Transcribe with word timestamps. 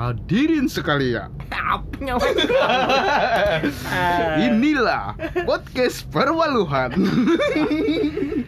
Hadirin 0.00 0.64
sekalian, 0.64 1.28
Apanya 1.52 2.16
inilah 4.48 5.12
podcast 5.44 6.08
perwaluhan. 6.08 6.96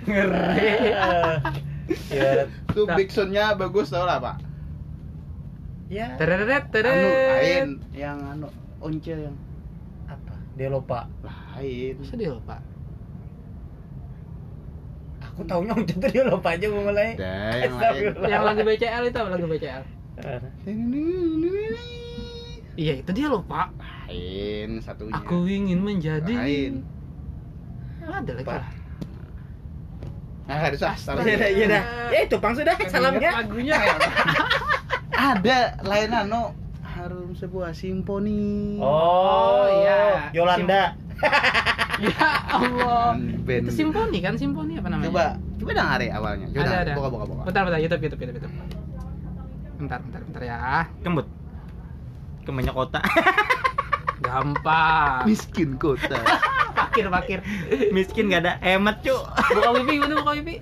Ngeri. 0.09 0.96
Ya. 2.09 2.49
Tuh 2.73 2.88
backsoundnya 2.88 3.53
bagus 3.61 3.93
tau 3.93 4.09
lah 4.09 4.17
pak. 4.17 4.41
Ya. 5.92 6.17
Tereret 6.17 6.65
Anu 6.65 6.72
teret. 6.72 6.96
lain 7.37 7.69
yang 7.92 8.16
anu 8.32 8.48
once 8.80 9.12
yang 9.12 9.37
Apa? 10.08 10.32
Dia 10.56 10.72
lupa. 10.72 11.04
lain. 11.21 12.00
Masa 12.00 12.16
dia 12.16 12.32
lupa? 12.32 12.64
Aku 15.21 15.44
taunya 15.44 15.76
itu 15.76 16.00
dia 16.00 16.24
lupa 16.24 16.56
aja 16.56 16.64
gue 16.64 16.80
mulai. 16.80 17.12
Yang 18.24 18.41
lagu 18.41 18.64
BCL 18.64 19.12
itu 19.12 19.19
apa 19.20 19.37
lagu 19.37 19.45
BCL? 19.52 20.00
Iya 22.73 22.93
itu 23.05 23.11
dia 23.12 23.27
lupa. 23.29 23.69
Lain 24.09 24.80
satunya. 24.80 25.12
Aku 25.16 25.45
ingin 25.45 25.80
menjadi. 25.80 26.33
lain. 26.33 26.85
Ada 28.02 28.33
lagi. 28.35 28.47
Pak. 28.48 28.57
lah. 28.59 28.71
Nah, 30.43 30.59
harus 30.59 30.80
ah, 30.83 30.97
salah. 30.98 31.23
Iya 31.23 31.37
dah, 31.38 31.51
iya 31.52 31.66
dah. 31.69 31.83
Ya 32.11 32.19
itu 32.27 32.37
pang 32.43 32.55
sudah 32.57 32.75
salamnya. 32.88 33.30
Lagunya 33.45 33.77
ya. 33.79 33.97
Ada 35.33 35.59
lain 35.87 36.11
anu 36.13 36.43
harum 36.83 37.30
sebuah 37.37 37.73
simfoni. 37.73 38.77
Oh 38.83 39.65
iya. 39.71 40.29
Yolanda. 40.35 40.99
ya 42.09 42.29
Allah. 42.51 43.15
Band. 43.47 43.69
Itu 43.69 43.73
simfoni 43.73 44.19
kan? 44.19 44.35
Simfoni 44.35 44.77
apa 44.80 44.88
namanya? 44.91 45.09
Coba, 45.09 45.27
coba 45.63 45.71
dong 45.77 45.88
hari 45.88 46.07
awalnya. 46.10 46.47
Coba 46.51 46.65
Ada 46.66 46.77
ada. 46.83 46.93
buka 46.99 47.09
buka 47.09 47.24
buka. 47.29 47.43
Bentar 47.49 47.63
bentar 47.69 47.80
YouTube 47.80 48.02
YouTube 48.02 48.21
YouTube. 48.27 48.38
YouTube. 48.43 48.82
Bentar 49.83 49.99
bentar 49.99 50.23
bentar 50.23 50.43
ya. 50.47 50.87
Kembut. 51.03 51.27
Kebanyak 52.47 52.71
kota. 52.71 53.03
Gampang. 54.24 55.27
Miskin 55.27 55.74
kota. 55.74 56.23
Pakir 56.79 57.11
pakir. 57.11 57.39
Miskin 57.91 58.30
gak 58.30 58.47
ada 58.47 58.52
hemat, 58.63 59.02
Cuk. 59.02 59.19
Buka 59.27 59.71
wifi 59.74 59.99
gimana 59.99 60.23
buka 60.23 60.33
wifi? 60.39 60.57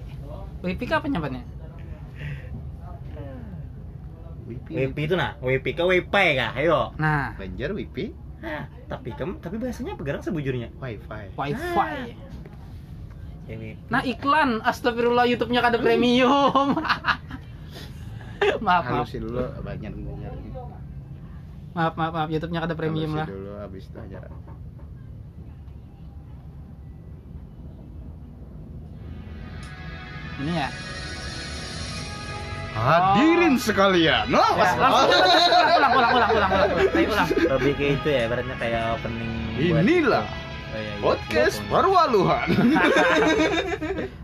Wifi 0.64 0.84
kapan 0.88 1.12
nyapanya? 1.12 1.42
Wipi. 4.48 4.72
WP 4.72 4.96
itu 5.04 5.14
nah, 5.14 5.36
WP 5.44 5.66
ke 5.76 5.84
WiFi 5.84 6.26
kah? 6.40 6.50
Ayo. 6.56 6.96
Nah, 6.96 7.36
Banjar 7.36 7.76
Wipi. 7.76 8.16
Nah, 8.40 8.66
tapi 8.88 9.12
kem, 9.12 9.36
tapi 9.38 9.60
bahasanya 9.60 10.00
pegarang 10.00 10.24
sebujurnya. 10.24 10.72
Wifi. 10.80 11.36
wifi. 11.36 12.16
WP. 13.46 13.62
Nah 13.92 14.02
iklan, 14.02 14.64
astagfirullah 14.64 15.28
YouTube-nya 15.28 15.60
kada 15.60 15.76
premium. 15.76 16.74
maaf, 18.40 18.60
maaf, 18.60 18.84
Halusin 18.86 19.20
dulu 19.22 19.38
banyak 19.60 19.92
banyak. 19.92 20.32
maaf, 21.70 21.92
maaf, 21.94 22.12
maaf, 22.12 22.28
YouTube-nya 22.28 22.60
kada 22.60 22.74
premium 22.74 23.12
lah. 23.14 23.26
dulu 23.26 23.52
habis 23.56 23.84
itu 23.84 23.96
aja. 23.96 24.18
Ini 30.40 30.52
ya. 30.56 30.68
Hadirin 32.70 33.54
sekalian. 33.58 34.30
Oh, 34.30 34.50
Ya, 34.56 34.72
langsung 34.72 35.10
ulang, 35.10 35.20
ulang, 35.20 35.92
ulang, 35.92 35.92
ulang, 35.92 36.10
ulang, 36.14 36.30
ulang, 36.32 36.50
ulang. 37.04 37.28
Lebih 37.50 37.72
ke 37.76 37.84
itu 37.92 38.08
ya, 38.08 38.20
ibaratnya 38.24 38.56
kayak 38.56 38.82
opening 38.96 39.32
buat- 39.52 39.82
Inilah 39.82 40.24
Oh, 40.70 40.78
iya, 40.78 40.92
iya. 40.94 41.02
podcast 41.02 41.56
perwaluhan. 41.66 42.48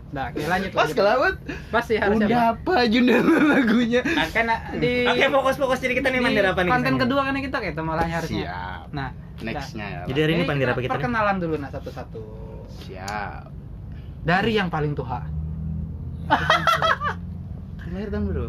Nah, 0.07 0.31
oke 0.31 0.39
lanjut. 0.39 0.71
Pas 0.71 0.87
kelawat. 0.95 1.35
Pas 1.67 1.83
sih 1.83 1.99
harusnya. 1.99 2.31
Udah 2.31 2.43
apa 2.55 2.87
judul 2.87 3.27
lagunya? 3.51 4.01
Nah, 4.07 4.31
kan 4.31 4.47
di 4.79 5.03
Oke, 5.03 5.27
fokus-fokus 5.27 5.83
jadi 5.83 5.99
kita 5.99 6.07
nih 6.15 6.23
di 6.23 6.23
mandir 6.23 6.47
apa 6.47 6.63
nih? 6.63 6.71
Konten 6.71 6.95
kedua 6.95 7.27
kan 7.27 7.35
kita 7.35 7.57
kayak 7.59 7.75
malahnya 7.83 8.15
harusnya. 8.23 8.47
Siap. 8.47 8.87
Nah, 8.95 9.11
Nextnya 9.43 9.85
ya. 9.85 9.99
Jadi 10.09 10.19
hari 10.23 10.33
ini 10.41 10.43
pandir 10.49 10.67
apa 10.71 10.81
kita? 10.81 10.93
Perkenalan 10.97 11.37
dulu 11.37 11.55
nah 11.61 11.69
satu-satu. 11.69 12.23
Siap. 12.87 13.51
Dari 14.25 14.51
yang 14.57 14.71
paling 14.73 14.97
tua. 14.97 15.21
Lahir 17.93 18.09
tahun 18.11 18.23
bro. 18.27 18.47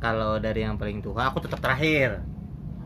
Kalau 0.00 0.38
dari 0.38 0.60
yang 0.64 0.76
paling 0.78 1.02
tua, 1.02 1.28
aku 1.28 1.42
tetap 1.44 1.58
terakhir. 1.60 2.22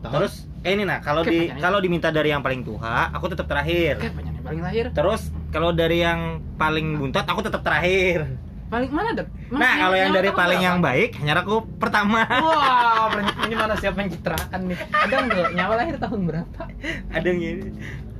Terus 0.01 0.49
eh 0.65 0.73
ini 0.73 0.83
nah, 0.83 0.97
kalau 0.99 1.21
di 1.21 1.45
pertanyaannya. 1.45 1.61
kalau 1.61 1.79
diminta 1.79 2.09
dari 2.09 2.33
yang 2.33 2.41
paling 2.41 2.65
tua, 2.65 3.13
aku 3.13 3.25
tetap 3.29 3.45
terakhir. 3.45 4.01
Yang 4.01 4.30
paling 4.41 4.61
lahir. 4.61 4.85
Terus 4.91 5.21
kalau 5.49 5.71
dari 5.71 6.01
yang 6.01 6.41
paling 6.57 6.97
buntot, 6.97 7.25
aku 7.25 7.41
tetap 7.45 7.61
terakhir. 7.61 8.25
Paling 8.71 8.87
mana 8.87 9.11
ada? 9.11 9.23
Nah, 9.51 9.73
kalau 9.83 9.97
yang 9.99 10.11
dari 10.15 10.29
paling 10.31 10.61
yang 10.63 10.79
baik, 10.79 11.19
hanya 11.19 11.43
aku 11.43 11.67
pertama. 11.75 12.23
Wah, 12.23 13.07
ber- 13.13 13.35
ini 13.43 13.55
mana 13.59 13.75
siapa 13.75 13.99
pencitraan 13.99 14.59
nih? 14.71 14.79
Ada 14.95 15.15
nggak? 15.27 15.49
Nyawa 15.59 15.73
lahir 15.75 15.95
tahun 15.99 16.19
berapa? 16.23 16.61
Ada 17.11 17.25
yang 17.27 17.39
gini. 17.43 17.69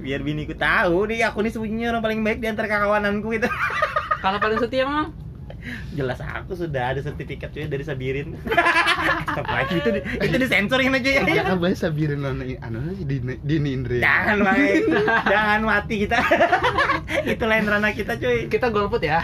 Biar 0.02 0.20
biniku 0.20 0.52
tahu 0.58 1.08
nih 1.08 1.24
aku 1.24 1.46
nih 1.46 1.52
sebenarnya 1.56 1.88
orang 1.96 2.04
paling 2.04 2.20
baik 2.26 2.40
di 2.44 2.48
antara 2.52 2.68
kawananku 2.68 3.32
itu. 3.32 3.48
Kalau 4.20 4.38
paling 4.44 4.59
setia 4.59 4.84
memang? 4.84 5.16
Jelas 5.91 6.17
aku 6.17 6.53
sudah 6.53 6.91
ada 6.91 6.99
sertifikat 6.99 7.49
cuy 7.49 7.66
dari 7.66 7.81
Sabirin. 7.81 8.33
Apa 9.38 9.51
lagi 9.51 9.77
itu 9.77 9.89
di- 9.91 10.05
itu 10.19 10.35
disensorin 10.35 10.91
aja 10.91 11.09
ya. 11.11 11.23
Ya 11.23 11.44
kan 11.45 11.57
bahasa 11.57 11.88
birin 11.88 12.22
anu 12.22 12.41
anu 12.57 12.77
si 12.94 13.05
Dini 13.05 13.38
Dini 13.39 13.69
Indri. 13.72 13.99
Jangan 13.99 14.38
main, 14.41 14.83
jangan 15.33 15.61
mati 15.61 15.95
kita. 16.01 16.17
itu 17.31 17.44
lain 17.45 17.66
ranah 17.66 17.94
kita 17.94 18.17
cuy. 18.17 18.47
Kita 18.47 18.69
golput 18.69 19.01
ya. 19.01 19.22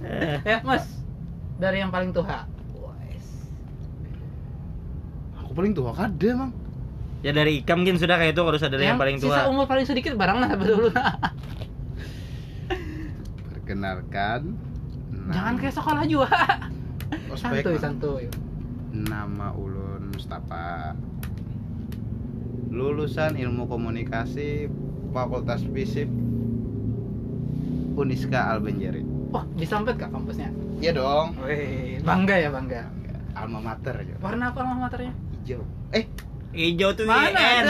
Eh, 0.00 0.40
ya, 0.42 0.58
Mas. 0.62 0.88
Dari 1.54 1.78
yang 1.78 1.92
paling 1.92 2.10
tua. 2.10 2.48
Aku 5.38 5.52
paling 5.52 5.72
tua 5.72 5.92
kada 5.92 6.26
emang. 6.26 6.52
Ya 7.20 7.32
dari 7.32 7.60
Ikam 7.60 7.80
mungkin 7.80 7.96
sudah 7.96 8.16
kayak 8.16 8.32
itu 8.32 8.42
harus 8.42 8.60
ada 8.60 8.76
yang, 8.76 8.96
paling 8.96 9.16
Sisa 9.16 9.44
tua. 9.44 9.48
umur 9.48 9.64
paling 9.64 9.84
sedikit 9.84 10.12
barang 10.12 10.38
lah 10.40 10.50
dulu. 10.54 10.92
Perkenalkan. 13.46 14.73
Jangan 15.32 15.54
kayak 15.56 15.74
sekolah 15.76 16.04
juga. 16.04 16.28
Ospek, 17.32 17.64
santuy, 17.64 17.76
santuy. 17.80 18.24
Nama 18.92 19.54
Ulun 19.56 20.12
Mustafa. 20.12 20.92
Lulusan 22.74 23.38
Ilmu 23.38 23.70
Komunikasi 23.70 24.66
Fakultas 25.14 25.62
Fisip 25.70 26.10
Uniska 27.94 28.50
Albenjeri. 28.50 29.06
Wah, 29.30 29.46
disampet 29.54 29.94
kak 29.98 30.10
kampusnya? 30.10 30.50
Iya 30.82 30.98
dong. 30.98 31.38
Wih, 31.46 32.02
bangga 32.02 32.34
ya 32.34 32.50
bangga. 32.50 32.82
Alma 33.34 33.62
mater. 33.62 33.94
Warna 34.18 34.50
apa 34.50 34.58
alma 34.62 34.90
maternya? 34.90 35.14
Hijau. 35.42 35.62
Eh, 35.94 36.06
Hijau 36.54 36.94
tuh 36.94 37.02
Mana 37.04 37.34
IN. 37.34 37.66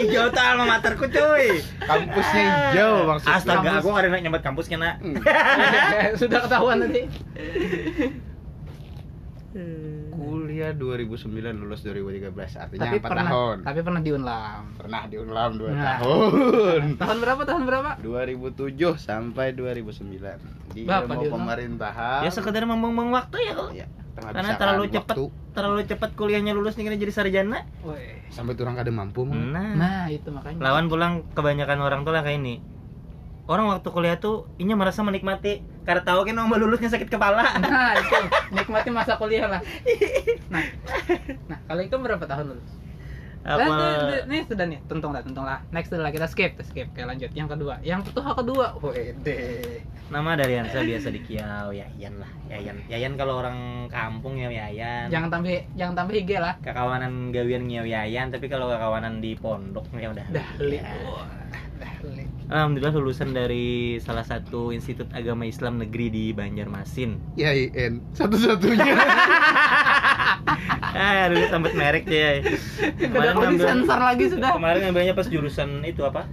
Hijau 0.00 0.26
tuh 0.28 0.40
alma 0.40 0.64
materku 0.66 1.04
cuy. 1.06 1.60
kampusnya 1.78 2.42
hijau 2.72 3.04
maksudnya. 3.06 3.36
Astaga, 3.36 3.60
Kampus. 3.70 3.80
aku 3.82 3.88
ada 3.94 4.08
nyambat 4.14 4.42
kampusnya 4.42 4.76
nak. 4.76 4.94
Hmm. 4.98 5.16
Sudah 6.20 6.40
ketahuan 6.42 6.80
tadi. 6.80 7.02
Kuliah 10.10 10.72
2009 10.72 11.24
lulus 11.56 11.80
2013 11.80 12.30
artinya 12.58 12.84
Tapi 12.84 12.96
4 12.98 13.02
pernah, 13.02 13.24
tahun. 13.26 13.56
tapi 13.62 13.80
pernah 13.80 14.00
diunlam. 14.00 14.62
Pernah 14.76 15.02
di 15.04 15.16
Unlam 15.16 15.50
2 15.54 15.68
Nah. 15.68 15.84
tahun. 15.96 16.82
Tahun 17.00 17.16
berapa? 17.18 17.42
Tahun 17.44 17.62
berapa? 17.64 17.90
2007 17.98 18.76
sampai 18.98 19.46
2009 19.52 20.74
di 20.74 20.82
Bapak 20.84 21.04
ilmu 21.06 21.14
di 21.14 21.26
Unlam? 21.26 21.36
pemerintahan. 21.38 22.20
Ya 22.22 22.30
sekedar 22.30 22.62
membuang 22.64 23.10
waktu 23.10 23.36
ya 23.40 23.52
kok. 23.54 23.70
Ya, 23.72 23.86
tengah 24.18 24.32
Karena 24.32 24.50
bisa 24.50 24.58
terlalu 24.58 24.82
kan 24.82 24.94
cepat, 24.94 25.14
waktu. 25.14 25.24
terlalu 25.50 25.80
cepat 25.84 26.10
kuliahnya 26.12 26.52
lulus 26.52 26.74
nih 26.74 26.84
kena 26.84 26.96
jadi 26.96 27.12
sarjana. 27.12 27.58
Sampai 28.28 28.54
turang 28.54 28.74
kada 28.74 28.90
mampu. 28.90 29.22
Nah, 29.24 29.72
Nah, 29.72 30.04
itu 30.06 30.28
makanya. 30.28 30.58
lawan 30.60 30.86
pulang 30.86 31.24
kebanyakan 31.32 31.78
orang 31.78 32.00
tuh 32.02 32.10
lah 32.10 32.20
kayak 32.20 32.38
ini. 32.38 32.60
Orang 33.44 33.64
waktu 33.66 33.88
kuliah 33.88 34.20
tuh 34.20 34.44
inya 34.56 34.76
merasa 34.76 35.00
menikmati 35.00 35.64
karena 35.82 36.04
tahu 36.04 36.20
kan 36.22 36.36
mau 36.36 36.52
lulusnya 36.52 36.92
sakit 36.92 37.08
kepala. 37.08 37.40
Nah, 37.58 37.96
itu 37.96 38.12
nikmati 38.54 38.92
masa 38.92 39.16
kuliah 39.16 39.48
lah. 39.48 39.60
Nah, 40.52 40.64
nah 41.44 41.58
kalau 41.64 41.80
itu 41.80 41.92
berapa 41.92 42.24
tahun 42.24 42.52
lulus? 42.52 42.72
Apa? 43.48 44.28
Nih 44.28 44.44
sudah 44.44 44.66
nih, 44.68 44.78
tuntung 44.84 45.16
lah, 45.16 45.24
tuntung 45.24 45.48
lah. 45.48 45.64
Next 45.72 45.88
lah 45.88 46.12
kita 46.12 46.28
skip, 46.28 46.60
skip. 46.60 46.92
Oke, 46.92 47.00
lanjut. 47.00 47.32
Yang 47.32 47.56
kedua, 47.56 47.80
yang 47.80 48.04
ketua 48.04 48.36
kedua. 48.36 48.76
Wede. 48.84 49.80
Nama 50.12 50.36
dari 50.36 50.60
Ansa 50.60 50.84
biasa 50.84 51.08
di 51.08 51.20
Kiau, 51.24 51.72
Yayan 51.72 52.20
lah. 52.20 52.30
Yayan. 52.52 52.76
Yayan 52.92 53.16
kalau 53.16 53.40
orang 53.40 53.88
kampung 53.88 54.36
ya 54.36 54.52
Yayan. 54.52 55.08
Jangan 55.08 55.28
tambah, 55.32 55.52
jangan 55.80 55.94
tambah 55.96 56.12
IG 56.12 56.30
lah. 56.36 56.54
kekawanan 56.60 57.32
gawian 57.32 57.64
ngiau 57.64 57.88
Yayan, 57.88 58.28
tapi 58.28 58.52
kalau 58.52 58.68
kekawanan 58.68 59.24
di 59.24 59.32
pondok 59.32 59.88
ya 59.96 60.12
udah. 60.12 60.26
Dahli. 60.28 60.76
Ya. 60.80 60.92
Wah, 61.08 61.28
dahli. 61.80 62.37
Alhamdulillah 62.48 62.96
lulusan 62.96 63.36
dari 63.36 63.66
salah 64.00 64.24
satu 64.24 64.72
Institut 64.72 65.04
Agama 65.12 65.44
Islam 65.44 65.76
Negeri 65.76 66.08
di 66.08 66.24
Banjarmasin. 66.32 67.36
Ya 67.36 67.52
IN 67.52 68.00
satu-satunya. 68.16 68.96
ah, 70.96 71.28
dulu 71.28 71.44
tempat 71.44 71.72
merek 71.76 72.08
ya. 72.08 72.40
Udah 73.04 73.36
mau 73.36 73.44
disensor 73.46 74.00
lagi 74.00 74.32
sudah. 74.32 74.56
Kemarin 74.56 74.80
ngambilnya 74.88 75.12
pas 75.12 75.28
jurusan 75.28 75.84
itu 75.84 76.00
apa? 76.02 76.24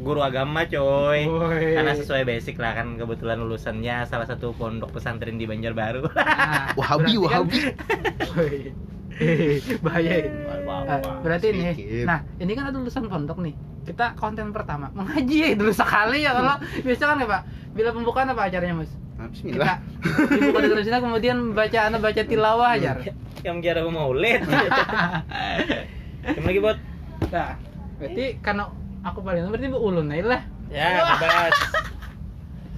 Guru 0.00 0.24
agama 0.24 0.64
coy. 0.64 1.28
Woi. 1.28 1.76
Karena 1.76 1.92
sesuai 1.92 2.24
basic 2.24 2.56
lah 2.56 2.72
kan 2.72 2.96
kebetulan 2.96 3.36
lulusannya 3.36 4.08
salah 4.08 4.24
satu 4.24 4.56
pondok 4.56 4.96
pesantren 4.96 5.36
di 5.36 5.44
Banjarbaru. 5.44 6.08
Nah, 6.08 6.72
Wahabi, 6.72 7.12
berarti 7.20 7.20
kan- 7.20 7.22
Wahabi. 7.22 7.58
Woi. 8.32 8.58
bahaya 9.84 10.12
ya. 10.18 10.30
Eh, 10.82 11.00
berarti 11.20 11.46
ini 11.50 11.62
nah 12.02 12.20
ini 12.36 12.52
kan 12.52 12.64
ada 12.66 12.76
lulusan 12.76 13.06
pondok 13.06 13.38
nih 13.38 13.54
kita 13.82 14.14
konten 14.14 14.50
pertama 14.50 14.90
mengaji 14.92 15.36
ya 15.44 15.48
dulu 15.52 15.70
sekali 15.70 16.22
ya 16.22 16.32
kalau 16.32 16.54
biasa 16.60 17.02
kan 17.04 17.16
ya 17.16 17.26
pak 17.26 17.42
bila 17.72 17.88
pembukaan 17.90 18.28
apa 18.28 18.46
acaranya 18.46 18.76
mas 18.76 18.92
Nah, 19.12 19.28
kita 19.30 19.54
Bismillah. 19.54 19.78
dibuka 20.34 20.58
dengan 20.58 20.82
Cina 20.82 20.98
kemudian 20.98 21.36
baca 21.54 21.78
anda 21.78 22.02
baca 22.02 22.22
tilawah 22.26 22.74
aja 22.74 22.98
Yang 23.46 23.54
bicara 23.60 23.80
maulid. 23.86 24.42
Gimana 26.26 26.42
lagi 26.42 26.58
buat? 26.58 26.78
nah 27.30 27.54
berarti 28.02 28.24
karena 28.42 28.66
aku 29.00 29.22
paling 29.22 29.46
berarti 29.46 29.70
bu 29.70 29.78
ulun 29.78 30.10
aja 30.10 30.24
lah 30.26 30.42
Ya, 30.66 31.06
bebas. 31.14 31.54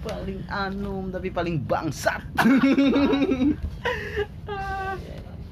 paling 0.05 0.41
anum 0.53 1.09
tapi 1.09 1.33
paling 1.33 1.65
bangsat. 1.65 2.21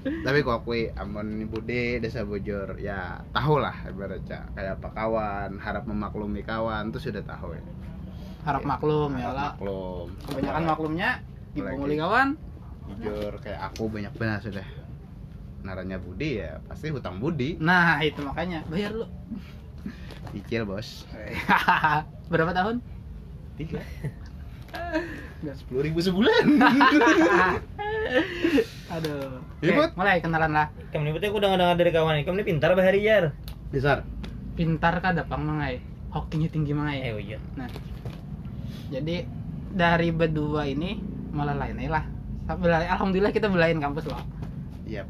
Tapi 0.02 0.42
kok 0.42 0.66
aku 0.66 0.90
amon 0.98 1.38
ini 1.38 1.46
bude 1.46 2.02
desa 2.02 2.26
bojor 2.26 2.74
ya 2.82 3.22
tahu 3.30 3.62
lah 3.62 3.74
ibaratnya. 3.86 4.50
Kayak 4.58 4.82
apa 4.82 4.88
kawan 4.90 5.50
harap 5.62 5.84
memaklumi 5.86 6.42
kawan 6.42 6.90
itu 6.90 7.10
sudah 7.10 7.22
tahu 7.22 7.54
ya. 7.54 7.62
Harap 8.42 8.66
maklum 8.66 9.14
ya 9.14 9.30
lah. 9.30 9.54
maklum. 9.54 10.10
Kebanyakan 10.26 10.62
maklumnya 10.66 11.10
dipunguli 11.54 11.94
kawan. 12.02 12.34
Jujur 12.98 13.32
kayak 13.38 13.60
aku 13.70 13.86
banyak 13.86 14.10
benar 14.18 14.42
sudah. 14.42 14.66
Naranya 15.62 16.02
budi 16.02 16.42
ya 16.42 16.58
pasti 16.66 16.90
hutang 16.90 17.22
budi. 17.22 17.54
Nah 17.62 18.02
itu 18.02 18.18
makanya. 18.26 18.66
Bayar 18.66 18.90
lu. 18.90 19.06
Cicil 20.34 20.66
bos. 20.66 21.06
Berapa 22.32 22.50
tahun? 22.50 22.82
Tiga. 23.54 23.78
Nggak, 25.42 25.56
sepuluh 25.62 25.82
ribu 25.86 26.00
sebulan. 26.02 26.44
Aduh 28.90 29.51
Iya, 29.62 29.78
Bud. 29.78 29.90
mulai 29.94 30.18
kenalan 30.18 30.50
lah 30.50 30.66
Kamu 30.90 31.14
ini 31.14 31.22
aku 31.22 31.38
udah 31.38 31.54
dengar 31.54 31.78
dari 31.78 31.94
kawan 31.94 32.18
ini. 32.18 32.26
Kamu 32.26 32.42
ini 32.42 32.46
pintar 32.46 32.74
bahari 32.74 33.00
jar. 33.06 33.30
besar 33.70 34.02
pintar 34.52 35.00
kada 35.00 35.24
pang 35.24 35.46
mangai 35.46 35.80
hokinya 36.12 36.50
tinggi 36.50 36.76
mangai 36.76 37.08
Eh, 37.08 37.12
oh 37.16 37.22
iya. 37.22 37.38
Nah, 37.56 37.70
jadi 38.92 39.24
dari 39.72 40.12
berdua 40.12 40.68
ini 40.68 41.00
malah 41.32 41.56
lain 41.56 41.80
lah. 41.88 42.04
Alhamdulillah 42.52 43.32
kita 43.32 43.48
belain 43.48 43.80
kampus 43.80 44.10
loh. 44.10 44.20
Yap. 44.84 45.08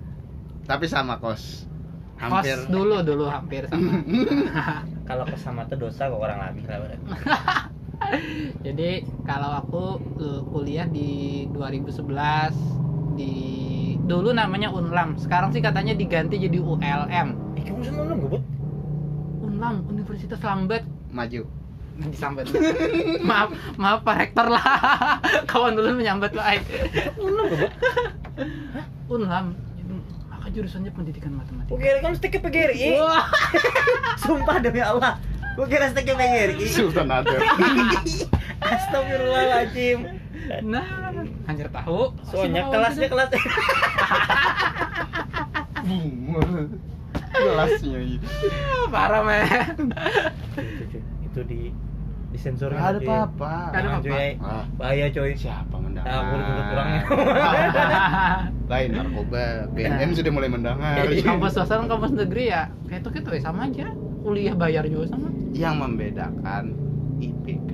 tapi 0.62 0.86
sama 0.86 1.18
kos 1.18 1.66
Kos 2.14 2.22
hampir 2.22 2.54
dulu 2.70 3.02
dulu 3.02 3.26
hampir 3.26 3.66
sama. 3.66 3.98
Kalau 5.10 5.26
kesama 5.26 5.66
tuh 5.66 5.74
dosa 5.74 6.06
kok 6.06 6.22
orang 6.22 6.38
lebih 6.54 6.70
lah 6.70 6.78
berarti. 6.78 7.02
jadi 8.62 9.02
kalau 9.26 9.50
aku 9.58 9.84
eh, 10.22 10.42
kuliah 10.54 10.86
di 10.86 11.50
2011 11.50 12.54
di 13.14 13.32
dulu 14.02 14.34
namanya 14.34 14.72
Unlam. 14.72 15.16
Sekarang 15.16 15.52
sih 15.54 15.62
katanya 15.62 15.96
diganti 15.96 16.36
jadi 16.40 16.58
ULM. 16.58 17.28
Eh, 17.56 17.62
kamu 17.62 17.82
sama 17.86 18.00
belum 18.08 18.18
gue, 18.28 18.40
Unlam 19.42 19.86
Universitas 19.88 20.40
Lambat 20.42 20.82
maju 21.12 21.44
disambat. 21.92 22.48
maaf, 23.28 23.52
maaf 23.76 24.00
Pak 24.00 24.16
Rektor 24.16 24.48
lah. 24.48 24.64
Kawan 25.50 25.76
dulu 25.76 25.92
menyambat 26.00 26.32
Pak 26.32 26.46
Aik. 26.46 26.62
Belum 27.20 27.46
gue, 27.52 27.70
Unlam 29.12 29.52
maka 30.42 30.58
jurusannya 30.58 30.90
pendidikan 30.90 31.38
matematika. 31.38 31.70
Gue 31.70 31.78
kira 31.78 31.98
kamu 32.02 32.14
stick 32.18 32.34
ke 32.34 32.42
PGRI. 32.42 32.98
Wah. 32.98 33.30
Sumpah 34.26 34.58
demi 34.58 34.82
Allah. 34.82 35.22
Gue 35.54 35.70
kira 35.70 35.86
stick 35.94 36.02
ke 36.10 36.18
PGRI. 36.18 36.66
Sultan 36.66 37.06
Atur 37.14 37.38
Astagfirullahaladzim. 38.58 40.21
Nah, 40.62 41.12
anjir 41.44 41.68
tahu. 41.68 42.12
Soalnya 42.24 42.66
kelasnya 42.66 43.06
kelas 43.06 43.28
kelasnya 47.32 47.98
gitu. 48.10 48.26
parah 48.88 49.22
men. 49.24 49.44
itu 51.22 51.40
di 51.42 51.60
disensor 52.28 52.72
Nggak 52.72 52.80
ada 52.86 53.00
apa-apa 53.02 53.52
ada 53.72 53.88
cuy. 54.00 54.28
Ah, 54.38 54.64
bahaya 54.74 55.06
coy 55.08 55.32
siapa 55.32 55.76
mendengar 55.76 56.08
Nah, 56.08 56.32
ditutup 56.32 56.64
kurangnya. 56.66 57.00
lain 58.72 58.88
narkoba 58.90 59.44
BNN 59.70 60.00
Nah. 60.02 60.16
sudah 60.16 60.32
mulai 60.32 60.48
mendengar 60.48 60.96
kampus 61.04 61.52
swasta 61.52 61.76
dan 61.76 61.86
kampus 61.86 62.12
negeri 62.14 62.44
ya 62.48 62.62
kayak 62.86 63.00
itu 63.00 63.08
gitu 63.12 63.28
ya 63.30 63.40
sama 63.42 63.60
aja. 63.66 63.88
Kuliah 64.22 64.54
bayar 64.54 64.86
juga 64.86 65.10
sama. 65.10 65.28
yang 65.52 65.76
membedakan 65.76 66.72
IPK 67.18 67.72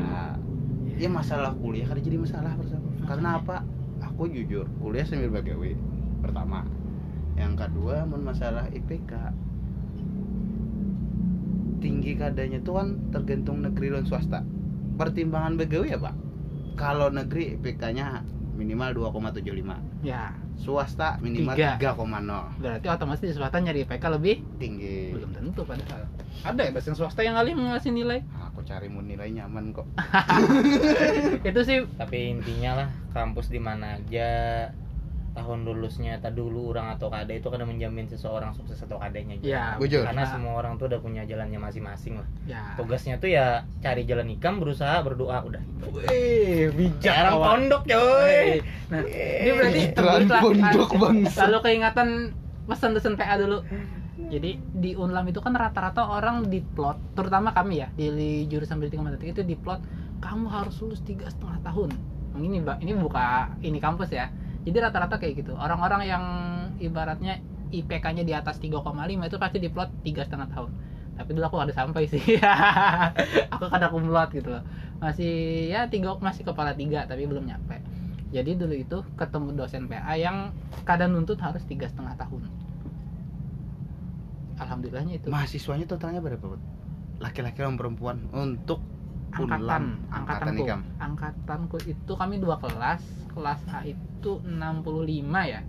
ya 0.99 1.09
masalah 1.09 1.55
kuliah 1.55 1.87
kan 1.87 2.03
jadi 2.03 2.19
masalah 2.19 2.53
bersama. 2.59 2.91
Karena 3.07 3.39
apa? 3.39 3.57
Aku 4.03 4.27
jujur 4.27 4.67
kuliah 4.83 5.07
sambil 5.07 5.31
bagawe 5.31 5.71
pertama. 6.21 6.67
Yang 7.39 7.55
kedua 7.67 8.03
mun 8.03 8.27
masalah 8.27 8.67
IPK 8.75 9.15
tinggi 11.79 12.19
kadanya 12.19 12.59
tuh 12.67 12.83
kan 12.83 12.89
tergantung 13.15 13.63
negeri 13.63 13.95
dan 13.95 14.05
swasta. 14.05 14.43
Pertimbangan 14.99 15.55
bagawe 15.55 15.87
ya 15.87 15.99
pak? 16.03 16.15
Kalau 16.75 17.11
negeri 17.15 17.55
IPK 17.55 17.83
nya 17.95 18.27
minimal 18.59 18.91
2,75 19.15 20.03
Ya, 20.03 20.35
swasta 20.59 21.23
minimal 21.23 21.55
Tiga. 21.55 21.95
3,0 21.95 22.59
berarti 22.59 22.87
otomatis 22.91 23.23
di 23.23 23.31
swasta 23.31 23.63
nyari 23.63 23.87
IPK 23.87 24.05
lebih 24.19 24.43
tinggi. 24.59 25.15
belum 25.15 25.31
tentu 25.31 25.63
padahal. 25.63 26.03
Ada 26.43 26.61
ya 26.67 26.71
dosen 26.75 26.99
swasta 26.99 27.23
yang 27.23 27.39
kali 27.39 27.55
ngasih 27.55 27.95
nilai. 27.95 28.27
Aku 28.59 28.67
cari 28.67 28.91
mun 28.91 29.07
nilai 29.07 29.31
nyaman 29.31 29.71
kok 29.71 29.87
itu 31.49 31.61
sih 31.63 31.79
tapi 31.95 32.35
intinya 32.35 32.83
lah 32.83 32.89
kampus 33.15 33.47
di 33.49 33.63
mana 33.63 33.95
aja 33.95 34.67
tahun 35.31 35.63
lulusnya 35.63 36.19
tak 36.19 36.35
dulu 36.35 36.75
orang 36.75 36.99
atau 36.99 37.07
kada 37.07 37.31
itu 37.31 37.47
kada 37.47 37.63
menjamin 37.63 38.11
seseorang 38.11 38.51
sukses 38.51 38.83
atau 38.83 38.99
kadanya 38.99 39.39
ya 39.39 39.79
Bujur. 39.79 40.03
karena 40.03 40.27
Nah. 40.27 40.31
semua 40.35 40.53
orang 40.59 40.75
tuh 40.75 40.91
udah 40.91 40.99
punya 40.99 41.23
jalannya 41.23 41.63
masing-masing 41.63 42.19
lah 42.19 42.27
ya. 42.43 42.75
tugasnya 42.75 43.23
tuh 43.23 43.31
ya 43.31 43.63
cari 43.79 44.03
jalan 44.03 44.27
ikam 44.29 44.59
berusaha 44.59 44.99
berdoa 44.99 45.39
udah 45.47 45.63
Wih, 45.95 46.75
bijak 46.75 47.15
orang 47.31 47.39
pondok 47.71 47.83
coy 47.87 48.59
Nah, 48.91 49.05
ini 49.07 49.51
berarti 49.53 49.81
pondok, 50.35 50.91
bangsa. 50.97 51.45
Lalu 51.47 51.59
keingatan 51.63 52.09
pesan-pesan 52.65 53.15
PA 53.15 53.37
dulu. 53.37 53.61
Jadi 54.29 54.61
di 54.61 54.93
Unlam 54.93 55.25
itu 55.33 55.41
kan 55.41 55.57
rata-rata 55.57 56.05
orang 56.05 56.53
diplot, 56.53 57.01
terutama 57.17 57.57
kami 57.57 57.81
ya 57.81 57.89
di, 57.97 58.45
jurusan 58.45 58.77
pendidikan 58.77 59.09
matematika 59.09 59.41
itu 59.41 59.45
diplot 59.57 59.81
kamu 60.21 60.47
harus 60.53 60.77
lulus 60.85 61.01
tiga 61.01 61.33
setengah 61.33 61.65
tahun. 61.65 61.91
Ini 62.37 62.61
ini 62.85 62.93
buka 62.95 63.57
ini 63.65 63.81
kampus 63.81 64.13
ya. 64.13 64.29
Jadi 64.69 64.77
rata-rata 64.85 65.17
kayak 65.17 65.43
gitu. 65.43 65.57
Orang-orang 65.57 66.05
yang 66.05 66.25
ibaratnya 66.77 67.41
IPK-nya 67.73 68.25
di 68.25 68.37
atas 68.37 68.61
3,5 68.61 68.85
itu 69.25 69.37
pasti 69.41 69.59
diplot 69.65 69.89
tiga 70.05 70.29
setengah 70.29 70.49
tahun. 70.53 70.71
Tapi 71.19 71.31
dulu 71.35 71.45
aku 71.49 71.59
ada 71.65 71.73
sampai 71.73 72.05
sih. 72.07 72.21
aku 73.55 73.65
kada 73.73 73.89
kumlot 73.89 74.29
gitu 74.37 74.53
loh. 74.53 74.63
Masih 75.01 75.67
ya 75.73 75.89
tiga 75.89 76.15
masih 76.21 76.45
kepala 76.45 76.77
tiga 76.77 77.09
tapi 77.09 77.25
belum 77.25 77.49
nyampe. 77.49 77.81
Jadi 78.29 78.61
dulu 78.61 78.75
itu 78.77 78.99
ketemu 79.17 79.57
dosen 79.57 79.89
PA 79.89 80.13
yang 80.21 80.53
kadang 80.85 81.17
nuntut 81.17 81.41
harus 81.41 81.65
tiga 81.65 81.89
setengah 81.89 82.13
tahun. 82.21 82.68
Alhamdulillahnya 84.59 85.15
itu. 85.23 85.27
Mahasiswanya 85.31 85.87
totalnya 85.87 86.19
berapa 86.19 86.59
laki-laki 87.19 87.63
dan 87.63 87.75
perempuan 87.75 88.27
untuk 88.31 88.83
angkatan. 89.35 89.99
angkatan 90.09 90.55
angkatanku 90.55 90.65
ikam. 90.65 90.81
angkatanku 90.99 91.77
itu 91.87 92.13
kami 92.15 92.43
dua 92.43 92.59
kelas. 92.59 93.03
Kelas 93.35 93.61
A 93.71 93.87
itu 93.87 94.43
65 94.43 94.83
ya. 95.47 95.63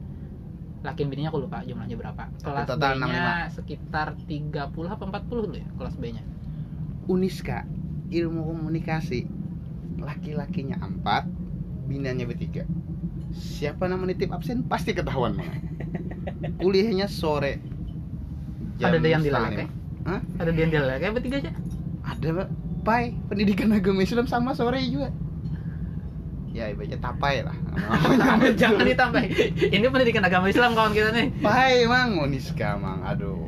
Laki 0.80 1.02
bininya 1.06 1.30
aku 1.30 1.44
lupa 1.44 1.62
jumlahnya 1.62 1.96
berapa. 2.00 2.24
Kelas 2.40 2.66
total 2.66 2.94
B 2.98 3.12
nya 3.12 3.52
sekitar 3.52 4.16
30 4.26 4.72
apa 4.88 5.04
40 5.04 5.28
dulu 5.28 5.58
ya 5.60 5.68
kelas 5.76 5.96
B 6.00 6.04
nya 6.16 6.24
Uniska 7.10 7.68
ilmu 8.10 8.42
komunikasi. 8.48 9.28
Laki-lakinya 10.00 10.80
empat 10.80 11.28
biniannya 11.92 12.24
bertiga. 12.24 12.64
Siapa 13.36 13.86
nama 13.92 14.08
nitip 14.08 14.32
absen? 14.32 14.64
Pasti 14.66 14.96
ketahuan. 14.96 15.36
Mang. 15.36 15.52
kuliahnya 16.62 17.08
sore 17.12 17.60
Jam 18.80 18.90
ada 18.90 19.06
yang 19.06 19.22
dilalek 19.22 19.52
lima. 19.54 19.66
Hah? 20.06 20.20
ada 20.38 20.50
dia 20.50 20.62
yang 20.62 20.74
dilalek. 20.74 20.98
Kayak 20.98 21.14
bertiga 21.14 21.38
aja 21.38 21.52
ada 22.02 22.28
Mbak. 22.32 22.48
pai 22.80 23.04
pendidikan 23.28 23.70
agama 23.70 24.00
Islam 24.00 24.26
sama 24.26 24.52
sore 24.52 24.80
juga. 24.82 25.12
Ya 26.50 26.66
ibaratnya 26.68 26.98
tapai 26.98 27.46
lah. 27.46 27.54
Jangan 28.62 28.82
ditambah 28.82 29.22
ini 29.70 29.86
pendidikan 29.86 30.24
agama 30.24 30.48
Islam 30.48 30.74
kawan 30.74 30.92
kita 30.92 31.12
nih. 31.12 31.28
Pai 31.40 31.86
mang. 31.86 32.18
Uniska 32.18 32.74
mang. 32.76 33.06
Aduh. 33.06 33.46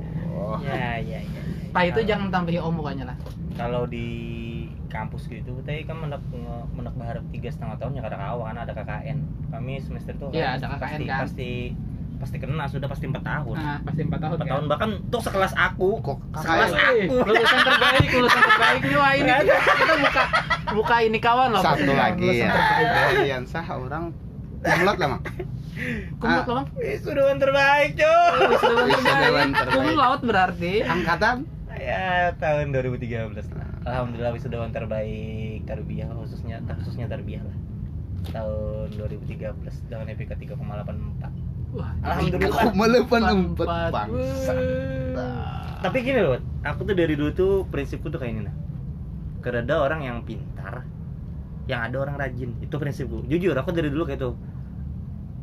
Ya 0.61 0.99
ya 0.99 1.19
ya. 1.19 1.41
Pak 1.71 1.83
itu 1.87 1.99
jangan 2.05 2.27
tambahi 2.29 2.59
om 2.59 2.75
pokoknya 2.75 3.07
lah. 3.07 3.17
kalau 3.51 3.83
di 3.83 4.07
kampus 4.87 5.27
gitu 5.27 5.55
tapi 5.61 5.83
kan 5.83 5.95
menek 5.95 6.19
menek 6.69 6.91
berharap 6.93 7.23
tiga 7.31 7.47
setengah 7.47 7.75
tahun 7.77 7.95
ya 7.95 8.01
kada 8.01 8.17
kawan 8.17 8.55
ada 8.57 8.73
KKN 8.73 9.17
kami 9.47 9.79
semester 9.79 10.11
tuh 10.15 10.27
Iya, 10.31 10.55
kan 10.55 10.67
ada 10.67 10.67
KKN 10.73 10.79
pasti 10.81 11.05
kan. 11.05 11.19
pasti 11.23 11.51
pasti 12.21 12.37
kena 12.37 12.63
sudah 12.65 12.85
pasti 12.85 13.05
empat 13.09 13.23
tahun 13.25 13.55
nah 13.57 13.77
pasti 13.81 14.01
4 14.01 14.13
tahun 14.13 14.21
empat 14.31 14.39
kan? 14.39 14.51
tahun 14.53 14.63
bahkan 14.69 14.89
tuh 15.09 15.21
sekelas 15.21 15.53
aku 15.53 15.89
kok 15.99 16.17
Sekelas 16.37 16.69
kakak 16.69 16.85
aku. 17.01 17.15
Lulusan 17.25 17.59
terbaik, 17.65 18.07
lulusan 18.13 18.43
terbaik 18.45 18.81
nih 18.85 18.95
wah 18.95 19.11
ini 19.11 19.31
kita, 19.33 19.55
kita 19.57 19.93
buka 19.97 20.23
buka 20.71 20.95
ini 21.01 21.17
kawan 21.17 21.49
loh. 21.49 21.61
satu 21.61 21.91
lagi 21.91 22.29
ya 22.39 22.51
dari 22.77 23.25
yang 23.27 23.43
sah 23.43 23.65
orang 23.65 24.13
kumlot 24.61 24.97
lah 24.97 25.09
mak 25.11 25.21
Kumlot 26.21 26.43
Ah. 26.43 26.45
lo 26.45 26.53
bang? 26.53 26.67
Wisudawan 26.77 27.37
terbaik, 27.41 27.89
Cok. 27.97 28.31
Wisudawan 28.53 29.49
terbaik. 29.49 29.73
Kumlot 29.73 30.21
berarti. 30.21 30.73
angkatan 30.85 31.37
Ya, 31.73 32.29
tahun 32.37 32.69
2013. 32.69 33.33
Alhamdulillah 33.81 34.29
wisudawan 34.29 34.69
terbaik 34.69 35.65
tarbiyah 35.65 36.05
khususnya 36.13 36.61
khususnya 36.77 37.09
tarbiyah 37.09 37.41
lah. 37.41 37.57
Tahun 38.29 38.93
2013 38.93 39.57
dengan 39.89 40.05
IPK 40.05 40.31
3,84. 40.37 41.33
Wah, 41.71 41.91
Alhamdulillah. 42.03 42.59
Aku 42.59 42.69
melepan 42.75 43.21
Empat. 43.31 43.67
bangsa 43.91 44.53
Tapi 45.81 45.97
gini 46.05 46.19
loh, 46.21 46.37
aku 46.61 46.85
tuh 46.85 46.93
dari 46.93 47.17
dulu 47.17 47.31
tuh 47.33 47.51
prinsipku 47.65 48.13
tuh 48.13 48.21
kayak 48.21 48.37
ini 48.37 48.41
nah. 48.45 48.55
Karena 49.41 49.65
ada 49.65 49.75
orang 49.81 50.05
yang 50.05 50.17
pintar, 50.21 50.85
yang 51.65 51.81
ada 51.89 51.97
orang 52.05 52.21
rajin. 52.21 52.53
Itu 52.61 52.77
prinsipku. 52.77 53.25
Jujur, 53.25 53.57
aku 53.57 53.73
dari 53.73 53.89
dulu 53.89 54.05
kayak 54.05 54.21
itu. 54.21 54.31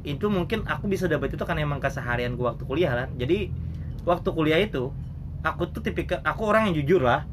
Itu 0.07 0.31
mungkin 0.31 0.63
aku 0.63 0.87
bisa 0.87 1.11
dapat 1.11 1.35
itu 1.35 1.43
karena 1.43 1.67
emang 1.67 1.83
keseharian 1.83 2.39
gua 2.39 2.55
waktu 2.55 2.63
kuliah 2.71 2.95
kan. 2.95 3.09
Jadi 3.19 3.51
waktu 4.07 4.29
kuliah 4.31 4.63
itu 4.63 4.95
aku 5.43 5.75
tuh 5.75 5.83
tipikal 5.83 6.23
aku 6.23 6.47
orang 6.47 6.71
yang 6.71 6.85
jujur 6.85 7.03
lah. 7.03 7.27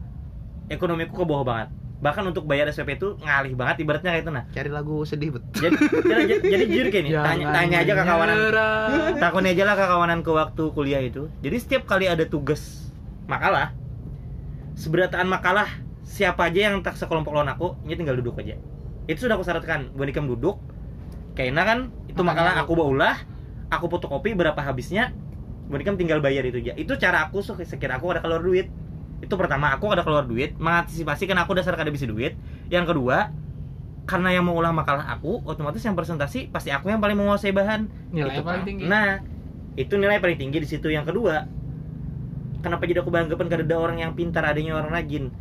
Ekonomiku 0.66 1.14
ke 1.22 1.26
bawah 1.30 1.46
banget. 1.46 1.70
Bahkan 2.06 2.22
untuk 2.30 2.46
bayar 2.46 2.70
SPP 2.70 3.02
itu 3.02 3.18
ngalih 3.18 3.58
banget 3.58 3.82
ibaratnya 3.82 4.14
kayak 4.14 4.30
itu 4.30 4.32
nah. 4.32 4.46
cari 4.54 4.70
lagu 4.70 5.02
sedih 5.10 5.34
bet. 5.34 5.44
Jadi 5.58 5.74
jadi, 6.06 6.24
jadi, 6.38 6.64
jujur 6.70 6.88
kayak 6.94 7.02
ini, 7.02 7.10
tanya, 7.18 7.26
Jangan 7.34 7.56
tanya 7.58 7.78
aja 7.82 7.94
ke 7.98 8.04
kawanan. 8.06 8.38
Takutnya 9.18 9.50
aja 9.58 9.64
lah 9.66 9.74
ke 9.74 9.86
kawanan 9.90 10.20
ke 10.22 10.30
waktu 10.30 10.64
kuliah 10.78 11.02
itu. 11.02 11.34
Jadi 11.42 11.58
setiap 11.58 11.90
kali 11.90 12.06
ada 12.06 12.22
tugas 12.30 12.94
makalah 13.26 13.74
seberataan 14.78 15.26
makalah 15.26 15.66
siapa 16.06 16.46
aja 16.46 16.70
yang 16.70 16.86
tak 16.86 16.94
sekelompok 16.94 17.34
lawan 17.34 17.50
aku 17.50 17.74
ini 17.90 17.98
tinggal 17.98 18.22
duduk 18.22 18.38
aja. 18.38 18.54
Itu 19.10 19.26
sudah 19.26 19.42
aku 19.42 19.46
syaratkan 19.50 19.90
Bonikam 19.98 20.30
duduk 20.30 20.62
Kaina 21.34 21.66
kan? 21.66 21.90
Itu 22.06 22.22
makalah 22.22 22.54
aku 22.62 22.78
baulah 22.78 23.18
aku 23.74 23.90
fotokopi 23.90 24.38
berapa 24.38 24.62
habisnya 24.62 25.10
Bonikam 25.66 25.98
tinggal 25.98 26.22
bayar 26.22 26.46
itu 26.46 26.62
aja. 26.62 26.78
Itu 26.78 27.02
cara 27.02 27.26
aku 27.26 27.42
sekira 27.42 27.98
aku 27.98 28.14
ada 28.14 28.22
keluar 28.22 28.46
duit 28.46 28.70
itu 29.26 29.34
pertama 29.34 29.74
aku 29.74 29.90
ada 29.90 30.06
keluar 30.06 30.24
duit 30.30 30.54
mengantisipasi 30.62 31.26
kan 31.26 31.42
aku 31.42 31.58
dasar 31.58 31.74
kada 31.74 31.90
bisa 31.90 32.06
duit 32.06 32.38
yang 32.70 32.86
kedua 32.86 33.34
karena 34.06 34.38
yang 34.38 34.46
mau 34.46 34.54
ulah 34.54 34.70
makalah 34.70 35.10
aku 35.10 35.42
otomatis 35.50 35.82
yang 35.82 35.98
presentasi 35.98 36.54
pasti 36.54 36.70
aku 36.70 36.94
yang 36.94 37.02
paling 37.02 37.18
menguasai 37.18 37.50
bahan 37.50 37.90
Nilai 38.14 38.38
Itu 38.38 38.42
paling 38.46 38.62
kan. 38.64 38.70
tinggi. 38.70 38.84
Nah, 38.86 39.20
itu 39.76 39.94
nilai 39.98 40.22
paling 40.22 40.38
tinggi 40.40 40.58
di 40.62 40.68
situ. 40.70 40.88
Yang 40.88 41.12
kedua, 41.12 41.44
kenapa 42.64 42.86
jadi 42.88 43.04
aku 43.04 43.12
beranggapan 43.12 43.48
karena 43.52 43.66
ada 43.66 43.76
orang 43.82 43.98
yang 44.00 44.12
pintar, 44.16 44.46
adanya 44.48 44.78
orang 44.80 44.94
rajin. 44.94 45.34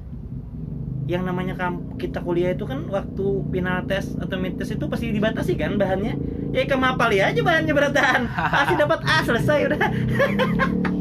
Yang 1.04 1.22
namanya 1.28 1.54
kita 2.00 2.24
kuliah 2.24 2.56
itu 2.56 2.64
kan 2.64 2.88
waktu 2.88 3.24
final 3.52 3.84
tes 3.84 4.16
atau 4.16 4.36
mid 4.40 4.56
test 4.56 4.72
itu 4.72 4.88
pasti 4.88 5.12
dibatasi 5.12 5.52
kan 5.54 5.76
bahannya. 5.76 6.16
Ya 6.54 6.64
kamu 6.64 6.94
hafal 6.94 7.10
ya 7.12 7.28
aja 7.28 7.40
bahannya 7.42 7.74
beratan. 7.74 8.20
Pasti 8.54 8.74
dapat 8.78 9.02
A 9.04 9.16
selesai 9.22 9.58
udah. 9.68 9.80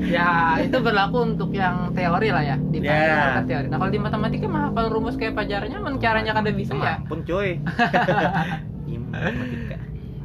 Ya, 0.03 0.60
itu 0.60 0.77
berlaku 0.83 1.31
untuk 1.31 1.55
yang 1.55 1.95
teori 1.95 2.27
lah 2.29 2.43
ya. 2.43 2.60
Di 2.60 2.83
Ya. 2.83 2.91
pelajaran 2.91 3.45
teori. 3.48 3.67
Nah, 3.72 3.77
kalau 3.79 3.91
di 3.95 4.00
matematika 4.03 4.45
mah 4.51 4.62
hafal 4.67 4.91
rumus 4.91 5.15
kayak 5.15 5.31
pajarnya, 5.31 5.79
men 5.79 5.95
caranya 5.98 6.36
kada 6.36 6.51
bisa 6.51 6.75
ya. 6.75 7.00
Ampun 7.00 7.24
coy. 7.24 7.55
Matematika. 9.13 9.77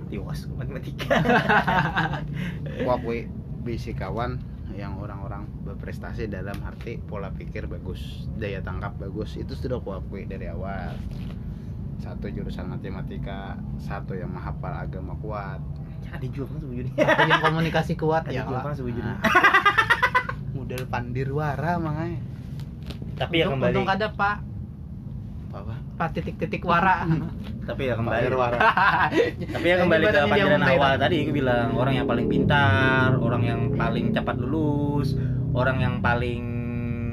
Tiwas 0.08 0.40
matematika. 0.56 1.14
Aku 2.80 2.90
akui 2.90 3.28
bisi 3.62 3.92
kawan 3.92 4.40
yang 4.73 4.97
orang-orang 4.97 5.17
berprestasi 5.88 6.28
dalam 6.28 6.52
arti 6.68 7.00
pola 7.00 7.33
pikir 7.33 7.64
bagus, 7.64 8.28
daya 8.37 8.61
tangkap 8.61 8.92
bagus 9.00 9.40
itu 9.40 9.57
sudah 9.57 9.80
aku 9.80 9.97
akui 9.97 10.28
dari 10.28 10.45
awal. 10.45 10.92
Satu 12.04 12.28
jurusan 12.28 12.68
matematika, 12.68 13.57
satu 13.80 14.12
yang 14.12 14.28
menghafal 14.28 14.68
agama 14.68 15.16
kuat. 15.16 15.57
Ada 16.12 16.28
juga 16.28 16.52
kan 16.52 16.61
sebujurnya. 16.61 16.92
Satu 16.92 17.25
yang 17.33 17.40
komunikasi 17.40 17.92
kuat 17.97 18.28
Ada 18.28 18.37
ya. 18.37 18.45
juga 18.45 18.68
kan 18.68 18.76
sebujurnya. 18.76 19.16
Model 20.52 20.83
pandirwara 20.92 21.80
makanya. 21.80 22.21
Tapi 23.16 23.35
ya 23.40 23.49
Untung- 23.49 23.64
kembali. 23.64 23.73
Untung 23.73 23.88
kada 23.88 24.09
Pak. 24.12 24.37
Apa? 25.57 25.75
Pak 25.97 26.09
titik-titik 26.21 26.68
wara. 26.68 27.09
Tapi 27.64 27.83
ya 27.88 27.97
kembali. 27.97 28.12
Pandirwara. 28.28 28.59
Tapi 29.57 29.66
ya 29.73 29.76
kembali 29.80 30.04
ke 30.04 30.21
muntah 30.28 30.68
awal 30.76 30.92
tadi 31.00 31.16
aku 31.25 31.33
bilang 31.33 31.73
orang 31.73 31.95
yang 31.97 32.04
paling 32.04 32.28
pintar, 32.28 33.16
orang 33.16 33.40
yang 33.40 33.61
paling 33.73 34.12
cepat 34.12 34.37
lulus, 34.37 35.16
orang 35.55 35.78
yang 35.81 35.95
paling 36.00 36.45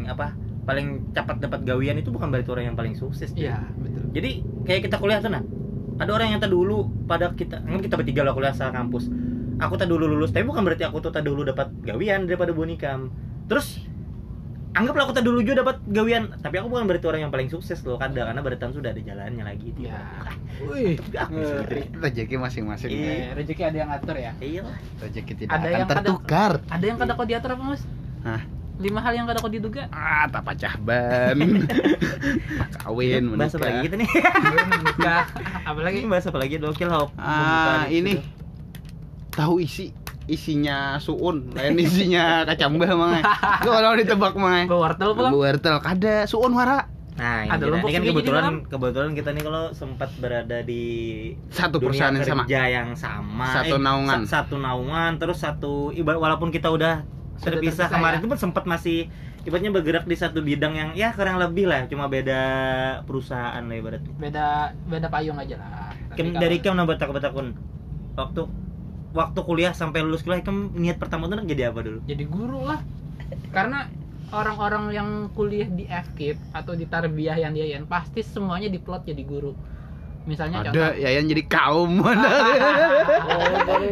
apa? 0.08 0.36
Paling 0.65 1.13
cepat 1.13 1.38
dapat 1.46 1.62
gawian 1.62 2.01
itu 2.01 2.10
bukan 2.10 2.34
berarti 2.34 2.50
orang 2.50 2.74
yang 2.74 2.77
paling 2.77 2.98
sukses. 2.98 3.30
Iya, 3.38 3.62
betul. 3.77 4.10
Jadi 4.18 4.32
kayak 4.65 4.82
kita 4.89 4.98
kuliah 4.98 5.22
tuh 5.22 5.30
nah. 5.30 5.46
Ada 5.96 6.12
orang 6.12 6.36
yang 6.36 6.42
tak 6.44 6.51
dulu 6.51 6.92
pada 7.08 7.32
kita, 7.32 7.63
kan 7.63 7.80
kita 7.80 7.96
bertiga 7.96 8.27
lah 8.27 8.36
kuliah 8.36 8.51
sa 8.51 8.68
kampus. 8.68 9.08
Aku 9.63 9.80
tak 9.80 9.88
dulu 9.88 10.12
lulus, 10.12 10.36
tapi 10.36 10.44
bukan 10.44 10.68
berarti 10.68 10.84
aku 10.84 11.00
tuh 11.00 11.15
tak 11.15 11.24
dulu 11.24 11.48
dapat 11.48 11.72
gawian 11.88 12.27
daripada 12.27 12.51
Bonikam. 12.51 13.15
Terus 13.48 13.80
anggaplah 14.75 15.08
aku 15.08 15.15
tak 15.15 15.24
dulu 15.24 15.39
juga 15.39 15.63
dapat 15.63 15.80
gawian, 15.88 16.36
tapi 16.44 16.60
aku 16.60 16.68
bukan 16.68 16.84
berarti 16.84 17.08
orang 17.08 17.22
yang 17.24 17.32
paling 17.32 17.48
sukses 17.48 17.80
loh, 17.88 17.96
kada 17.96 18.27
karena 18.27 18.44
berarti 18.44 18.75
sudah 18.75 18.92
ada 18.92 19.00
jalannya 19.00 19.44
lagi. 19.48 19.72
Ya. 19.80 20.04
Wih. 20.68 21.00
Rezeki 22.04 22.36
masing-masing. 22.36 22.92
Iya. 22.92 23.32
Rezeki 23.39 23.63
ada 23.63 23.77
yang 23.80 23.89
ngatur 23.96 24.15
ya. 24.20 24.32
Iya. 24.44 24.68
Rezeki 25.00 25.34
tidak 25.48 25.56
Ada 25.56 25.63
akan 25.63 25.72
yang 25.72 25.88
tertukar. 25.88 26.51
Ada 26.68 26.84
yang 26.84 26.98
kada 27.00 27.15
kau 27.15 27.24
diatur 27.24 27.56
apa, 27.56 27.63
Mas? 27.63 27.88
Hah? 28.25 28.41
Lima 28.75 29.00
hal 29.00 29.13
yang 29.13 29.24
kada 29.24 29.38
kau 29.38 29.48
diduga. 29.48 29.88
Ah, 29.88 30.27
tak 30.27 30.44
pacah 30.44 30.74
ban. 30.77 31.38
Kawin, 32.77 33.24
bahasa 33.34 33.55
apa 33.55 33.65
lagi 33.65 33.77
menikah. 33.79 33.86
kita 33.86 33.96
nih? 33.96 34.10
Menikah. 34.74 35.22
Apalagi 35.63 35.98
Ini 35.98 36.08
bahasa 36.08 36.27
apa 36.27 36.39
lagi? 36.39 36.55
Dokil 36.58 36.89
hop. 36.89 37.10
Ah, 37.15 37.88
ini 37.88 38.20
tahu 39.29 39.60
isi 39.60 39.91
isinya 40.25 40.98
suun, 40.98 41.53
lain 41.53 41.77
isinya 41.77 42.24
kacambah 42.50 42.89
mang. 42.91 43.22
Itu 43.62 43.70
kalau 43.70 43.94
ditebak 43.94 44.34
mang. 44.34 44.65
bawa 44.65 44.89
wortel 44.89 45.10
pulang. 45.13 45.32
Wortel 45.32 45.75
kada 45.79 46.25
suun 46.25 46.51
wara. 46.51 46.89
Nah, 47.15 47.48
ini, 47.48 47.50
Ada 47.50 47.62
kita. 47.62 47.72
lompok 47.72 47.88
ini 47.88 47.96
kan 47.96 48.03
kebetulan 48.05 48.44
dalam. 48.44 48.55
kebetulan 48.65 49.12
kita 49.13 49.29
nih 49.32 49.44
kalau 49.46 49.63
sempat 49.72 50.10
berada 50.20 50.58
di 50.60 50.84
Satu 51.48 51.79
perusahaan 51.79 52.12
yang 52.12 52.27
sama. 52.27 52.44
kerja 52.44 52.62
yang 52.67 52.89
sama. 52.91 53.48
Satu 53.53 53.72
Eh, 53.72 53.79
naungan. 53.79 54.20
sa- 54.22 54.44
satu 54.44 54.55
naungan 54.58 55.15
terus 55.15 55.39
satu 55.39 55.74
ibarat 55.91 56.20
walaupun 56.20 56.51
kita 56.51 56.67
udah 56.67 57.08
Sudah 57.08 57.14
terpisah 57.39 57.88
kemarin 57.92 58.18
ya. 58.18 58.22
itu 58.24 58.27
pun 58.32 58.39
sempat 58.39 58.63
masih 58.63 59.12
ibaratnya 59.46 59.70
bergerak 59.70 60.06
di 60.10 60.15
satu 60.18 60.42
bidang 60.42 60.74
yang 60.74 60.89
ya 60.98 61.13
kurang 61.13 61.38
lebih 61.38 61.70
lah 61.70 61.86
cuma 61.86 62.10
beda 62.10 62.42
perusahaan 63.04 63.62
lah 63.62 63.75
ibaratnya. 63.75 64.13
Beda 64.18 64.46
beda 64.88 65.08
payung 65.12 65.38
aja 65.38 65.56
lah. 65.60 65.94
Kem, 66.15 66.34
dari 66.34 66.63
kem 66.63 66.74
nambah 66.74 66.96
tak 66.96 67.12
betakun 67.12 67.54
waktu 68.15 68.48
waktu 69.15 69.39
kuliah 69.44 69.72
sampai 69.72 70.04
lulus 70.04 70.24
kuliah 70.24 70.44
kem 70.44 70.72
niat 70.75 71.00
pertama 71.00 71.27
tuh 71.32 71.44
jadi 71.44 71.72
apa 71.72 71.80
dulu? 71.84 72.00
jadi 72.04 72.24
guru 72.27 72.68
lah 72.68 72.80
karena 73.51 73.88
orang-orang 74.36 74.92
yang 74.92 75.10
kuliah 75.32 75.68
di 75.72 75.88
FKIP 75.88 76.51
atau 76.51 76.75
di 76.75 76.84
tarbiyah 76.84 77.39
yang 77.39 77.56
dia 77.56 77.80
pasti 77.88 78.20
semuanya 78.25 78.68
diplot 78.68 79.08
jadi 79.08 79.24
guru 79.24 79.56
misalnya 80.25 80.65
contoh. 80.65 80.82
Ada 80.82 80.98
Yayan 80.98 81.25
jadi 81.29 81.44
kaum. 81.46 82.01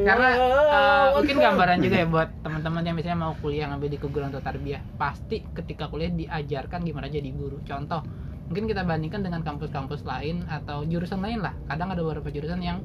karena 0.03 0.29
eh, 0.77 1.05
mungkin 1.13 1.35
gambaran 1.37 1.77
juga 1.81 1.95
ya 2.01 2.07
buat 2.09 2.29
teman-teman 2.41 2.81
yang 2.85 2.95
misalnya 2.97 3.19
mau 3.29 3.33
kuliah 3.39 3.69
ngambil 3.69 3.89
di 3.93 3.97
keguruan 4.01 4.29
atau 4.33 4.41
tarbiyah. 4.41 4.81
Pasti 4.97 5.45
ketika 5.53 5.87
kuliah 5.87 6.09
diajarkan 6.09 6.81
gimana 6.83 7.07
jadi 7.07 7.29
guru. 7.29 7.61
Contoh 7.63 8.01
mungkin 8.49 8.67
kita 8.67 8.83
bandingkan 8.83 9.23
dengan 9.23 9.41
kampus-kampus 9.45 10.03
lain 10.03 10.43
atau 10.49 10.83
jurusan 10.83 11.21
lain 11.21 11.39
lah. 11.41 11.53
Kadang 11.69 11.93
ada 11.93 12.01
beberapa 12.01 12.33
jurusan 12.33 12.59
yang 12.59 12.81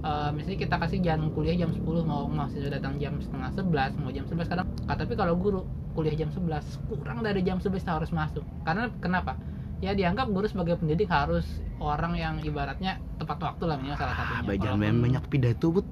eh, 0.00 0.30
misalnya 0.32 0.58
kita 0.66 0.76
kasih 0.80 0.98
jam 1.04 1.28
kuliah 1.36 1.54
jam 1.54 1.70
10 1.70 1.84
mau 2.02 2.24
mahasiswa 2.26 2.72
datang 2.72 2.96
jam 2.96 3.20
setengah 3.20 3.52
11 3.52 4.00
mau 4.00 4.10
jam 4.10 4.24
11 4.24 4.48
kadang 4.48 4.66
ah, 4.88 4.96
tapi 4.96 5.12
kalau 5.14 5.36
guru 5.36 5.68
kuliah 5.92 6.12
jam 6.12 6.28
11 6.28 6.92
kurang 6.92 7.24
dari 7.24 7.40
jam 7.44 7.60
11 7.60 7.84
harus 7.84 8.10
masuk. 8.12 8.44
Karena 8.64 8.88
kenapa 9.00 9.36
ya 9.76 9.92
dianggap 9.92 10.28
guru 10.28 10.46
sebagai 10.46 10.76
pendidik 10.76 11.06
harus 11.06 11.44
orang 11.76 12.16
yang 12.16 12.40
ibaratnya 12.40 12.96
tepat 13.16 13.36
waktu 13.38 13.64
lah 13.64 13.76
minimal 13.76 13.98
salah 13.98 14.14
satunya 14.14 14.42
Bajan 14.42 14.56
Walaupun- 14.56 14.80
main 14.80 14.96
banyak 14.96 15.24
pidato 15.28 15.68
but. 15.70 15.84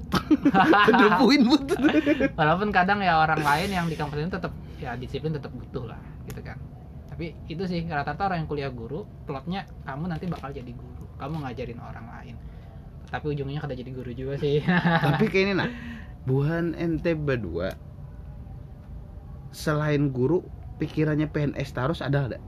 Ada 0.48 1.06
poin 1.20 1.40
but. 1.44 1.68
walaupun 2.32 2.68
kadang 2.70 2.98
ya 2.98 3.20
orang 3.20 3.44
lain 3.44 3.68
yang 3.68 3.84
di 3.84 3.94
kampus 3.94 4.16
ini 4.18 4.32
tetap 4.32 4.52
ya 4.80 4.96
disiplin 4.96 5.30
tetap 5.30 5.52
butuh 5.52 5.84
lah 5.86 6.00
gitu 6.24 6.40
kan 6.40 6.56
tapi 7.06 7.36
itu 7.46 7.62
sih 7.62 7.84
rata-rata 7.84 8.26
orang 8.26 8.42
yang 8.42 8.48
kuliah 8.48 8.72
guru 8.72 9.04
plotnya 9.22 9.68
kamu 9.84 10.08
nanti 10.08 10.24
bakal 10.26 10.48
jadi 10.48 10.72
guru 10.72 11.04
kamu 11.14 11.44
ngajarin 11.44 11.78
orang 11.78 12.06
lain 12.10 12.34
tapi 13.06 13.30
ujungnya 13.30 13.60
kada 13.60 13.76
jadi 13.76 13.90
guru 13.92 14.10
juga 14.10 14.34
sih 14.40 14.64
Tapi 15.04 15.28
kayak 15.28 15.44
ini 15.44 15.52
nah. 15.54 15.68
Buhan 16.24 16.72
ente 16.72 17.12
berdua 17.12 17.76
selain 19.52 20.10
guru 20.10 20.42
pikirannya 20.76 21.28
PNS 21.28 21.70
terus 21.70 22.00
ada 22.00 22.26
ada 22.26 22.38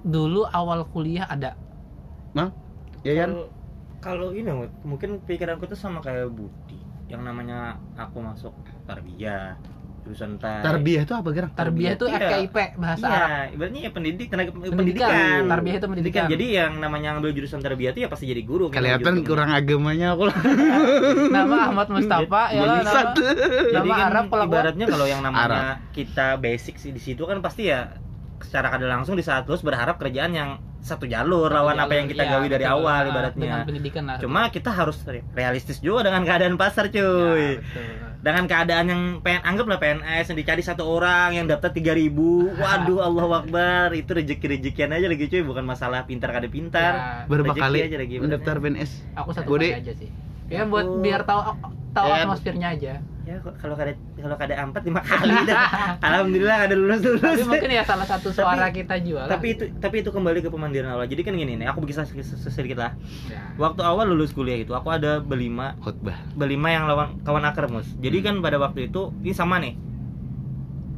dulu 0.00 0.46
awal 0.46 0.86
kuliah 0.86 1.24
ada 1.24 1.54
Yayan 3.00 3.30
Kalau- 3.32 3.56
Kalau 3.98 4.30
ini 4.30 4.46
mungkin 4.80 5.18
pikiranku 5.20 5.66
tuh 5.66 5.74
sama 5.74 5.98
kayak 5.98 6.30
Budi 6.30 6.78
yang 7.06 7.18
namanya 7.20 7.74
aku 7.94 8.22
masuk 8.22 8.54
tarbiyah 8.84 9.58
jurusan 10.00 10.38
tai 10.38 10.62
Tarbiyah 10.62 11.02
itu 11.02 11.12
apa 11.12 11.28
gerang? 11.28 11.50
Tarbiyah 11.50 11.92
itu. 11.92 12.06
FKIP 12.06 12.56
bahasa 12.78 13.04
Arab. 13.04 13.18
Iya, 13.18 13.42
ibaratnya 13.52 13.80
ya 13.82 13.90
pendidik 13.90 14.26
tenaga 14.28 14.50
pendidikan. 14.54 14.78
Pendidikan. 14.78 15.40
Tarbiyah 15.44 15.76
itu 15.76 15.86
pendidikan. 15.88 16.24
Jadi 16.30 16.46
yang 16.48 16.72
namanya 16.78 17.08
ngambil 17.12 17.30
jurusan 17.34 17.58
tarbiyah 17.58 17.90
itu 17.90 18.00
ya 18.00 18.08
pasti 18.08 18.24
jadi 18.24 18.40
guru. 18.40 18.70
Kelihatan 18.70 19.02
jurusan- 19.02 19.26
kurang 19.26 19.50
agamanya 19.50 20.06
aku. 20.14 20.22
Nama 21.34 21.56
Ahmad 21.66 21.86
Mustafa 21.90 22.42
ya 22.48 22.62
lah 22.62 22.76
nama, 22.80 23.02
Jadi 23.12 23.74
nama 23.74 23.92
kan 23.92 24.06
Arab 24.08 24.24
kalau 24.30 24.44
ibaratnya 24.46 24.86
kalau 24.86 25.06
yang 25.06 25.20
namanya 25.20 25.44
Arab. 25.44 25.90
kita 25.90 26.38
basic 26.38 26.78
sih 26.78 26.94
di 26.94 27.02
situ 27.02 27.20
kan 27.20 27.42
pasti 27.42 27.66
ya 27.66 27.98
secara 28.40 28.68
kada 28.68 28.86
langsung 28.86 29.14
di 29.14 29.22
saat 29.22 29.44
lulus 29.44 29.60
berharap 29.60 29.96
kerjaan 29.96 30.30
yang 30.30 30.50
satu 30.78 31.04
jalur 31.04 31.46
lawan 31.46 31.74
apa 31.76 31.90
yang 31.92 32.06
kita 32.06 32.22
Iya, 32.22 32.32
gawi 32.32 32.46
dari 32.48 32.62
betul. 32.62 32.76
awal 32.78 33.00
Nah, 33.00 33.10
ibaratnya. 33.10 33.54
Pendidikan 33.62 34.02
lah. 34.04 34.16
Cuma 34.16 34.40
kita 34.46 34.70
harus 34.70 34.96
re- 35.04 35.26
realistis 35.32 35.78
juga 35.78 36.06
dengan 36.06 36.22
keadaan 36.22 36.54
pasar 36.54 36.86
Ya, 36.86 36.92
cuy. 36.94 37.58
betul. 37.58 37.84
Dengan 38.18 38.44
keadaan 38.44 38.86
yang 38.86 39.02
PN 39.20 39.42
anggaplah 39.42 39.78
PNS 39.78 40.26
yang 40.28 40.38
dicari 40.38 40.58
satu 40.60 40.82
orang 40.82 41.34
yang 41.34 41.46
daftar 41.46 41.70
3000 41.70 42.10
Waduh 42.58 42.98
Allah 43.00 43.28
Akbar 43.36 43.86
Itu 43.92 44.10
rezeki-rezekian 44.12 44.90
aja 44.90 45.06
lagi 45.06 45.24
cuy 45.24 45.38
Bukan 45.40 45.62
masalah 45.62 46.02
pintar 46.02 46.30
kada 46.30 46.46
pintar 46.46 46.92
Ya, 46.94 47.06
Berapa 47.26 47.52
kali 47.52 47.78
aja 47.80 47.94
lagi 47.96 48.18
mendaftar. 48.18 48.58
PNS? 48.58 48.90
Aku 49.14 49.30
satu 49.30 49.50
kali 49.52 49.70
aja 49.72 49.92
sih. 49.92 50.10
Ya 50.48 50.64
buat 50.64 50.84
Aku- 50.84 51.00
biar 51.04 51.22
tahu 51.24 51.40
tahu 51.92 52.06
Ya, 52.08 52.24
atmosfernya 52.24 52.68
aja. 52.72 52.92
Ya 53.28 53.36
kalau 53.60 53.76
kada 53.76 53.92
kalau 54.16 54.36
kada 54.40 54.54
empat 54.56 54.82
lima 54.88 55.04
kali 55.04 55.36
dah. 55.44 55.60
Alhamdulillah 56.08 56.56
kada 56.64 56.72
lulus 56.72 57.04
lulus. 57.04 57.20
Tapi 57.20 57.44
mungkin 57.44 57.68
ya 57.68 57.84
salah 57.84 58.08
satu 58.08 58.32
suara 58.32 58.72
kita 58.72 58.96
jual. 59.04 59.28
tapi 59.28 59.52
itu 59.52 59.68
tapi 59.76 60.00
itu 60.00 60.08
kembali 60.08 60.40
ke 60.40 60.48
pemandirian 60.48 60.88
awal. 60.88 61.04
Jadi 61.04 61.28
kan 61.28 61.36
gini 61.36 61.60
nih, 61.60 61.68
aku 61.68 61.84
bisa 61.84 62.08
sedikit 62.48 62.80
lah. 62.80 62.96
ya. 63.28 63.36
Waktu 63.60 63.84
awal 63.84 64.08
lulus 64.08 64.32
kuliah 64.32 64.56
itu 64.56 64.72
aku 64.72 64.88
ada 64.88 65.20
berlima 65.20 65.76
Khotbah. 65.84 66.16
berlima 66.32 66.72
yang 66.72 66.88
lawan 66.88 67.20
kawan 67.20 67.44
akar 67.44 67.68
mus. 67.68 67.84
Jadi 68.00 68.24
kan 68.24 68.40
pada 68.40 68.56
waktu 68.56 68.88
itu 68.88 69.12
ini 69.20 69.36
sama 69.36 69.60
nih. 69.60 69.76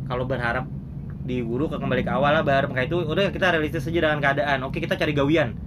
Kalau 0.07 0.27
berharap 0.27 0.71
di 1.27 1.43
guru 1.43 1.67
ke 1.67 1.83
kembali 1.83 2.07
ke 2.07 2.11
awal 2.15 2.31
lah 2.31 2.43
bar 2.47 2.71
maka 2.71 2.87
itu 2.87 2.95
udah 3.03 3.35
kita 3.35 3.59
realistis 3.59 3.91
aja 3.91 4.07
dengan 4.07 4.23
keadaan. 4.23 4.63
Oke 4.63 4.79
kita 4.79 4.95
cari 4.95 5.11
gawian. 5.11 5.59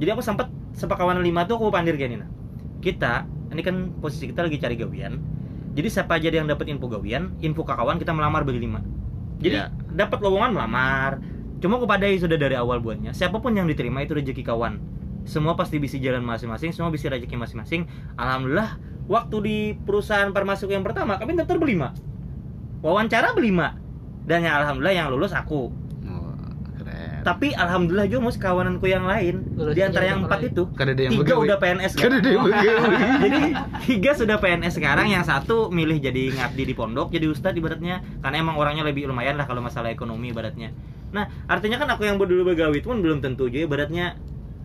Jadi 0.00 0.08
aku 0.16 0.24
sempat 0.24 0.48
sepakawan 0.72 1.20
lima 1.20 1.44
tuh 1.44 1.60
aku 1.60 1.68
pandir 1.68 1.96
kayak 1.96 2.08
ini 2.08 2.16
nah. 2.24 2.28
Kita 2.80 3.26
ini 3.52 3.62
kan 3.62 3.76
posisi 4.02 4.28
kita 4.30 4.44
lagi 4.46 4.58
cari 4.58 4.74
gawian. 4.76 5.18
Jadi 5.76 5.88
siapa 5.92 6.16
aja 6.16 6.32
yang 6.32 6.48
dapat 6.48 6.72
info 6.72 6.88
gawian, 6.88 7.36
info 7.44 7.62
ke 7.62 7.72
kawan 7.76 8.00
kita 8.00 8.10
melamar 8.16 8.42
berlima. 8.48 8.80
Jadi 9.38 9.56
Ya. 9.60 9.68
dapat 9.92 10.24
lowongan 10.24 10.56
melamar. 10.56 11.20
Cuma 11.60 11.76
kepadai 11.80 12.16
sudah 12.20 12.36
dari 12.36 12.56
awal 12.56 12.80
buatnya. 12.80 13.12
Siapa 13.12 13.40
pun 13.40 13.52
yang 13.52 13.68
diterima 13.68 14.00
itu 14.04 14.16
rezeki 14.16 14.44
kawan. 14.44 14.80
Semua 15.28 15.56
pasti 15.58 15.76
bisa 15.82 15.98
jalan 16.00 16.22
masing-masing, 16.24 16.72
semua 16.72 16.88
bisa 16.92 17.12
rezeki 17.12 17.36
masing-masing. 17.36 17.84
Alhamdulillah, 18.16 18.78
waktu 19.08 19.36
di 19.42 19.56
perusahaan 19.74 20.30
permasuk 20.32 20.72
yang 20.72 20.84
pertama 20.84 21.20
kami 21.20 21.36
daftar 21.36 21.56
berlima. 21.60 21.92
Wawancara 22.84 23.32
berlima. 23.36 23.76
Dan 24.26 24.42
yang 24.46 24.58
alhamdulillah 24.64 24.94
yang 24.94 25.08
lulus 25.12 25.32
aku. 25.32 25.70
Tapi 27.26 27.50
alhamdulillah 27.58 28.06
juga 28.06 28.30
mus 28.30 28.38
kawananku 28.38 28.86
yang 28.86 29.02
lain. 29.02 29.42
Lulus 29.58 29.74
di 29.74 29.82
antara 29.82 30.06
yang 30.06 30.22
empat 30.22 30.46
lain. 30.46 30.50
itu 30.54 30.62
yang 31.10 31.12
tiga 31.18 31.34
udah 31.42 31.56
PNS 31.58 31.92
begawe. 31.98 32.06
jadi 33.26 33.42
tiga 33.82 34.10
sudah 34.14 34.38
PNS 34.38 34.78
sekarang 34.78 35.10
yang 35.10 35.26
satu 35.26 35.66
milih 35.74 35.98
jadi 35.98 36.30
ngabdi 36.38 36.62
di 36.70 36.74
pondok 36.78 37.10
jadi 37.10 37.26
ustadz 37.26 37.58
ibaratnya. 37.58 37.98
Karena 38.22 38.36
emang 38.38 38.54
orangnya 38.54 38.86
lebih 38.86 39.10
lumayan 39.10 39.34
lah 39.34 39.50
kalau 39.50 39.58
masalah 39.58 39.90
ekonomi 39.90 40.30
ibaratnya. 40.30 40.70
Nah 41.10 41.26
artinya 41.50 41.82
kan 41.82 41.90
aku 41.90 42.06
yang 42.06 42.14
dulu 42.14 42.54
begawi 42.54 42.78
itu 42.78 42.94
pun 42.94 43.02
belum 43.02 43.18
tentu 43.18 43.50
juga 43.50 43.66
ibaratnya 43.66 44.14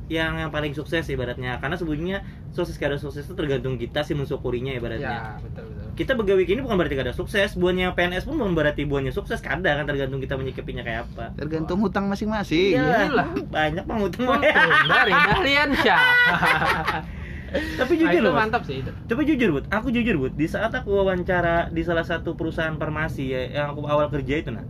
yang 0.06 0.38
yang 0.38 0.54
paling 0.54 0.78
sukses 0.78 1.10
ibaratnya. 1.10 1.58
Karena 1.58 1.82
sebetulnya 1.82 2.22
sukses 2.54 2.78
kada 2.78 3.02
sukses 3.02 3.26
itu 3.26 3.34
tergantung 3.34 3.82
kita 3.82 4.06
sih 4.06 4.14
mensyukurinya 4.14 4.78
ibaratnya. 4.78 5.18
Ya, 5.18 5.42
betul 5.42 5.66
betul. 5.66 5.81
Kita 6.02 6.18
begawi 6.18 6.50
ini 6.50 6.66
bukan 6.66 6.82
berarti 6.82 6.98
kada 6.98 7.14
sukses 7.14 7.54
buahnya 7.54 7.94
PNS 7.94 8.26
pun 8.26 8.42
bukan 8.42 8.58
berarti 8.58 8.90
buahnya 8.90 9.14
sukses 9.14 9.38
kada 9.38 9.78
kan 9.78 9.86
tergantung 9.86 10.18
kita 10.18 10.34
menyikapinya 10.34 10.82
kayak 10.82 11.06
apa 11.14 11.38
Tergantung 11.38 11.78
hutang 11.86 12.10
masing-masing. 12.10 12.74
Iya 12.74 13.06
Iyalah. 13.06 13.28
banyak 13.54 13.86
pengutang 13.86 14.26
Untung 14.34 14.42
dari 14.90 15.14
Dahlian 15.14 15.70
Syah. 15.78 16.10
tapi 17.52 18.00
Nah, 18.00 18.08
jujur 18.08 18.16
itu 18.16 18.24
loh 18.24 18.34
mantap 18.34 18.64
sih 18.64 18.80
itu. 18.80 18.92
Tapi 19.12 19.22
jujur, 19.28 19.50
Bud, 19.60 19.66
aku 19.68 19.92
jujur, 19.92 20.16
Bud, 20.16 20.34
di 20.40 20.48
saat 20.48 20.72
aku 20.72 21.04
wawancara 21.04 21.68
di 21.68 21.84
salah 21.84 22.08
satu 22.08 22.40
perusahaan 22.40 22.72
farmasi 22.80 23.28
ya, 23.28 23.42
yang 23.52 23.76
aku 23.76 23.86
awal 23.92 24.08
kerja 24.08 24.40
itu 24.40 24.50
nah. 24.56 24.64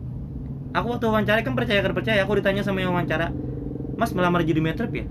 Aku 0.73 0.97
waktu 0.97 1.05
wawancara 1.05 1.45
kan 1.45 1.53
percaya 1.53 1.79
kan 1.85 1.93
percaya, 1.93 2.19
aku 2.25 2.41
ditanya 2.41 2.65
sama 2.65 2.81
yang 2.81 2.89
wawancara, 2.97 3.29
"Mas 3.95 4.09
melamar 4.17 4.41
jadi 4.41 4.57
metrep 4.65 4.89
ya?" 4.97 5.05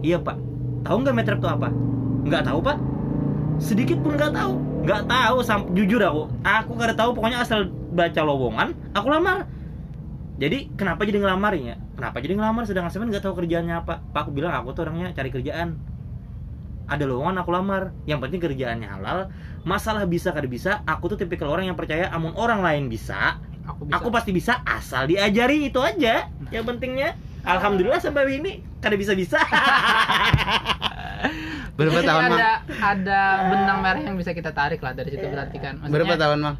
"Iya, 0.00 0.18
Pak." 0.24 0.40
"Tahu 0.88 0.96
nggak 1.04 1.16
metrep 1.20 1.38
itu 1.44 1.48
apa?" 1.52 1.68
"Nggak 2.24 2.42
tahu, 2.48 2.58
Pak." 2.64 2.78
Sedikit 3.60 4.00
pun 4.00 4.16
nggak 4.16 4.32
tahu. 4.32 4.71
Nggak 4.82 5.02
tahu, 5.06 5.36
sam- 5.46 5.70
jujur 5.72 6.02
aku. 6.02 6.22
Aku 6.42 6.70
nggak 6.74 6.98
tahu, 6.98 7.14
pokoknya 7.14 7.42
asal 7.42 7.70
baca 7.94 8.20
lowongan, 8.22 8.74
aku 8.92 9.06
lamar. 9.08 9.46
Jadi 10.42 10.74
kenapa 10.74 11.06
jadi 11.06 11.22
ngelamarnya? 11.22 11.78
Kenapa 11.94 12.18
jadi 12.18 12.34
ngelamar 12.34 12.66
sedangkan 12.66 12.90
saya 12.90 13.06
nggak 13.06 13.22
tahu 13.22 13.38
kerjaannya 13.38 13.78
apa? 13.78 14.02
Pak 14.10 14.26
aku 14.26 14.30
bilang 14.34 14.50
aku 14.58 14.74
tuh 14.74 14.90
orangnya 14.90 15.14
cari 15.14 15.30
kerjaan 15.30 15.78
ada 16.90 17.04
lowongan 17.08 17.40
aku 17.40 17.50
lamar 17.54 17.94
yang 18.04 18.18
penting 18.20 18.42
kerjaannya 18.42 18.84
halal 18.84 19.30
masalah 19.62 20.04
bisa 20.04 20.34
kada 20.34 20.44
bisa 20.44 20.82
aku 20.84 21.14
tuh 21.14 21.18
tipikal 21.20 21.48
orang 21.48 21.70
yang 21.70 21.78
percaya 21.78 22.10
amun 22.10 22.34
orang 22.36 22.60
lain 22.60 22.90
bisa 22.90 23.38
Aku 23.64 23.86
bisa. 23.86 23.94
aku 23.96 24.08
pasti 24.10 24.30
bisa 24.34 24.60
asal 24.66 25.06
diajari 25.06 25.70
itu 25.70 25.78
aja 25.78 26.26
yang 26.50 26.66
pentingnya 26.66 27.14
alhamdulillah 27.46 28.02
sampai 28.02 28.36
ini 28.36 28.60
kada 28.82 28.98
bisa 28.98 29.14
bisa 29.14 29.38
Berapa 31.72 31.94
Jadi 31.94 32.06
tahun, 32.06 32.22
Mang? 32.22 32.32
ada 32.34 32.50
ada 32.84 33.20
benang 33.48 33.78
merah 33.80 34.02
yang 34.02 34.16
bisa 34.16 34.30
kita 34.30 34.50
tarik 34.50 34.78
lah 34.78 34.92
dari 34.92 35.08
situ 35.08 35.24
berarti 35.24 35.56
kan. 35.56 35.74
Maksudnya, 35.76 35.94
Berapa 35.94 36.14
tahun, 36.16 36.38
Mang? 36.40 36.56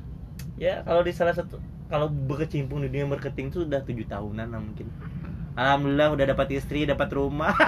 ya 0.55 0.81
kalau 0.81 1.03
di 1.03 1.11
salah 1.11 1.35
satu 1.35 1.59
kalau 1.87 2.07
berkecimpung 2.07 2.81
di 2.81 2.89
dunia 2.89 3.05
marketing 3.05 3.51
tuh 3.51 3.61
udah 3.65 3.83
tujuh 3.83 4.07
tahunan 4.07 4.47
lah 4.47 4.61
mungkin 4.63 4.87
alhamdulillah 5.53 6.09
udah 6.09 6.27
dapat 6.29 6.55
istri 6.55 6.87
dapat 6.87 7.11
rumah 7.11 7.51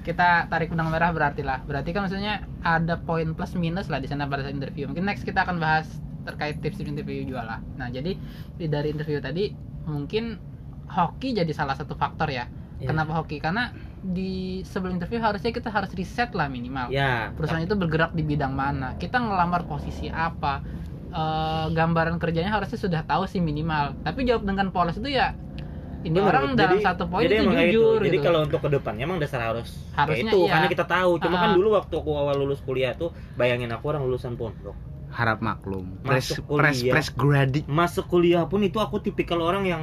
kita 0.00 0.48
tarik 0.48 0.72
benang 0.72 0.88
merah 0.88 1.12
berarti 1.12 1.40
lah 1.40 1.62
berarti 1.62 1.92
kan 1.92 2.02
maksudnya 2.02 2.34
ada 2.60 2.98
poin 2.98 3.30
plus 3.30 3.52
minus 3.54 3.86
lah 3.86 3.96
di 3.96 4.08
sana 4.08 4.26
pada 4.26 4.42
saat 4.42 4.52
interview 4.52 4.88
mungkin 4.88 5.04
next 5.04 5.22
kita 5.22 5.44
akan 5.44 5.56
bahas 5.56 5.86
terkait 6.24 6.58
tips 6.58 6.80
interview 6.80 7.22
juga 7.22 7.46
lah 7.46 7.58
nah 7.76 7.86
jadi 7.86 8.16
di- 8.56 8.66
dari 8.66 8.90
interview 8.90 9.20
tadi 9.20 9.52
mungkin 9.84 10.34
hoki 10.88 11.30
jadi 11.32 11.52
salah 11.52 11.74
satu 11.74 11.94
faktor 11.94 12.26
ya 12.28 12.48
Ya. 12.80 12.88
kenapa 12.88 13.12
hoki 13.12 13.38
karena 13.38 13.76
di 14.02 14.32
sebelum 14.62 14.96
interview 14.96 15.18
harusnya 15.18 15.50
kita 15.50 15.68
harus 15.68 15.92
riset 15.92 16.32
lah 16.32 16.46
minimal 16.46 16.88
ya 16.88 17.30
perusahaan 17.30 17.60
itu 17.60 17.74
bergerak 17.74 18.10
di 18.10 18.22
bidang 18.22 18.50
mana 18.50 18.96
kita 18.96 19.16
ngelamar 19.16 19.64
posisi 19.64 20.06
apa 20.06 20.60
Eh, 21.10 21.66
gambaran 21.68 22.22
kerjanya 22.22 22.54
harusnya 22.54 22.78
sudah 22.78 23.02
tahu 23.02 23.26
sih 23.26 23.42
minimal 23.42 23.98
tapi 24.00 24.22
jawab 24.22 24.46
dengan 24.46 24.70
polos 24.70 24.94
itu 24.94 25.10
ya 25.10 25.34
ini 26.00 26.14
Bener, 26.14 26.30
orang 26.30 26.44
Bud. 26.46 26.54
dalam 26.54 26.78
Jadi- 26.78 26.86
satu 26.86 27.04
poin 27.10 27.26
jadi 27.26 27.34
itu 27.36 27.50
jujur 27.50 27.98
Jadi 27.98 28.14
gitu. 28.14 28.22
kalau 28.22 28.40
untuk 28.46 28.60
ke 28.62 28.68
depannya 28.70 29.04
emang 29.04 29.18
dasar 29.18 29.42
harus 29.42 29.74
Harusnya 29.90 30.30
itu 30.30 30.38
iya. 30.40 30.52
karena 30.54 30.66
kita 30.70 30.86
tahu. 30.86 31.18
Cuma 31.18 31.36
kan 31.36 31.50
Ah. 31.50 31.56
dulu 31.58 31.68
waktu 31.74 31.90
aku 31.92 32.10
awal 32.14 32.38
lulus 32.38 32.62
kuliah 32.62 32.94
tuh 32.94 33.10
bayangin 33.34 33.68
aku 33.68 33.90
orang 33.90 34.06
lulusan 34.06 34.38
pondok. 34.38 34.78
Harap 35.10 35.42
maklum. 35.42 35.98
Press 36.00 36.30
Masuk 36.30 36.46
press 36.48 36.78
kuliah. 36.78 36.92
press 36.94 37.08
gradik. 37.10 37.64
Masuk 37.66 38.06
kuliah 38.06 38.46
pun 38.46 38.62
itu 38.62 38.78
aku 38.78 39.02
tipikal 39.02 39.42
orang 39.42 39.66
yang 39.66 39.82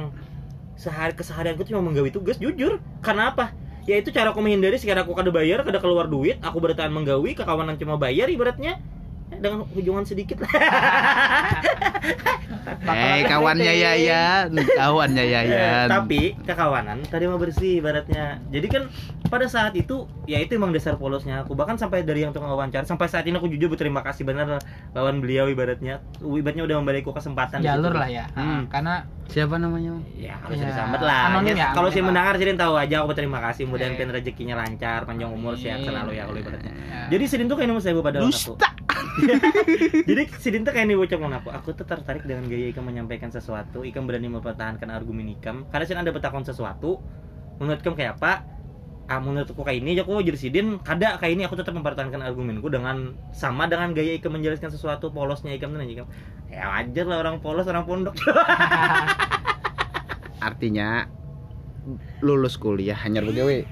sehari 0.74 1.12
keseharianku 1.12 1.60
cuma 1.62 1.84
menggawi 1.84 2.08
tugas 2.08 2.40
jujur. 2.40 2.80
Karena 2.98 3.36
apa? 3.36 3.52
Ya 3.88 3.96
itu 3.96 4.12
cara 4.12 4.36
aku 4.36 4.44
menghindari 4.44 4.76
sekarang 4.76 5.08
aku 5.08 5.16
kada 5.16 5.32
bayar, 5.32 5.64
kada 5.64 5.80
keluar 5.80 6.06
duit, 6.12 6.36
aku 6.44 6.60
bertahan 6.60 6.92
menggawi, 6.92 7.32
kekawanan 7.32 7.80
cuma 7.80 7.96
bayar 7.96 8.28
ibaratnya. 8.28 8.76
Ya, 8.76 8.97
dengan 9.38 9.64
ujungan 9.70 10.04
sedikit 10.04 10.40
lah. 10.40 10.50
Eh, 12.68 13.24
kawannya 13.24 13.72
Yayan, 13.74 14.48
kawannya 14.52 15.24
Yayan. 15.24 15.48
Eh, 15.48 15.86
tapi 15.88 16.20
kekawanan 16.38 17.00
tadi 17.02 17.24
mau 17.24 17.36
bersih 17.36 17.80
ibaratnya. 17.80 18.40
Jadi 18.46 18.66
kan 18.66 18.82
pada 19.24 19.44
saat 19.46 19.72
itu 19.72 20.04
ya 20.24 20.36
itu 20.38 20.52
emang 20.52 20.70
dasar 20.70 20.96
polosnya 20.96 21.42
aku. 21.42 21.52
Bahkan 21.54 21.76
sampai 21.76 22.04
dari 22.04 22.22
yang 22.22 22.32
tukang 22.32 22.48
wawancara 22.48 22.84
sampai 22.84 23.08
saat 23.08 23.24
ini 23.24 23.36
aku 23.36 23.48
jujur 23.48 23.68
berterima 23.68 24.00
kasih 24.02 24.24
benar 24.24 24.60
lawan 24.92 25.20
beliau 25.20 25.48
ibaratnya. 25.48 26.00
Ibaratnya 26.18 26.64
udah 26.64 26.76
memberiku 26.78 27.10
kesempatan 27.10 27.60
jalur 27.60 27.92
lah 27.94 28.08
ya 28.08 28.28
Hmm. 28.30 28.68
karena 28.68 29.04
Siapa 29.28 29.60
namanya? 29.60 29.92
Ya 30.14 30.40
kalau 30.40 30.56
Ya, 30.56 30.64
ya, 30.64 30.72
sambat 30.72 31.00
lah. 31.04 31.28
anonim 31.30 31.52
Ya, 31.52 31.60
ya, 31.62 31.76
kalau 31.76 31.92
sih 31.92 32.00
lah. 32.00 32.08
mendengar 32.08 32.34
jadi 32.34 32.56
tahu 32.56 32.74
aja 32.74 32.94
aku 32.98 33.12
berterima 33.12 33.38
kasih. 33.42 33.68
Mudah-mudahan 33.68 33.92
Oke. 33.92 34.00
pengen 34.00 34.12
rezekinya 34.14 34.54
lancar, 34.56 35.04
panjang 35.04 35.28
umur, 35.28 35.52
sehat 35.54 35.84
selalu 35.84 36.10
ya 36.14 36.24
kalau 36.24 36.38
ibaratnya. 36.38 36.72
Ya. 36.72 37.00
Jadi 37.10 37.24
Sidin 37.26 37.44
tuh 37.44 37.56
kayak 37.56 37.68
nomor 37.68 37.84
saya 37.84 37.92
pada 37.98 38.18
aku. 38.18 38.32
Dusta. 38.32 38.68
Jadi 40.08 40.22
Sidin 40.38 40.62
tuh 40.62 40.72
kayak 40.72 40.86
nih 40.88 40.96
bocah 40.96 41.18
aku. 41.18 41.48
Aku 41.50 41.68
tuh 41.74 41.86
tertarik 41.86 42.24
dengan 42.24 42.46
gaya 42.46 42.70
Ikam 42.70 42.86
menyampaikan 42.86 43.30
sesuatu. 43.32 43.82
Ikam 43.82 44.06
berani 44.06 44.30
mempertahankan 44.30 44.88
argumen 44.88 45.28
Ikam. 45.34 45.66
Karena 45.70 45.84
Sidin 45.84 46.00
ada 46.02 46.12
betakon 46.14 46.46
sesuatu. 46.46 47.02
Menurut 47.58 47.80
Ikam 47.82 47.94
kayak 47.98 48.18
apa? 48.20 48.46
Ah, 49.08 49.24
menurutku 49.24 49.64
kayak 49.64 49.80
ini, 49.80 49.96
aku 49.96 50.20
jadi 50.20 50.36
Sidin 50.36 50.84
kada 50.84 51.16
kayak 51.16 51.32
ini 51.32 51.42
aku 51.48 51.56
tetap 51.56 51.72
mempertahankan 51.72 52.20
argumenku 52.20 52.68
dengan 52.68 53.16
sama 53.32 53.64
dengan 53.64 53.96
gaya 53.96 54.14
Ikam 54.14 54.36
menjelaskan 54.36 54.68
sesuatu 54.68 55.08
polosnya 55.10 55.56
Ikam 55.56 55.72
tuh 55.72 55.80
Ikam. 55.82 56.06
Ya 56.52 56.68
wajar 56.68 57.04
lah 57.08 57.18
orang 57.24 57.40
polos 57.40 57.64
orang 57.64 57.88
pondok. 57.88 58.14
Artinya 60.44 61.08
lulus 62.20 62.60
kuliah 62.60 62.96
hanya 63.00 63.24
begawe. 63.24 63.64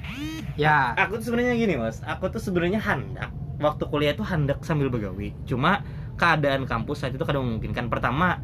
ya 0.56 0.96
aku 0.96 1.20
tuh 1.20 1.28
sebenarnya 1.28 1.52
gini 1.52 1.76
mas 1.76 2.00
aku 2.00 2.32
tuh 2.32 2.40
sebenarnya 2.40 2.80
handak 2.80 3.28
waktu 3.58 3.84
kuliah 3.88 4.12
tuh 4.12 4.26
handak 4.26 4.62
sambil 4.62 4.88
begawi. 4.88 5.32
Cuma 5.48 5.80
keadaan 6.16 6.64
kampus 6.64 7.04
saat 7.04 7.12
itu 7.12 7.24
kadang 7.24 7.44
memungkinkan. 7.44 7.88
Pertama 7.92 8.40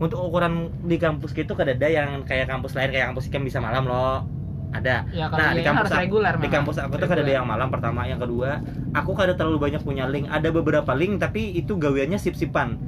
untuk 0.00 0.20
ukuran 0.24 0.72
di 0.88 0.96
kampus 0.96 1.36
gitu 1.36 1.52
kada 1.52 1.76
ada 1.76 1.88
yang 1.88 2.24
kayak 2.24 2.48
kampus 2.48 2.72
lain 2.72 2.88
kayak 2.88 3.12
kampus 3.12 3.28
ikan 3.28 3.44
bisa 3.44 3.60
malam 3.60 3.84
loh. 3.84 4.24
Ada. 4.70 5.02
Ya 5.10 5.26
nah 5.26 5.50
di 5.50 5.66
kampus 5.66 5.90
aku, 5.90 5.98
reguler 5.98 6.34
di 6.38 6.46
kampus 6.48 6.78
aku 6.78 6.94
tuh 6.94 7.10
kada 7.10 7.26
ada 7.26 7.42
yang 7.42 7.46
malam 7.48 7.74
pertama 7.74 8.06
yang 8.06 8.22
kedua 8.22 8.62
aku 8.94 9.18
kada 9.18 9.34
terlalu 9.34 9.68
banyak 9.68 9.82
punya 9.82 10.06
link. 10.06 10.30
Ada 10.30 10.48
beberapa 10.54 10.94
link 10.94 11.18
tapi 11.20 11.52
itu 11.52 11.74
gaweannya 11.76 12.16
sip-sipan. 12.16 12.78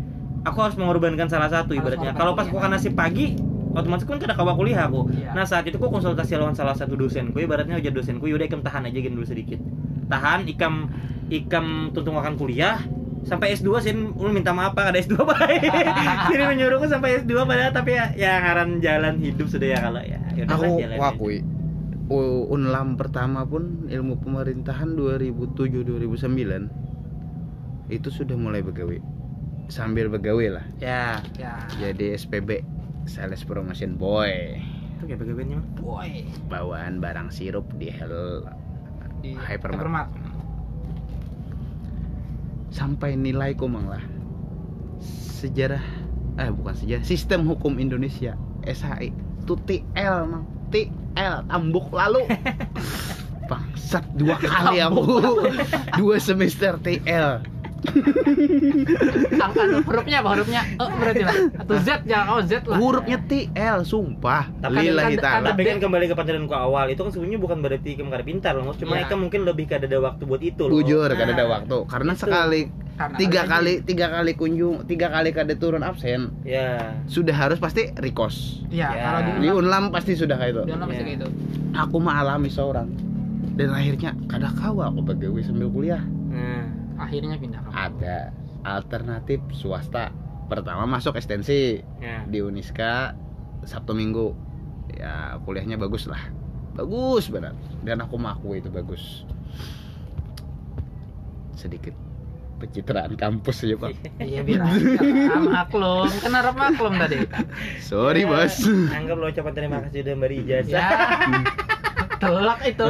Aku 0.46 0.58
harus 0.62 0.74
mengorbankan 0.78 1.26
salah 1.30 1.50
satu 1.50 1.74
Harus 1.74 1.94
ibaratnya. 1.94 2.14
kalau 2.18 2.34
pas 2.34 2.46
aku 2.50 2.58
kan. 2.58 2.70
nasib 2.74 2.94
pagi 2.98 3.34
otomatis 3.72 4.04
kan 4.04 4.20
kada 4.20 4.36
kawa 4.36 4.54
kuliah 4.54 4.84
aku. 4.86 5.08
Iya. 5.10 5.32
nah 5.32 5.44
saat 5.48 5.64
itu 5.66 5.76
aku 5.80 5.88
konsultasi 5.90 6.36
lawan 6.36 6.52
salah 6.52 6.76
satu 6.76 6.92
dosenku 6.94 7.40
ibaratnya 7.40 7.80
aja 7.80 7.88
dosenku 7.88 8.28
yaudah 8.28 8.46
ikam 8.46 8.60
tahan 8.62 8.86
aja 8.88 8.98
gini 9.02 9.12
dulu 9.12 9.26
sedikit. 9.26 9.58
Tahan 10.08 10.46
ikam 10.48 10.86
ikam 11.32 11.66
tuntung 11.90 12.14
akan 12.14 12.36
kuliah 12.36 12.76
sampai 13.22 13.54
S2 13.54 13.70
sih 13.80 13.94
ulun 13.94 14.34
minta 14.34 14.50
maaf 14.50 14.74
Pak, 14.74 14.90
ada 14.90 14.98
S2 14.98 15.14
baik 15.16 15.62
sini 16.26 16.42
menyuruhku 16.50 16.90
sampai 16.90 17.22
S2 17.22 17.46
padahal 17.46 17.70
tapi 17.70 17.94
ya, 17.94 18.10
ya 18.12 18.42
ngaran 18.42 18.82
jalan 18.82 19.16
hidup 19.16 19.46
sudah 19.46 19.68
ya 19.70 19.78
kalau 19.80 20.02
ya 20.02 20.18
yaudah 20.34 20.58
aku 20.58 20.70
wakui 20.98 21.36
U- 22.10 22.50
Unlam 22.50 22.98
pertama 22.98 23.46
pun 23.46 23.86
ilmu 23.86 24.18
pemerintahan 24.18 24.92
2007 24.92 25.54
2009 25.86 26.68
itu 27.88 28.08
sudah 28.10 28.34
mulai 28.34 28.60
begawe 28.60 28.98
sambil 29.70 30.10
begawe 30.10 30.60
lah 30.60 30.66
ya 30.76 31.22
Ya. 31.38 31.54
jadi 31.78 32.18
SPB 32.18 32.66
sales 33.06 33.46
promotion 33.46 33.94
boy 33.94 34.58
itu 34.98 35.02
kayak 35.08 35.22
mah 35.50 35.66
Boy. 35.74 36.26
bawaan 36.46 36.98
barang 36.98 37.30
sirup 37.30 37.66
di 37.74 37.90
hell 37.90 38.46
Di 39.18 39.34
Hypermart. 39.34 39.78
Hypermart. 39.78 40.10
Sampai 42.72 43.14
nilai 43.14 43.52
kumang 43.52 43.86
lah. 43.86 44.02
Sejarah 45.38 45.84
eh 46.40 46.48
bukan 46.48 46.72
sejarah 46.72 47.04
sistem 47.04 47.44
hukum 47.44 47.76
Indonesia 47.76 48.32
SHI 48.64 49.12
itu 49.44 49.54
TL 49.68 50.26
mang. 50.26 50.48
TL 50.72 51.44
tambuk 51.46 51.92
lalu. 51.92 52.24
Bangsat 53.52 54.08
dua 54.16 54.40
kali 54.40 54.80
aku. 54.80 55.20
dua 56.00 56.16
semester 56.16 56.80
TL 56.80 57.61
Angka 59.34 59.62
hurufnya 59.82 60.16
apa 60.18 60.28
hurufnya? 60.32 60.62
Oh, 60.76 60.88
berarti 60.92 61.22
lah. 61.22 61.34
Atau 61.56 61.76
Z 61.78 61.88
ya, 62.04 62.18
oh 62.28 62.40
Z 62.40 62.62
lah. 62.62 62.76
hurufnya 62.76 63.18
TL 63.20 63.82
sumpah 63.82 64.46
Tapi 64.56 64.88
kan- 64.88 65.14
ta'ala 65.14 65.46
tapi 65.48 65.62
kan 65.64 65.76
kembali 65.78 66.04
ke 66.06 66.14
pandanganku 66.14 66.52
awal 66.52 66.86
itu 66.86 67.00
kan 67.00 67.10
sebenarnya 67.10 67.38
bukan 67.38 67.58
berarti 67.58 67.90
kamu 67.94 68.10
kada 68.10 68.24
pintar 68.24 68.52
loh 68.54 68.72
cuma 68.72 68.94
Iya. 68.94 69.04
Eka 69.04 69.16
mungkin 69.16 69.40
lebih 69.42 69.64
kada 69.66 69.84
ada 69.84 69.98
waktu 70.00 70.22
buat 70.22 70.40
itu 70.40 70.62
loh 70.62 70.74
Bujur, 70.74 71.04
Nah, 71.04 71.16
kada 71.16 71.32
ada 71.32 71.46
waktu 71.48 71.76
karena 71.84 72.12
itu. 72.12 72.20
sekali 72.20 72.62
Karena 72.92 73.16
tiga 73.16 73.42
kali 73.44 73.72
tiga 73.82 74.06
kali 74.10 74.32
kunjung 74.32 74.76
tiga 74.84 75.08
kali 75.08 75.28
kada 75.30 75.54
turun 75.54 75.80
absen 75.80 76.30
ya 76.42 76.94
sudah 77.04 77.34
harus 77.34 77.58
pasti 77.58 77.90
recos 77.94 78.62
Ya, 78.68 78.88
Ya. 78.88 79.02
kalau 79.04 79.20
di 79.22 79.32
di 79.38 79.48
Unlam, 79.50 79.90
pasti 79.90 80.12
sudah 80.12 80.34
kayak 80.34 80.52
itu 80.52 80.62
di 80.64 80.72
Unlam 80.72 80.88
Ya. 80.88 80.96
kayak 80.98 81.16
itu. 81.18 81.28
aku 81.72 81.96
mah 81.98 82.14
alami 82.20 82.48
seorang 82.48 82.88
dan 83.52 83.68
akhirnya 83.70 84.14
kada 84.26 84.48
kawa 84.50 84.88
aku 84.88 85.00
begawe 85.02 85.40
sambil 85.40 85.68
kuliah 85.68 86.00
nah 86.28 86.64
Akhirnya 87.02 87.36
pindah 87.36 87.60
kamu. 87.60 87.72
ada 87.72 88.16
alternatif 88.62 89.42
swasta 89.50 90.14
pertama 90.46 90.84
masuk 90.84 91.14
ekstensi 91.14 91.80
ya 91.98 92.22
di 92.24 92.38
Uniska 92.38 93.16
Sabtu 93.62 93.92
Minggu 93.92 94.30
ya 94.92 95.40
kuliahnya 95.40 95.74
bagus 95.74 96.04
lah 96.04 96.20
bagus 96.72 97.26
benar 97.26 97.52
dan 97.80 98.00
aku 98.00 98.16
mengaku 98.16 98.56
itu 98.56 98.68
bagus 98.68 99.24
sedikit 101.54 101.94
pencitraan 102.58 103.14
kampus 103.14 103.64
aja 103.64 103.74
pak 103.76 103.90
Iya, 104.22 104.40
biar 104.40 104.60
aja. 104.62 105.34
maklum. 105.40 106.06
Harap 106.22 106.54
maklum 106.54 106.94
tadi. 106.96 107.26
sorry 107.80 108.22
bos 108.22 108.62
anggap 108.88 109.16
lo 109.16 109.26
ucapan 109.26 109.52
terima 109.52 109.78
kasih 109.82 110.04
udah 110.04 110.14
beri 110.16 110.36
ijazah 110.42 110.70
Ya. 110.70 110.88
Telak 112.22 112.62
itu. 112.62 112.86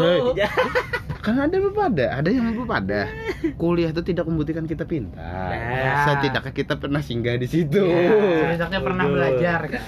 Kan 1.23 1.39
ada 1.39 1.55
bepada 1.63 2.19
ada 2.19 2.27
yang 2.27 2.51
bepada 2.51 3.07
kuliah 3.63 3.95
itu 3.95 4.03
tidak 4.03 4.27
membuktikan 4.27 4.67
kita 4.67 4.83
pintar. 4.83 5.23
Nah. 5.23 6.03
setidaknya 6.03 6.53
kita 6.53 6.75
pernah 6.77 6.99
singgah 6.99 7.39
di 7.39 7.47
situ. 7.47 7.83
Ya, 8.73 8.81
pernah 8.81 9.05
belajar 9.05 9.61
kan. 9.69 9.83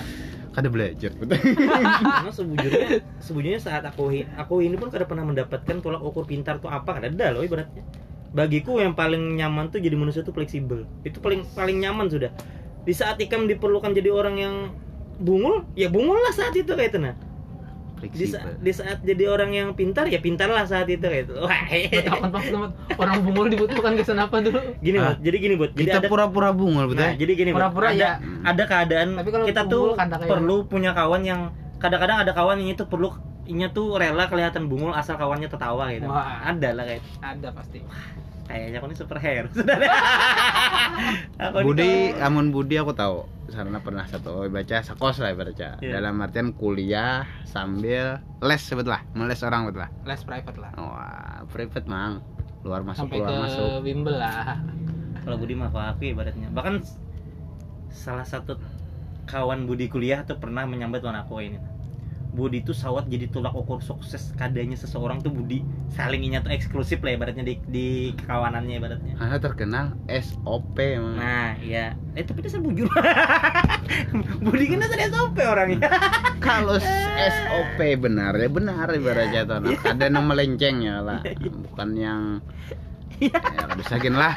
kada 0.55 0.69
belajar 0.71 1.11
betul. 1.19 1.35
Karena 2.15 2.31
sebujurnya 2.31 2.87
sebujurnya 3.19 3.61
saat 3.61 3.83
aku 3.83 4.15
aku 4.39 4.63
ini 4.63 4.79
pun 4.79 4.87
kada 4.93 5.03
pernah 5.03 5.27
mendapatkan 5.27 5.83
tolak 5.83 5.99
ukur 5.99 6.25
pintar 6.25 6.63
tuh 6.63 6.71
apa? 6.71 7.01
Kada 7.03 7.11
ada 7.11 7.27
loh 7.35 7.43
ibaratnya. 7.43 7.83
Bagiku 8.31 8.79
yang 8.79 8.95
paling 8.95 9.35
nyaman 9.35 9.75
tuh 9.75 9.83
jadi 9.83 9.99
manusia 9.99 10.23
tuh 10.23 10.31
fleksibel. 10.31 10.87
Itu 11.03 11.19
paling 11.19 11.43
paling 11.59 11.83
nyaman 11.83 12.07
sudah. 12.07 12.31
Di 12.87 12.95
saat 12.95 13.19
ikam 13.19 13.51
diperlukan 13.51 13.91
jadi 13.95 14.11
orang 14.15 14.37
yang 14.39 14.55
bungul 15.19 15.67
ya 15.79 15.91
bungul 15.91 16.19
lah 16.19 16.35
saat 16.35 16.55
itu 16.59 16.71
kayak 16.75 16.95
itu 16.95 16.99
nah 16.99 17.15
di, 18.07 18.27
sa- 18.27 18.45
di 18.55 18.71
saat 18.71 18.99
jadi 19.01 19.25
orang 19.27 19.51
yang 19.51 19.69
pintar 19.73 20.05
ya 20.07 20.19
pintar 20.19 20.47
lah 20.47 20.65
saat 20.65 20.85
itu 20.87 21.01
kayak 21.01 21.25
itu 21.25 21.35
Wah, 21.35 21.61
teman 22.45 22.71
orang 22.95 23.17
bungul 23.21 23.47
dibutuhkan 23.49 23.95
kesan 23.95 24.19
apa 24.19 24.39
dulu? 24.39 24.61
gini 24.79 24.97
Ah. 24.97 25.13
buat 25.13 25.19
jadi 25.21 25.37
gini 25.39 25.55
buat 25.55 25.71
jadi 25.73 25.85
kita 25.87 25.99
ada 25.99 26.09
pura-pura 26.09 26.51
bungul 26.51 26.85
betul 26.87 27.01
Nah, 27.01 27.15
jadi 27.15 27.33
gini. 27.33 27.51
Pura-pura 27.51 27.89
ada, 27.89 27.97
ya. 27.97 28.11
ada 28.43 28.63
keadaan 28.65 29.09
Tapi 29.15 29.31
kalau 29.31 29.45
kita 29.45 29.63
tuh 29.65 29.85
kayak- 29.95 30.27
perlu 30.27 30.57
punya 30.65 30.91
kawan 30.91 31.23
yang 31.23 31.41
kadang-kadang 31.77 32.19
ada 32.19 32.33
kawan 32.33 32.57
yang 32.59 32.73
itu 32.73 32.85
perlu 32.85 33.13
inya 33.45 33.69
tuh 33.69 33.95
rela 33.95 34.25
kelihatan 34.25 34.67
bungul 34.67 34.91
asal 34.91 35.15
kawannya 35.15 35.47
tertawa 35.47 35.89
gitu. 35.91 36.05
Wah. 36.05 36.41
Ada 36.45 36.73
lah 36.73 36.85
kayak 36.85 37.03
Ada 37.21 37.49
pasti. 37.53 37.85
Kayaknya 38.45 38.79
aku 38.79 38.87
ini 38.87 38.97
superhero. 38.97 39.49
Saudara. 39.57 39.87
Aku 41.41 41.57
Budi, 41.65 42.13
amun 42.17 42.49
Budi 42.49 42.77
aku 42.77 42.93
tahu 42.93 43.25
karena 43.47 43.79
pernah 43.79 44.05
satu 44.05 44.47
baca 44.49 44.77
sakos 44.81 45.21
lah 45.21 45.31
baca 45.33 45.79
Iya. 45.79 45.93
dalam 45.93 46.19
artian 46.19 46.51
kuliah 46.51 47.23
sambil 47.45 48.19
les 48.41 48.59
sebetulnya 48.59 49.05
meles 49.13 49.41
orang 49.41 49.69
betul 49.69 49.85
lah 49.85 49.91
Les 50.03 50.21
private 50.21 50.59
lah. 50.59 50.73
wah 50.75 51.45
private 51.47 51.87
mang 51.87 52.25
luar 52.65 52.81
masuk 52.83 53.07
Sampai 53.07 53.21
keluar 53.21 53.31
ke 53.31 53.43
masuk 53.45 53.69
bimbel 53.85 54.17
lah. 54.17 54.59
kalau 55.21 55.37
Budi 55.37 55.55
mah 55.55 55.69
aku 55.71 56.03
ibaratnya. 56.07 56.49
Bahkan 56.51 56.75
salah 57.89 58.25
satu 58.25 58.57
kawan 59.25 59.65
Budi 59.65 59.89
kuliah 59.89 60.25
tuh 60.25 60.37
pernah 60.37 60.65
menyambat 60.65 61.01
wan 61.01 61.17
aku 61.17 61.41
ini. 61.41 61.61
Budi 62.35 62.67
tuh 62.67 62.75
sawat 62.75 63.07
jadi 63.07 63.31
tolak 63.31 63.55
ukur 63.55 63.79
sukses 63.79 64.35
kadanya 64.35 64.75
seseorang 64.75 65.23
tuh 65.23 65.31
Budi 65.31 65.63
saling 65.95 66.27
inya 66.27 66.43
tuh 66.43 66.51
eksklusif 66.51 66.99
lah 67.07 67.15
ibaratnya 67.15 67.47
di, 67.47 67.63
di 67.71 67.89
kekawanannya 68.19 68.75
ibaratnya. 68.83 69.15
karena 69.15 69.39
terkenal 69.39 69.85
SOP 70.11 70.77
emang. 70.83 71.15
Nah, 71.15 71.55
iya. 71.63 71.95
Eh 72.19 72.27
tapi 72.27 72.43
dasar 72.43 72.59
bujur. 72.59 72.91
Budi 74.45 74.65
kan 74.67 74.83
dasar 74.83 74.99
SOP 75.07 75.39
orangnya. 75.39 75.87
kalau 76.43 76.77
SOP 77.39 77.79
benar 78.03 78.37
ya 78.37 78.49
benar 78.51 78.87
ibaratnya 78.93 79.43
tuh 79.49 79.59
nah, 79.65 79.73
ada 79.73 80.05
yang 80.11 80.27
melenceng 80.27 80.77
ya 80.85 81.01
lah 81.01 81.21
bukan 81.71 81.89
yang 81.97 82.21
ya 83.23 83.39
rusakin 83.79 84.15
lah 84.19 84.35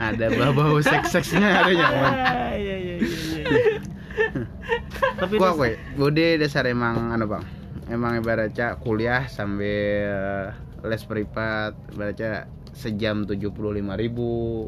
ada 0.00 0.26
bau-bau 0.34 0.80
seks-seksnya 0.80 1.48
ada 1.68 1.70
Iya 1.70 2.54
iya 2.56 2.76
iya 2.80 2.96
iya. 2.98 3.99
Tapi 5.20 5.34
gua 5.36 5.54
gue 5.54 5.78
Budi 5.96 6.36
dasar 6.40 6.66
emang 6.66 7.14
anu 7.14 7.26
bang 7.30 7.44
emang 7.90 8.18
ibaratnya 8.22 8.78
kuliah 8.78 9.26
sambil 9.26 10.54
les 10.86 11.02
privat 11.04 11.76
ibaratnya 11.92 12.48
sejam 12.72 13.26
tujuh 13.28 13.50
puluh 13.52 13.76
lima 13.76 13.98
ribu 13.98 14.66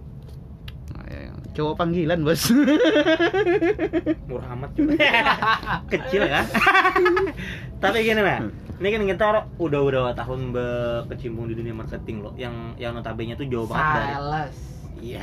Nah, 0.93 1.09
ya, 1.09 1.33
cowok 1.57 1.75
panggilan 1.81 2.21
bos 2.21 2.53
murah 4.29 4.49
amat 4.53 4.71
juga. 4.77 4.93
Kecil 5.93 6.29
kan? 6.29 6.45
Tapi 7.81 7.99
gini 8.05 8.21
lah. 8.21 8.45
Ini 8.77 8.89
kan 8.93 9.03
kita 9.09 9.25
udah 9.57 9.81
udah 9.81 10.03
tahun 10.13 10.53
berkecimpung 10.53 11.49
di 11.49 11.55
dunia 11.57 11.73
marketing 11.73 12.21
loh. 12.21 12.35
Yang 12.37 12.77
yang 12.77 12.93
notabene 12.93 13.39
tuh 13.39 13.49
jauh 13.49 13.65
banget 13.65 13.89
dari. 13.89 14.13
Iya. 15.03 15.19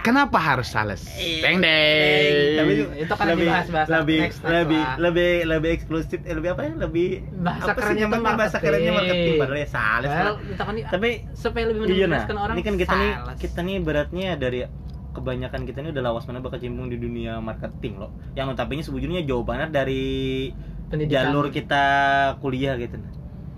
kenapa 0.00 0.38
harus 0.38 0.68
sales 0.68 1.02
Iya. 1.10 1.42
deng 1.42 1.58
deng 1.58 2.32
Tapi 2.56 2.72
Itu 2.96 3.12
kan 3.12 3.26
lebih 3.26 3.44
dibahas 3.44 3.68
bahasa 3.68 3.90
lebih 3.96 4.18
next, 4.22 4.38
next 4.38 4.54
lebih 4.54 4.78
lah. 4.80 4.94
lebih 5.02 5.30
lebih 5.44 5.70
eksklusif 5.72 6.18
eh, 6.22 6.32
lebih 6.32 6.50
apa 6.54 6.60
ya? 6.62 6.72
Lebih 6.78 7.06
Bahasa 7.36 7.62
apa 7.64 7.70
sih 7.72 7.82
kerennya 7.82 8.06
nyebutnya? 8.06 8.22
bahasa 8.22 8.38
marketing. 8.38 8.62
kerennya 8.62 8.92
marketing 8.94 9.34
padahal 9.36 9.58
ya 9.58 9.68
sales 9.68 10.06
Well, 10.08 10.36
kan 10.56 10.74
Tapi 10.88 11.08
supaya 11.34 11.64
lebih 11.66 11.80
Iya 11.82 11.84
nah, 11.84 11.96
menjelaskan 12.22 12.36
orang 12.36 12.54
ini 12.54 12.62
kan 12.62 12.74
kita 12.76 12.94
nih 12.94 13.10
sales. 13.12 13.36
kita 13.36 13.58
nih 13.60 13.76
beratnya 13.80 14.28
dari 14.36 14.60
kebanyakan 15.10 15.60
kita 15.64 15.78
ini 15.80 15.88
udah 15.90 16.02
lawas 16.04 16.24
mana 16.24 16.38
berkecimpung 16.38 16.86
di 16.86 16.96
dunia 16.96 17.40
marketing 17.40 17.94
loh. 17.96 18.12
Yang 18.32 18.46
notabene 18.52 18.82
sebujurnya 18.82 19.24
jauh 19.24 19.42
banget 19.42 19.72
dari 19.72 20.52
pendidikan 20.86 21.32
jalur 21.32 21.48
kita 21.50 21.84
kuliah 22.38 22.76
gitu. 22.76 23.00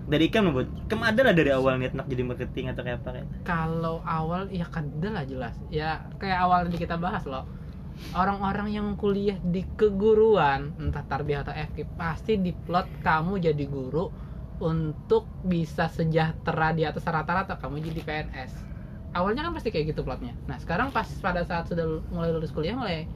Dari 0.09 0.25
Ikam 0.25 0.49
nih, 0.49 0.53
Bud. 0.57 0.67
Ikam 0.89 1.05
ada 1.05 1.21
lah 1.21 1.33
dari 1.37 1.53
awal 1.53 1.77
niat 1.77 1.93
nak 1.93 2.09
jadi 2.09 2.25
marketing 2.25 2.73
atau 2.73 2.81
kayak 2.81 2.97
apa 3.05 3.09
kayak. 3.13 3.27
kalau 3.45 4.01
awal 4.03 4.49
ya 4.49 4.65
kada 4.65 5.09
lah 5.13 5.23
jelas. 5.29 5.53
Ya 5.69 6.01
kayak 6.17 6.39
awal 6.41 6.65
yang 6.65 6.81
kita 6.81 6.97
bahas 6.97 7.23
loh. 7.29 7.45
Orang-orang 8.15 8.73
yang 8.73 8.87
kuliah 8.97 9.37
di 9.43 9.61
keguruan 9.77 10.73
entah 10.81 11.03
tarbiyah 11.05 11.45
atau 11.45 11.53
FK 11.53 11.85
pasti 11.99 12.41
diplot 12.41 12.87
kamu 13.05 13.37
jadi 13.37 13.65
guru 13.69 14.09
untuk 14.59 15.29
bisa 15.45 15.91
sejahtera 15.91 16.73
di 16.73 16.87
atas 16.87 17.03
rata-rata 17.05 17.59
kamu 17.59 17.79
jadi 17.91 18.01
PNS 18.03 18.51
awalnya 19.13 19.41
kan 19.45 19.53
pasti 19.55 19.69
kayak 19.73 19.95
gitu 19.95 20.01
plotnya. 20.05 20.35
Nah 20.45 20.57
sekarang 20.61 20.93
pas 20.93 21.07
pada 21.21 21.41
saat 21.45 21.69
sudah 21.69 21.85
mulai 22.13 22.29
lulus 22.29 22.53
kuliah 22.53 22.77
mulai 22.77 23.09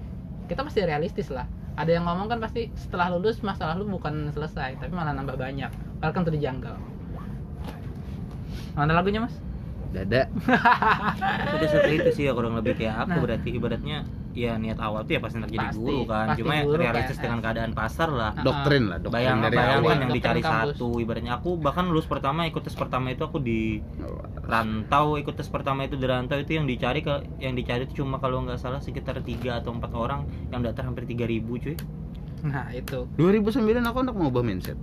kita 0.50 0.66
pasti 0.66 0.84
realistis 0.84 1.30
lah 1.30 1.46
ada 1.74 1.90
yang 1.90 2.06
ngomong 2.06 2.30
kan 2.30 2.38
pasti 2.38 2.70
setelah 2.78 3.10
lulus 3.14 3.42
masalah 3.42 3.74
lu 3.74 3.90
bukan 3.90 4.30
selesai 4.34 4.78
tapi 4.78 4.94
malah 4.94 5.14
nambah 5.14 5.36
banyak. 5.38 5.72
Kan 6.04 6.22
tuh 6.28 6.34
dijangkau 6.36 6.76
mana 8.74 8.98
lagunya 8.98 9.22
mas? 9.22 9.36
Dada. 9.94 10.26
Udah 11.56 11.68
seperti 11.70 11.94
itu 12.02 12.10
sih 12.18 12.24
ya 12.26 12.34
kurang 12.34 12.58
lebih 12.58 12.74
kayak 12.74 13.06
aku 13.06 13.14
Nah. 13.14 13.22
berarti. 13.22 13.50
Ibaratnya 13.54 13.98
ya 14.34 14.58
niat 14.58 14.82
awal 14.82 15.06
tuh 15.06 15.14
ya 15.16 15.22
pasti 15.22 15.38
jadi 15.40 15.54
Pasti, 15.70 15.78
guru 15.78 16.04
kan. 16.04 16.26
Pasti 16.34 16.42
cuma 16.42 16.54
guru, 16.62 16.78
realistis 16.78 17.16
PNS. 17.16 17.24
dengan 17.24 17.40
keadaan 17.40 17.72
pasar 17.72 18.10
lah. 18.10 18.32
Doktrin 18.36 18.84
lah 18.90 18.98
doktrin 18.98 19.14
bayang 19.14 19.38
dari 19.40 19.56
bayangkan 19.56 19.78
awal. 19.78 19.92
yang 19.94 20.02
Doktrin 20.02 20.18
dicari 20.20 20.42
kampus. 20.42 20.74
satu 20.76 20.88
ibaratnya. 20.98 21.32
Aku 21.38 21.50
bahkan 21.56 21.86
lulus 21.88 22.08
pertama 22.10 22.40
ikut 22.44 22.62
tes 22.62 22.74
pertama 22.74 23.08
itu 23.10 23.22
aku 23.22 23.38
di 23.38 23.80
rantau 24.44 25.16
ikut 25.16 25.34
tes 25.34 25.48
pertama 25.48 25.86
itu 25.86 25.96
di 25.96 26.06
rantau 26.06 26.38
itu 26.38 26.52
yang 26.58 26.66
dicari 26.66 27.00
ke 27.00 27.14
yang 27.40 27.54
dicari 27.54 27.86
itu 27.86 28.04
cuma 28.04 28.18
kalau 28.18 28.44
nggak 28.44 28.60
salah 28.60 28.82
sekitar 28.82 29.22
tiga 29.22 29.62
atau 29.62 29.72
empat 29.72 29.94
orang 29.94 30.26
yang 30.50 30.60
daftar 30.60 30.90
hampir 30.90 31.06
3000 31.06 31.46
cuy. 31.46 31.76
Nah 32.44 32.68
itu. 32.74 33.08
2009 33.16 33.54
aku 33.86 33.98
hendak 34.04 34.16
mengubah 34.18 34.44
mindset. 34.44 34.76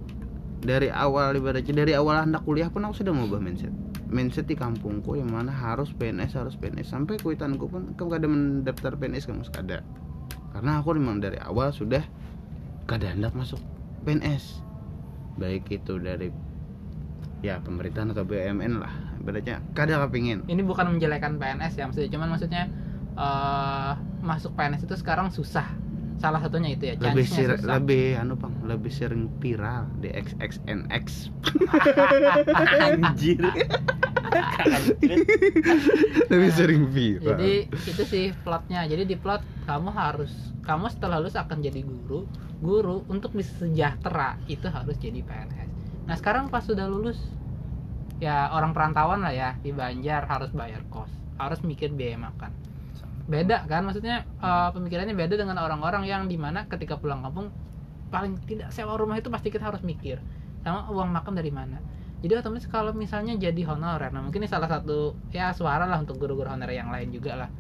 Dari 0.61 0.89
awal 0.89 1.35
ibaratnya 1.35 1.75
dari 1.75 1.93
awal 1.93 2.25
hendak 2.25 2.45
kuliah 2.45 2.69
pun 2.69 2.85
aku 2.85 3.01
sudah 3.01 3.13
mengubah 3.13 3.41
mindset 3.41 3.73
mindset 4.11 4.47
di 4.47 4.59
kampungku 4.59 5.15
yang 5.15 5.31
mana 5.31 5.51
harus 5.51 5.95
PNS 5.95 6.35
harus 6.35 6.55
PNS 6.59 6.91
sampai 6.91 7.17
kuitanku 7.17 7.71
pun 7.71 7.95
kamu 7.95 8.09
kada 8.11 8.27
mendaftar 8.27 8.93
PNS 8.95 9.31
kamu? 9.31 9.47
Kada 9.49 9.81
karena 10.51 10.83
aku 10.83 10.99
memang 10.99 11.23
dari 11.23 11.39
awal 11.39 11.71
sudah 11.71 12.03
kada 12.85 13.15
hendak 13.15 13.33
masuk 13.39 13.63
PNS 14.03 14.67
baik 15.39 15.71
itu 15.71 15.97
dari 15.97 16.35
ya 17.41 17.63
pemerintahan 17.63 18.13
atau 18.13 18.27
BUMN 18.27 18.83
lah. 18.83 18.93
Ibaratnya 19.21 19.65
kada 19.73 20.01
kepingin. 20.05 20.45
Ini 20.45 20.61
bukan 20.61 20.93
menjelekan 20.97 21.41
PNS 21.41 21.73
ya 21.79 21.85
maksudnya. 21.89 22.11
Cuman 22.13 22.29
maksudnya 22.35 22.69
eh 23.17 23.93
masuk 24.21 24.53
PNS 24.53 24.85
itu 24.85 24.97
sekarang 24.99 25.33
susah. 25.33 25.65
Salah 26.21 26.37
satunya 26.45 26.77
itu 26.77 26.85
ya 26.85 26.95
lebih 27.01 27.25
sir- 27.25 27.57
susah. 27.57 27.81
lebih 27.81 28.21
anu 28.21 28.37
bang 28.37 28.53
lebih 28.71 28.93
sering 28.95 29.27
viral 29.43 29.91
di 29.99 30.15
XXNX 30.15 31.35
anjir. 32.87 33.43
Lebih 36.31 36.51
sering 36.55 36.83
viral. 36.95 37.35
Jadi 37.35 37.53
itu 37.67 38.03
sih 38.07 38.25
plotnya. 38.47 38.87
Jadi 38.87 39.11
di 39.11 39.17
plot 39.19 39.43
kamu 39.67 39.91
harus 39.91 40.31
kamu 40.63 40.87
setelah 40.87 41.19
lulus 41.19 41.35
akan 41.35 41.59
jadi 41.59 41.83
guru. 41.83 42.31
Guru 42.63 43.03
untuk 43.11 43.35
bisa 43.35 43.51
sejahtera 43.67 44.39
itu 44.47 44.71
harus 44.71 44.95
jadi 45.01 45.25
PNS 45.25 45.71
nah 46.11 46.19
sekarang 46.19 46.51
pas 46.51 46.67
sudah 46.67 46.91
lulus 46.91 47.23
ya 48.19 48.51
orang 48.51 48.75
perantauan 48.75 49.23
lah 49.23 49.31
ya 49.31 49.55
di 49.63 49.71
Banjar 49.71 50.27
harus 50.27 50.51
bayar 50.51 50.83
kos 50.91 51.07
harus 51.39 51.63
mikir 51.65 51.89
biaya 51.95 52.21
makan. 52.21 52.53
Beda 53.31 53.65
kan? 53.65 53.87
Maksudnya 53.87 54.27
eh, 54.27 54.69
pemikirannya 54.75 55.15
beda 55.17 55.41
dengan 55.41 55.57
orang-orang 55.63 56.05
yang 56.05 56.27
di 56.27 56.37
mana 56.37 56.67
ketika 56.69 56.99
pulang 57.01 57.23
kampung 57.25 57.49
paling 58.11 58.37
tidak 58.45 58.69
sewa 58.69 58.95
rumah 58.95 59.17
itu 59.17 59.27
pasti 59.27 59.49
kita 59.49 59.65
harus 59.65 59.81
mikir 59.81 60.19
sama 60.61 60.85
uang 60.87 61.09
makan 61.09 61.33
dari 61.33 61.49
mana. 61.49 61.79
Jadi 62.21 62.37
otomatis 62.37 62.69
kalau 62.69 62.93
misalnya 62.93 63.33
jadi 63.33 63.65
honorer 63.65 64.11
nah 64.11 64.21
mungkin 64.21 64.45
ini 64.45 64.51
salah 64.51 64.69
satu 64.69 65.17
ya 65.31 65.51
suara 65.51 65.87
lah 65.87 65.97
untuk 65.97 66.21
guru-guru 66.21 66.47
honorer 66.47 66.77
yang 66.77 66.91
lain 66.91 67.09
juga 67.09 67.33
lah. 67.37 67.51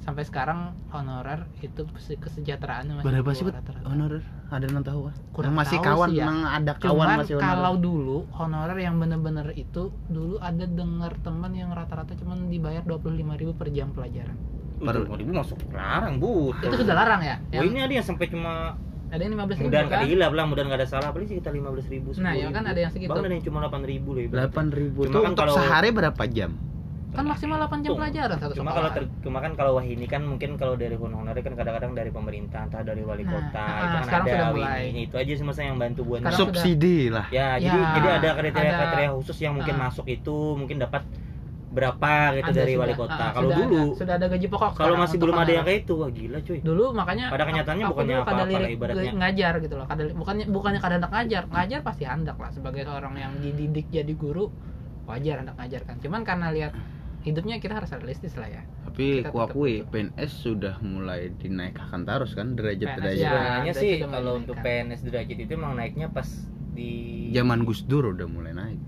Sampai 0.00 0.24
sekarang 0.24 0.72
honorer 0.88 1.44
itu 1.60 1.84
kese- 1.86 2.16
kesejahteraannya 2.16 2.98
masih 2.98 3.06
berapa 3.06 3.30
sih 3.30 3.44
honorer? 3.84 4.24
Ada 4.50 4.66
yang 4.66 4.82
tahu 4.82 5.00
kan 5.06 5.14
Kurang 5.30 5.46
yang 5.46 5.60
masih 5.60 5.78
tahu 5.78 5.86
kawan 5.86 6.08
sih 6.08 6.16
ya. 6.16 6.24
memang 6.24 6.38
ada 6.42 6.72
kawan 6.74 6.90
Cuman 6.90 7.08
masih 7.20 7.34
honorer. 7.36 7.46
kalau 7.46 7.72
dulu 7.76 8.16
honorer 8.32 8.78
yang 8.80 8.94
bener-bener 8.96 9.46
itu 9.54 9.82
dulu 10.08 10.36
ada 10.40 10.64
dengar 10.64 11.12
teman 11.20 11.52
yang 11.54 11.70
rata-rata 11.70 12.16
cuman 12.16 12.48
dibayar 12.48 12.82
25.000 12.82 13.54
per 13.54 13.68
jam 13.70 13.92
pelajaran. 13.92 14.34
Per- 14.80 15.06
ribu 15.12 15.36
masuk 15.36 15.60
larang 15.70 16.16
bu 16.16 16.56
Itu 16.56 16.80
sudah 16.80 16.96
larang 16.96 17.20
ya? 17.20 17.36
Oh, 17.36 17.60
Yang 17.60 17.66
ini 17.68 17.78
ada 17.78 17.92
yang 17.94 18.06
sampai 18.08 18.26
cuma 18.26 18.74
ada 19.10 19.20
yang 19.20 19.32
15.000 19.34 19.60
mudahan 19.60 19.84
kan? 19.84 19.92
kada 19.92 20.06
hilang 20.06 20.32
lah 20.32 20.44
mudahan 20.44 20.66
nggak 20.66 20.80
ada 20.80 20.88
salah 20.88 21.08
paling 21.10 21.26
sekitar 21.26 21.50
lima 21.50 21.68
belas 21.68 21.86
ribu 21.86 22.08
Nah, 22.16 22.32
ya 22.32 22.46
kan 22.48 22.62
ada 22.64 22.78
yang 22.78 22.88
segitu. 22.88 23.10
bahkan 23.10 23.24
ada 23.24 23.34
yang 23.34 23.42
cuma 23.42 23.58
delapan 23.60 23.82
ribu 23.84 24.08
loh 24.08 24.22
ibaratnya. 24.22 24.38
delapan 24.40 24.66
ribu 24.70 25.00
Cuma 25.00 25.08
itu 25.08 25.18
kan 25.18 25.28
untuk 25.28 25.44
kalau- 25.44 25.56
sehari 25.56 25.88
berapa 25.90 26.24
jam 26.28 26.52
Kan 27.10 27.26
maksimal 27.26 27.58
8 27.58 27.82
jam 27.82 27.90
pelajaran 27.92 28.36
satu 28.38 28.54
cuma 28.54 28.70
sekolah. 28.70 28.74
kalau 28.86 28.90
ter, 28.94 29.02
cuma 29.20 29.38
kan 29.40 29.52
kalau 29.52 29.72
wah 29.74 29.82
ini 29.84 30.06
kan 30.06 30.22
mungkin 30.22 30.54
kalau 30.54 30.74
dari 30.74 30.94
honorer 30.94 31.34
kan 31.36 31.52
kadang-kadang 31.52 31.90
dari 31.92 32.06
pemerintah 32.08 32.62
entah 32.64 32.82
dari 32.82 33.02
wali 33.02 33.22
Nah, 33.22 33.34
kota 33.34 33.58
ah, 33.58 33.66
itu 33.66 33.82
kan 33.90 34.02
sekarang 34.04 34.22
ada 34.22 34.30
sudah 34.32 34.48
mulai. 34.54 34.82
ini 34.86 35.00
itu 35.02 35.14
aja 35.16 35.32
sih 35.32 35.42
maksudnya 35.42 35.68
yang 35.68 35.80
bantu 35.80 36.00
buat 36.04 36.20
subsidi 36.30 36.98
lah 37.08 37.26
ya, 37.28 37.58
jadi 37.58 37.66
Ya, 37.76 37.90
jadi 37.92 38.08
ada 38.14 38.28
kriteria 38.32 38.62
ada- 38.64 38.78
kriteria 38.80 39.08
khusus 39.12 39.36
yang 39.38 39.52
mungkin 39.52 39.74
ah. 39.74 39.80
masuk 39.84 40.06
itu 40.06 40.36
mungkin 40.54 40.76
dapat 40.78 41.02
berapa 41.70 42.12
gitu 42.34 42.50
Ada 42.50 42.58
dari 42.66 42.74
sudah, 42.74 42.82
wali 42.82 42.94
kota. 42.98 43.14
Ah, 43.14 43.30
kalau 43.30 43.50
dulu 43.54 43.78
ada, 43.78 43.94
sudah 43.94 44.14
ada 44.18 44.26
gaji 44.26 44.46
pokok. 44.50 44.70
kalau 44.74 44.94
masih 44.98 45.16
belum 45.22 45.36
ada 45.38 45.52
yang 45.54 45.64
kayak 45.64 45.80
itu 45.86 45.94
wah 45.94 46.10
gila 46.10 46.38
cuy. 46.42 46.58
Dulu 46.66 46.84
makanya 46.90 47.24
Pada 47.30 47.44
kenyataannya 47.46 47.84
aku 47.86 47.92
bukannya 47.94 48.14
apa-apa 48.18 48.32
lah 48.34 48.46
lirik 48.50 48.70
ibaratnya. 48.74 49.12
ngajar 49.14 49.52
gitu 49.62 49.74
loh. 49.78 49.86
Kada 49.86 50.02
bukannya 50.10 50.44
bukannya 50.50 50.80
kada 50.82 50.94
hendak 50.98 51.12
ngajar 51.14 51.42
ngajar 51.46 51.80
pasti 51.86 52.04
hendak 52.10 52.36
lah. 52.42 52.50
Sebagai 52.50 52.82
seorang 52.82 53.14
yang 53.14 53.32
dididik 53.38 53.86
jadi 53.86 54.12
guru 54.18 54.50
wajar 55.06 55.46
hendak 55.46 55.56
ngajar 55.62 55.80
kan. 55.86 55.96
Cuman 56.02 56.20
karena 56.26 56.50
lihat 56.50 56.72
hidupnya 57.22 57.62
kita 57.62 57.78
harus 57.78 57.90
realistis 57.94 58.34
lah 58.34 58.50
ya. 58.50 58.62
Tapi 58.90 59.22
Kita 59.22 59.30
ku 59.30 59.38
tetap 59.38 59.54
akui. 59.54 59.74
PNS 59.86 60.32
sudah 60.42 60.74
mulai 60.82 61.30
dinaikkan 61.38 62.02
terus 62.02 62.34
kan 62.34 62.58
derajat 62.58 62.82
PNS 62.82 62.98
derajat 62.98 63.22
ya. 63.22 63.30
sebenarnya 63.30 63.62
ada 63.70 63.72
sih 63.78 63.94
kalau 64.02 64.32
untuk 64.42 64.56
PNS 64.58 65.00
derajat 65.06 65.38
itu 65.38 65.52
emang 65.54 65.78
naiknya 65.78 66.10
pas 66.10 66.26
di 66.74 66.90
zaman 67.30 67.62
Gus 67.62 67.86
Dur 67.86 68.10
udah 68.10 68.26
mulai 68.26 68.54
naik 68.54 68.80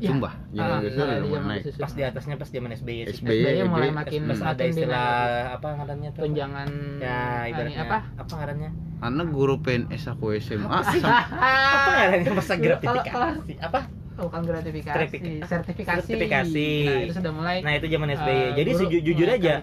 Ya. 0.00 0.08
sumpah 0.08 0.32
zaman 0.50 0.64
Ah, 0.66 0.80
Gus 0.80 0.92
Dur 0.92 1.04
udah 1.04 1.12
di 1.12 1.20
mulai 1.20 1.28
zaman 1.30 1.48
naik 1.52 1.62
pas 1.76 1.92
di 1.92 2.02
atasnya 2.02 2.34
pas 2.34 2.48
zaman 2.48 2.70
SBY 2.72 2.98
sih. 3.04 3.14
SBY 3.14 3.36
SBY 3.36 3.60
mulai 3.64 3.90
makin 3.92 4.20
pas 4.24 4.40
ada 4.42 4.62
istilah 4.62 5.08
apa 5.54 5.68
ngarannya 5.70 6.10
tuh? 6.10 6.22
tunjangan 6.24 6.68
ya 6.98 7.20
ibaratnya 7.46 7.82
apa? 7.82 7.98
apa 8.16 8.32
ngarannya? 8.34 8.70
Karena 8.96 9.22
guru 9.26 9.54
PNS 9.58 10.04
aku 10.08 10.24
SMA 10.34 10.78
sih? 10.88 11.00
sam- 11.00 11.20
apa 11.76 11.90
ngarannya 11.94 12.30
masa 12.32 12.54
gratifikasi? 12.56 13.08
kalau- 13.10 13.36
apa? 13.60 13.80
Oh, 14.16 14.24
bukan 14.26 14.42
gratifikasi. 14.42 14.96
Sertifika- 14.96 15.44
sertifikasi. 15.46 16.00
Sertifikasi. 16.02 16.68
nah 16.82 17.00
itu 17.02 17.14
sudah 17.14 17.32
mulai 17.32 17.56
nah 17.60 17.72
itu 17.72 17.86
zaman 17.86 18.08
SBY 18.10 18.32
Eh, 18.32 18.48
jadi 18.56 18.70
mulai 18.74 19.36
aja 19.36 19.54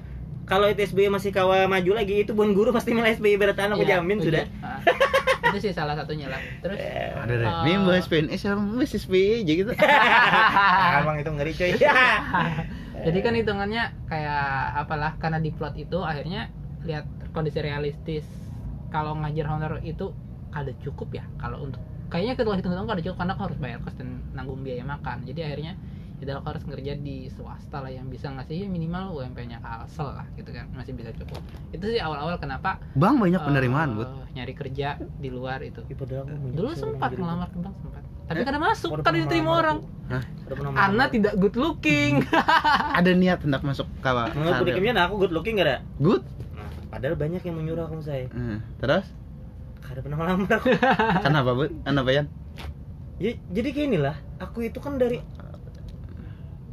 kalau 0.45 0.65
itu 0.65 0.79
SBY 0.85 1.09
masih 1.11 1.29
kawa 1.29 1.65
maju 1.65 1.91
lagi 1.91 2.23
itu 2.23 2.31
bun 2.31 2.53
guru 2.53 2.69
pasti 2.71 2.93
milih 2.93 3.09
SBY 3.11 3.35
berat 3.35 3.57
aku 3.59 3.81
Iya, 3.81 3.99
jamin 3.99 4.17
setuju. 4.17 4.31
sudah. 4.31 4.43
Ah, 4.61 4.79
itu 5.53 5.57
sih 5.63 5.71
salah 5.75 5.95
satunya 5.95 6.27
lah. 6.27 6.41
Terus 6.63 6.77
Eh, 6.79 7.11
ada 7.15 7.33
deh. 7.33 7.47
Ah. 7.47 7.63
ini 7.63 7.79
bahas 7.83 8.05
PNS 8.07 8.41
sama 8.43 8.63
bahas 8.77 8.91
SBY 8.91 9.43
aja 9.43 9.53
gitu. 9.53 9.71
Emang 11.03 11.17
itu 11.19 11.31
ngeri 11.31 11.53
coy 11.55 11.71
jadi 12.97 13.19
kan 13.21 13.33
hitungannya 13.37 13.83
kayak 14.09 14.43
apalah 14.73 15.13
karena 15.21 15.37
di 15.37 15.53
plot 15.53 15.77
itu 15.77 16.01
akhirnya 16.01 16.49
lihat 16.81 17.05
kondisi 17.31 17.61
realistis. 17.61 18.25
Kalau 18.89 19.13
ngajar 19.19 19.45
honor 19.51 19.79
itu 19.85 20.15
ada 20.49 20.71
cukup 20.81 21.13
ya 21.13 21.23
kalau 21.37 21.61
untuk 21.67 21.83
kayaknya 22.07 22.39
ketua 22.39 22.55
hitung 22.57 22.73
hitung 22.73 22.87
ada 22.89 23.03
cukup 23.03 23.17
karena 23.19 23.33
aku 23.35 23.43
harus 23.51 23.59
bayar 23.59 23.77
kos 23.83 23.95
dan 23.99 24.23
nanggung 24.33 24.63
biaya 24.65 24.81
makan. 24.81 25.27
Jadi 25.27 25.39
akhirnya 25.45 25.77
jadi 26.17 26.41
aku 26.41 26.49
harus 26.49 26.63
kerja 26.65 26.93
di 26.97 27.29
swasta 27.29 27.77
lah 27.77 27.93
yang 27.93 28.09
bisa 28.09 28.33
ngasih 28.33 28.65
ya 28.65 28.67
minimal 28.67 29.21
UMP-nya 29.21 29.61
kalsel 29.61 30.17
lah 30.17 30.25
gitu 30.33 30.49
kan 30.49 30.65
masih 30.73 30.97
bisa 30.97 31.13
cukup 31.13 31.41
itu 31.69 31.85
sih 31.93 32.01
awal-awal 32.01 32.41
kenapa 32.41 32.81
bang 32.97 33.15
banyak 33.21 33.37
penerimaan 33.37 33.89
buat 33.93 34.09
nyari 34.33 34.53
kerja 34.57 34.97
di 34.97 35.29
luar 35.29 35.61
itu 35.61 35.85
punya 35.85 36.25
dulu 36.57 36.73
sempat 36.73 37.13
ngelamar 37.13 37.49
ke 37.53 37.57
bank 37.61 37.75
sempat 37.81 38.03
tapi 38.27 38.43
Eh? 38.43 38.45
kadang 38.45 38.59
masuk 38.59 38.91
kan 38.99 39.15
diterima 39.15 39.51
orang. 39.55 39.77
Hah? 40.11 40.23
Melamar. 40.51 41.07
tidak 41.07 41.33
good 41.39 41.55
looking 41.55 42.27
ada 42.99 43.11
niat 43.15 43.39
hendak 43.39 43.63
masuk 43.63 43.87
kawa 44.03 44.27
Menurut 44.35 44.67
nah 44.91 45.07
aku 45.07 45.15
good 45.23 45.31
looking 45.31 45.55
gak 45.59 45.67
ada? 45.67 45.77
good 45.99 46.23
Nah, 46.51 46.67
padahal 46.91 47.15
banyak 47.15 47.39
yang 47.39 47.55
menyuruh 47.55 47.87
aku 47.87 48.03
saya. 48.03 48.27
Eh, 48.27 48.59
terus 48.83 49.07
Kada 49.79 50.03
pernah 50.03 50.19
melamar 50.19 50.59
aku. 50.59 50.67
kenapa 51.25 51.55
bud 51.55 51.71
kenapa 51.87 52.09
Yan 52.11 52.27
ya, 53.17 53.31
jadi 53.49 53.67
kayak 53.73 53.87
inilah, 53.89 54.15
aku 54.37 54.69
itu 54.69 54.77
kan 54.77 54.99
dari 55.01 55.17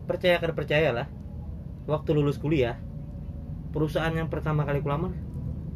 percaya 0.05 0.37
kada 0.39 0.53
percaya 0.53 0.89
lah. 0.91 1.07
Waktu 1.85 2.11
lulus 2.13 2.37
kuliah, 2.37 2.81
perusahaan 3.71 4.09
yang 4.11 4.29
pertama 4.29 4.65
kali 4.65 4.81
kulamar 4.81 5.13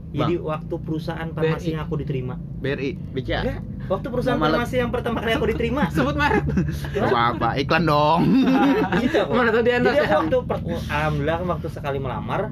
jadi 0.09 0.41
waktu 0.41 0.73
perusahaan 0.81 1.29
farmasi 1.29 1.69
BRI. 1.69 1.73
yang 1.77 1.83
aku 1.85 2.01
diterima. 2.01 2.41
BRI 2.65 2.97
BCA 3.13 3.45
Enggak, 3.45 3.61
waktu 3.93 4.07
perusahaan 4.09 4.41
Malah- 4.41 4.57
farmasi 4.57 4.81
yang 4.81 4.89
pertama 4.89 5.21
kali 5.21 5.33
aku 5.37 5.47
diterima. 5.53 5.83
sebut 5.93 6.17
merek 6.17 6.49
apa 6.97 7.21
apa 7.37 7.49
iklan 7.61 7.85
dong 7.85 8.23
gitu. 9.05 9.21
Mana 9.29 9.53
tahu 9.53 9.63
dia 9.63 9.77
Jadi 9.77 10.01
ya? 10.01 10.17
waktu 10.17 10.37
per- 10.49 10.65
alhamdulillah 10.65 11.39
waktu 11.45 11.69
sekali 11.69 11.99
melamar 12.01 12.49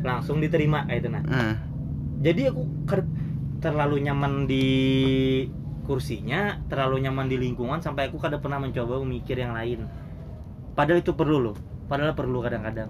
langsung 0.00 0.38
diterima 0.38 0.86
kayak 0.86 1.02
itu 1.02 1.08
nah. 1.10 1.22
Eh, 1.26 1.54
jadi 2.22 2.54
aku 2.54 2.62
terlalu 3.58 4.06
nyaman 4.06 4.46
di 4.46 4.66
kursinya 5.82 6.62
terlalu 6.70 7.02
nyaman 7.02 7.26
di 7.26 7.36
lingkungan 7.36 7.82
sampai 7.82 8.06
aku 8.06 8.16
kadang 8.16 8.38
pernah 8.38 8.62
mencoba 8.62 9.02
memikir 9.02 9.34
yang 9.34 9.50
lain 9.50 9.82
padahal 10.80 10.98
itu 10.98 11.12
perlu 11.12 11.38
loh 11.42 11.56
padahal 11.86 12.14
perlu 12.14 12.40
kadang-kadang 12.40 12.88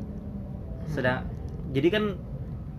sedang 0.86 1.26
jadi 1.70 1.88
kan 1.90 2.04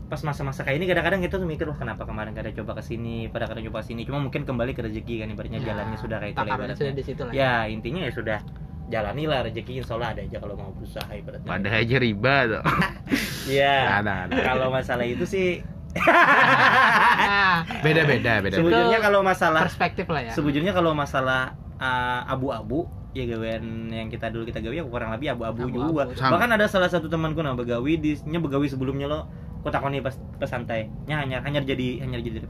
pas 0.07 0.19
masa-masa 0.21 0.61
kayak 0.61 0.75
ini 0.75 0.85
kadang-kadang 0.85 1.19
kita 1.19 1.35
tuh 1.35 1.45
mikir 1.45 1.63
wah 1.65 1.75
kenapa 1.75 2.03
kemarin 2.03 2.31
kada 2.31 2.51
coba 2.53 2.75
ke 2.75 2.83
sini 2.85 3.27
pada 3.27 3.43
kada 3.45 3.59
coba 3.61 3.79
ke 3.79 3.87
sini 3.87 4.03
cuma 4.03 4.19
mungkin 4.19 4.43
kembali 4.43 4.71
ke 4.71 4.83
rezeki 4.83 5.23
kan 5.23 5.27
ibaratnya 5.29 5.59
Ya, 5.59 5.67
jalannya 5.71 5.97
sudah 5.97 6.17
kayak 6.19 6.31
itu 6.31 6.39
lah 6.41 6.47
ibaratnya 6.49 6.77
sudah 6.77 6.93
di 6.93 7.03
situ 7.03 7.21
lah 7.21 7.31
ya 7.31 7.51
intinya 7.65 8.01
ya 8.01 8.11
sudah 8.11 8.39
jalanilah 8.87 9.39
rezeki 9.45 9.71
insya 9.79 9.95
Allah 9.95 10.09
ada 10.11 10.21
aja 10.21 10.37
kalau 10.37 10.55
mau 10.55 10.71
berusaha 10.71 11.07
ibaratnya 11.09 11.47
Padahal 11.47 11.79
aja 11.79 11.95
riba 11.97 12.35
tuh. 12.45 12.61
iya 13.55 14.03
Ada, 14.03 14.13
ada. 14.27 14.35
kalau 14.41 14.67
masalah 14.67 15.03
itu 15.03 15.23
sih 15.23 15.63
Nah, 15.91 17.67
Beda-beda, 17.85 18.39
beda. 18.39 18.55
sebujurnya 18.55 18.95
Itu 18.95 19.05
kalau 19.05 19.19
masalah 19.21 19.61
perspektif 19.63 20.05
lah 20.07 20.21
ya. 20.23 20.31
sebujurnya 20.31 20.71
kalau 20.71 20.91
masalah 20.91 21.51
uh, 21.79 22.23
abu-abu 22.27 22.87
ya 23.11 23.27
gawean 23.27 23.91
yang 23.91 24.07
kita 24.07 24.31
dulu 24.31 24.47
kita 24.47 24.63
gawe 24.63 24.71
ya 24.71 24.83
kurang 24.87 25.11
lebih 25.11 25.35
abu-abu 25.35 25.67
juga. 25.67 26.07
Sama. 26.15 26.39
bahkan 26.39 26.49
ada 26.55 26.65
salah 26.71 26.87
satu 26.87 27.11
temanku 27.11 27.43
nah 27.43 27.51
begawi 27.51 27.99
di 27.99 28.15
nya 28.23 28.39
begawi 28.39 28.71
sebelumnya 28.71 29.11
lo 29.11 29.27
kok 29.61 29.71
takoni 29.75 29.99
pas 29.99 30.15
pas 30.39 30.47
santai. 30.47 30.87
Nya 31.05 31.19
hanya 31.19 31.43
hanya 31.43 31.59
jadi 31.59 32.01
hanya 32.07 32.23
jadi 32.23 32.47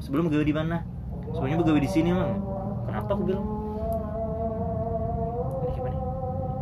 sebelum 0.00 0.32
begawi 0.32 0.48
di 0.48 0.56
mana? 0.56 0.80
Sebelumnya 1.36 1.58
begawi 1.60 1.80
di 1.84 1.90
sini 1.92 2.10
mang. 2.16 2.40
Kenapa 2.88 3.10
aku 3.12 3.22
bilang? 3.28 3.44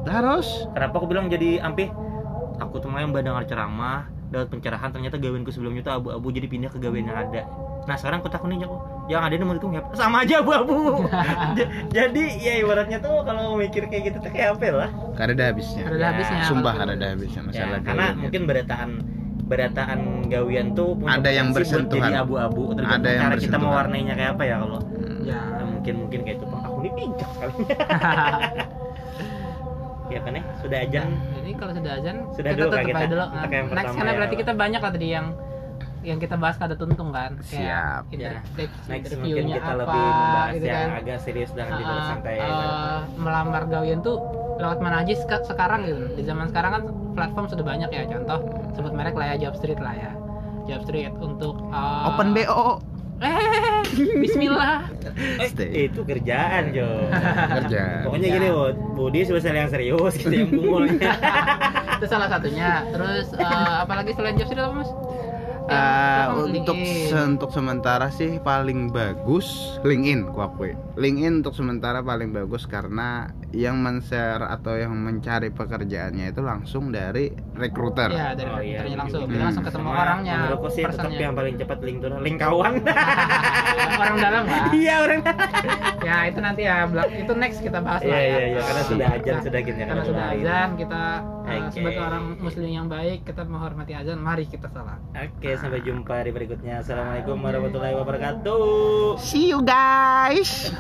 Terus? 0.09 0.49
Kenapa 0.73 0.95
aku 0.99 1.07
bilang 1.07 1.27
jadi 1.31 1.61
ampe? 1.63 1.93
Aku 2.59 2.83
tuh 2.83 2.91
main 2.91 3.07
dengar 3.13 3.47
ceramah 3.47 4.18
dapat 4.29 4.47
pencerahan 4.49 4.88
ternyata 4.88 5.17
gaweanku 5.17 5.49
sebelumnya 5.49 5.81
tuh 5.81 5.95
abu-abu 5.95 6.29
jadi 6.29 6.47
pindah 6.47 6.69
ke 6.69 6.79
gawean 6.79 7.05
yang 7.05 7.19
ada 7.19 7.43
nah 7.85 7.95
sekarang 7.95 8.21
aku 8.21 8.29
takutnya 8.29 8.62
kok 8.62 8.81
yang 9.07 9.23
ada 9.23 9.33
ini 9.33 9.43
menurutku 9.43 9.69
ngep 9.69 9.87
sama 9.93 10.21
aja 10.21 10.38
abu-abu 10.38 11.09
jadi 11.97 12.23
ya 12.37 12.53
ibaratnya 12.59 12.99
tuh 12.99 13.23
kalau 13.23 13.57
mikir 13.57 13.87
kayak 13.87 14.03
gitu 14.07 14.19
tuh 14.21 14.29
kayak 14.29 14.53
apa 14.53 14.69
lah 14.71 14.91
Karena 15.14 15.33
ada 15.35 15.45
habisnya. 15.49 15.83
Ada 15.83 15.97
Ya, 15.97 16.07
habisnya. 16.09 16.41
Sumpah 16.45 16.75
ada 16.77 16.93
ada 16.93 17.07
habisnya 17.09 17.41
ya, 17.41 17.47
masalah 17.49 17.79
karena 17.81 18.05
gawean 18.05 18.21
mungkin 18.21 18.38
itu. 18.38 18.49
berataan 18.49 18.91
berataan 19.43 20.01
gawian 20.27 20.67
tuh 20.73 20.88
punya 20.95 21.17
Ada 21.17 21.31
yang 21.33 21.49
bersentuhan. 21.51 22.05
jadi 22.07 22.21
abu-abu 22.21 22.62
Ada 22.71 22.85
yang 22.85 22.93
cara 22.93 23.09
kita 23.09 23.33
bersentuhan. 23.33 23.62
mewarnainya 23.64 24.14
kayak 24.14 24.31
apa 24.35 24.43
ya 24.45 24.57
kalau 24.59 24.79
Hmm. 24.79 25.25
Ya. 25.25 25.41
Mungkin 25.64 25.95
mungkin 25.99 26.21
kayak 26.23 26.37
itu 26.37 26.47
Pak. 26.47 26.61
aku 26.62 26.77
ini 26.81 26.91
pincak 26.95 27.29
sekali 27.33 27.53
ya 30.09 30.21
kan 30.21 30.33
ya 30.33 30.42
sudah 30.59 30.79
aja 30.81 31.01
Jadi 31.07 31.51
kalau 31.55 31.73
sudah 31.73 31.92
azan 31.94 32.16
Sudah 32.33 32.51
kita 32.51 32.59
dulu, 32.59 32.71
tutup 32.71 32.87
kita. 32.87 32.99
aja 32.99 33.07
dulu. 33.09 33.25
Untuk 33.27 33.51
yang 33.51 33.66
Next 33.66 33.73
pertama 33.75 33.92
karena 33.94 34.11
ya, 34.11 34.16
berarti 34.16 34.37
kita 34.37 34.53
banyak 34.55 34.81
lah 34.81 34.90
tadi 34.90 35.09
yang 35.09 35.27
yang 36.01 36.18
kita 36.18 36.35
bahas 36.35 36.57
kada 36.57 36.75
tuntung 36.75 37.11
kan. 37.11 37.33
Siap. 37.42 38.03
Ya. 38.11 38.38
next 38.87 39.12
mungkin 39.14 39.44
kita 39.47 39.61
apa 39.61 39.75
lebih 39.77 40.01
membahas 40.01 40.51
gitu 40.51 40.64
yang 40.64 40.79
kan. 40.88 40.99
agak 40.99 41.18
serius 41.21 41.51
dan 41.53 41.66
lebih 41.68 41.85
Ah, 41.87 42.07
santai 42.09 42.35
eh, 42.35 42.47
ya, 42.47 42.71
melamar 43.16 43.62
gawian 43.66 44.01
tuh 44.01 44.16
lewat 44.57 44.79
mana 44.79 44.97
aja 45.03 45.12
seka- 45.14 45.44
sekarang 45.44 45.81
gitu. 45.85 46.03
Di 46.14 46.23
zaman 46.23 46.47
sekarang 46.47 46.71
kan 46.73 46.83
platform 47.12 47.47
sudah 47.47 47.64
banyak 47.66 47.90
ya. 47.90 48.03
Contoh 48.07 48.38
sebut 48.73 48.92
merek 48.92 49.12
lah 49.12 49.27
ya 49.29 49.44
Jobstreet 49.44 49.79
lah 49.79 49.92
ya. 49.92 50.12
Jobstreet 50.66 51.12
untuk 51.14 51.59
eh, 51.66 52.09
Open 52.09 52.31
BO 52.31 52.79
Eh, 53.19 53.83
Bismillah. 54.23 54.87
Eh, 55.39 55.51
itu 55.85 56.01
kerjaan 56.01 56.71
Jo 56.71 56.87
kerja. 57.59 58.07
pokoknya 58.07 58.29
Ya. 58.29 58.35
gini 58.37 58.49
Bud 58.49 58.77
Budi 58.95 59.21
sebesar 59.23 59.53
yang 59.53 59.67
serius 59.67 60.15
gitu 60.15 60.31
yang 60.31 60.49
punggulnya 60.49 61.11
Itu 61.99 62.07
salah 62.07 62.31
satunya. 62.31 62.87
Terus 62.89 63.35
eh, 63.35 63.45
apalagi 63.81 64.15
selain 64.15 64.39
Jobstreet 64.39 64.63
apa 64.63 64.75
mas? 64.77 64.91
Eh, 65.69 65.75
platform 66.25 66.49
untuk 66.55 66.75
LinkedIn. 66.75 67.07
se- 67.07 67.27
untuk 67.29 67.51
sementara 67.51 68.07
sih 68.09 68.41
paling 68.41 68.89
bagus 68.89 69.47
LinkedIn 69.81 70.25
ku 70.27 70.41
akui. 70.41 70.73
LinkedIn 70.95 71.35
untuk 71.39 71.53
sementara 71.53 72.01
paling 72.01 72.31
bagus 72.31 72.65
karena 72.65 73.09
yang 73.51 73.77
men-share 73.77 74.43
atau 74.43 74.75
yang 74.75 74.93
mencari 74.93 75.49
pekerjaannya 75.51 76.33
itu 76.33 76.41
langsung 76.41 76.89
dari 76.89 77.29
recruiter. 77.55 78.09
Ya 78.09 78.33
dari 78.33 78.49
Oh, 78.49 78.59
iya, 78.59 78.81
recruiternya 78.81 78.97
langsung, 78.99 79.21
juga. 79.21 79.31
kita 79.31 79.45
langsung 79.45 79.65
ketemu 79.65 79.85
Sama 79.85 80.01
orangnya, 80.01 80.37
menurutku 80.39 80.69
sih 80.71 80.83
tetap 80.83 81.13
yang 81.13 81.35
paling 81.35 81.55
cepat 81.55 81.79
link 81.81 81.97
tuh 81.99 82.09
link 82.19 82.39
kawan 82.39 82.73
orang 84.01 84.17
dalam 84.19 84.43
lah. 84.45 84.65
iya 84.79 84.95
orang 85.01 85.21
ya 86.09 86.25
itu 86.25 86.40
nanti 86.40 86.62
ya 86.64 86.88
belak- 86.88 87.12
itu 87.12 87.33
next 87.35 87.61
kita 87.61 87.79
bahas 87.79 88.01
iya 88.01 88.09
lah 88.09 88.16
ya. 88.16 88.25
iya 88.25 88.44
iya 88.49 88.61
karena 88.64 88.83
sudah 88.83 89.07
ajan 89.12 89.35
Nah, 89.35 89.44
sudah 89.44 89.61
gini 89.61 89.79
Karena 89.79 90.03
sudah 90.03 90.25
azan 90.33 90.68
kita 90.75 91.03
uh, 91.21 91.49
Oke. 91.49 91.68
sebagai 91.71 92.01
orang 92.01 92.25
muslim 92.40 92.68
yang 92.68 92.87
baik 92.88 93.18
kita 93.23 93.42
menghormati 93.44 93.92
azan, 93.92 94.18
mari 94.18 94.44
kita 94.44 94.66
salat. 94.68 94.99
Oke, 95.12 95.51
sampai 95.55 95.81
jumpa 95.81 96.25
di 96.25 96.31
berikutnya. 96.33 96.81
Assalamualaikum 96.81 97.37
warahmatullahi 97.37 97.94
wabarakatuh. 97.94 99.21
See 99.21 99.53
you 99.53 99.61
guys. 99.61 100.73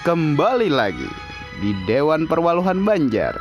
Kembali 0.00 0.72
lagi 0.72 1.06
di 1.60 1.76
Dewan 1.84 2.24
Perwaluhan 2.24 2.80
Banjar 2.80 3.36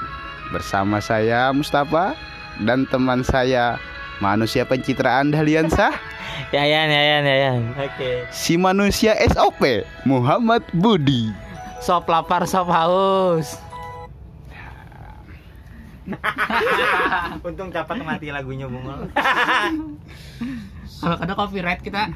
bersama 0.52 1.00
saya 1.00 1.56
Mustafa 1.56 2.14
dan 2.62 2.84
teman 2.92 3.24
saya 3.24 3.80
manusia 4.20 4.68
pencitraan 4.68 5.32
Dahliansah 5.32 5.96
Yayan, 6.56 6.88
Yayan, 6.90 7.24
Yayan. 7.28 7.62
Oke. 7.76 8.26
si 8.32 8.56
manusia 8.56 9.14
SOP 9.28 9.86
Muhammad 10.08 10.64
Budi. 10.74 11.30
Sop 11.80 12.10
lapar, 12.10 12.44
sop 12.50 12.68
haus. 12.74 13.60
Untung 17.46 17.70
cepat 17.70 18.02
mati 18.02 18.34
lagunya 18.34 18.66
Bungul. 18.66 19.14
Kalau 21.00 21.16
ada 21.22 21.34
copyright 21.38 21.86
kita 21.86 22.10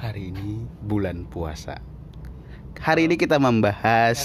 Hari 0.00 0.32
ini 0.32 0.64
bulan 0.84 1.28
puasa. 1.28 1.80
Hari 2.84 3.08
ini 3.08 3.16
kita 3.16 3.40
membahas 3.40 4.20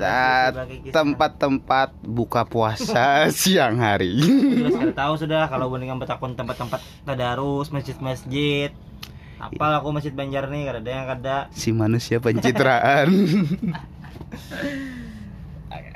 Ah, 0.00 0.48
kisah. 0.64 0.90
tempat-tempat 0.90 1.92
buka 2.00 2.48
puasa 2.48 3.04
siang 3.36 3.76
hari. 3.76 4.16
Sudah 4.16 4.72
sudah 4.72 4.94
tahu 4.96 5.14
sudah 5.18 5.42
kalau 5.44 5.68
bandingkan 5.68 6.00
betakun 6.00 6.32
tempat-tempat 6.32 6.80
tadarus, 7.04 7.68
masjid-masjid. 7.68 8.72
Apal 9.36 9.76
aku 9.76 9.92
masjid 9.92 10.10
Banjar 10.10 10.48
nih, 10.48 10.66
kada 10.66 10.80
ada 10.80 10.90
yang 10.90 11.06
kada. 11.06 11.36
si 11.52 11.68
manusia 11.70 12.16
pencitraan. 12.18 13.06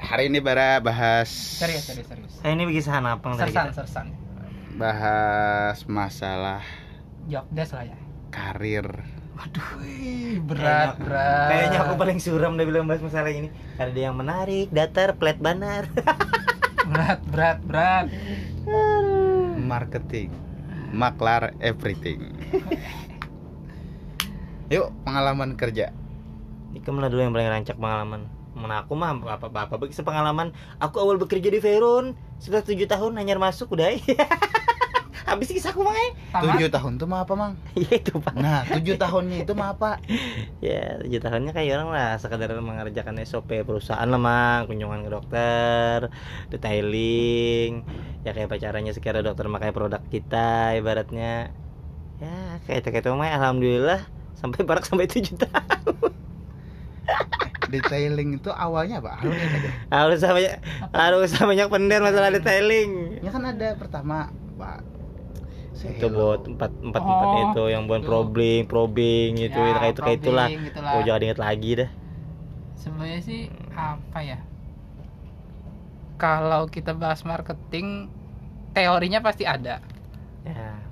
hari 0.02 0.28
ini 0.28 0.38
bara 0.38 0.76
bahas 0.78 1.32
serius 1.56 1.88
serius 1.88 2.04
serius. 2.06 2.32
Saya 2.36 2.52
ini 2.52 2.68
berkisahan 2.68 3.00
apa 3.02 3.24
Sersan 3.34 3.72
sersan. 3.72 4.06
bahas 4.74 5.80
masalah 5.86 6.60
Job 7.24 7.48
desk 7.48 7.72
lah 7.72 7.88
ya. 7.88 7.96
karir. 8.28 8.88
Wih, 9.82 10.38
berat 10.38 10.96
Kayaknya- 10.96 10.98
berat. 11.02 11.48
Kayaknya 11.50 11.78
aku 11.82 11.94
paling 11.98 12.18
suram 12.22 12.54
udah 12.54 12.66
bilang 12.66 12.86
bahas 12.86 13.02
masalah 13.02 13.30
ini. 13.34 13.50
Ada 13.76 13.98
yang 14.10 14.14
menarik, 14.14 14.70
datar, 14.70 15.18
plat 15.18 15.36
banar. 15.36 15.90
berat 16.92 17.20
berat 17.26 17.58
berat. 17.66 18.06
Marketing. 19.58 20.30
Maklar 20.92 21.56
everything. 21.58 22.36
Yuk, 24.68 24.88
pengalaman 25.04 25.56
kerja. 25.56 25.92
Ikam 26.72 27.00
lah 27.00 27.12
dulu 27.12 27.20
yang 27.20 27.34
paling 27.36 27.48
rancak 27.50 27.76
pengalaman. 27.76 28.28
Mana 28.52 28.84
aku 28.84 28.92
mah 28.96 29.16
apa 29.16 29.48
apa 29.48 29.58
apa 29.68 29.74
bagi 29.76 29.96
pengalaman. 29.96 30.52
Aku 30.80 31.00
awal 31.00 31.16
bekerja 31.16 31.48
di 31.48 31.60
Veron 31.60 32.16
sudah 32.40 32.60
tujuh 32.60 32.88
tahun 32.88 33.16
hanya 33.20 33.36
masuk 33.36 33.72
udah. 33.72 33.96
Habis 35.22 35.54
kisahku 35.54 35.86
mah 35.86 35.94
eh. 35.94 36.10
Tujuh 36.34 36.68
tahun 36.68 36.98
tuh 36.98 37.06
mah 37.06 37.22
apa, 37.22 37.32
Mang? 37.38 37.54
Ya 37.78 37.98
itu 37.98 38.14
pak. 38.18 38.34
Nah, 38.34 38.66
tujuh 38.66 38.98
tahunnya 38.98 39.46
itu 39.46 39.52
mah 39.54 39.74
apa? 39.74 40.02
Ya 40.64 40.98
tujuh 41.02 41.20
tahunnya 41.22 41.52
kayak 41.54 41.70
orang 41.78 41.90
lah 41.94 42.10
sekadar 42.18 42.54
mengerjakan 42.58 43.18
SOP 43.22 43.62
perusahaan 43.62 44.06
lah 44.06 44.20
mang 44.20 44.66
kunjungan 44.70 45.06
ke 45.06 45.10
dokter, 45.10 45.98
detailing, 46.50 47.82
ya 48.22 48.30
kayak 48.34 48.50
pacarannya 48.50 48.92
sekarang 48.94 49.26
dokter 49.26 49.46
pakai 49.46 49.70
produk 49.74 50.02
kita 50.10 50.78
ibaratnya. 50.78 51.50
Ya 52.22 52.62
kayak 52.66 52.86
itu 52.86 52.88
kayak 52.94 53.04
itu 53.06 53.18
mah 53.18 53.30
alhamdulillah 53.34 54.00
sampai 54.38 54.62
barak 54.66 54.86
sampai 54.86 55.06
tujuh 55.10 55.38
tahun. 55.38 56.12
Detailing 57.72 58.36
itu 58.36 58.50
awalnya 58.52 59.00
apa? 59.00 59.22
Harus 59.24 59.40
aja. 59.48 59.70
Harus 59.88 60.20
banyak 60.20 60.54
harus 60.92 61.30
banyak 61.32 61.66
pender 61.72 62.00
masalah 62.04 62.28
detailing. 62.28 63.18
Ya 63.24 63.30
kan 63.32 63.48
ada 63.48 63.74
pertama, 63.80 64.28
Pak. 64.60 64.91
Itu 65.92 66.06
buat 66.16 66.40
empat 66.52 66.70
empat 66.88 67.02
empat 67.12 67.30
Oh, 67.34 67.42
itu 67.44 67.62
yang 67.74 67.82
buat 67.90 68.02
probing 68.08 68.60
probing 68.70 69.28
gitu 69.44 69.58
Ya, 69.58 69.72
kayak 69.80 69.92
itu 69.96 70.02
kayak 70.06 70.18
itulah. 70.22 70.48
gitulah. 70.66 70.92
Oh 70.92 71.00
jangan 71.06 71.22
inget 71.26 71.38
lagi 71.40 71.70
dah. 71.80 71.90
Sebenarnya 72.76 73.20
sih 73.22 73.40
apa 73.76 74.18
ya? 74.24 74.38
Kalau 76.22 76.62
kita 76.70 76.92
bahas 76.94 77.20
marketing, 77.26 78.06
teorinya 78.76 79.20
pasti 79.26 79.44
ada. 79.44 79.76
Ya. 80.44 80.82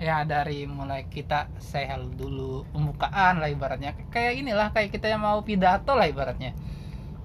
Ya 0.00 0.24
dari 0.24 0.64
mulai 0.64 1.04
kita 1.14 1.52
say 1.60 1.84
hello 1.84 2.08
dulu, 2.20 2.64
pembukaan 2.72 3.34
lah 3.40 3.48
ibaratnya. 3.52 3.92
Kayak 4.08 4.32
inilah 4.40 4.68
kayak 4.74 4.90
kita 4.96 5.06
yang 5.12 5.20
mau 5.28 5.38
pidato 5.44 5.92
lah 5.92 6.08
ibaratnya. 6.08 6.56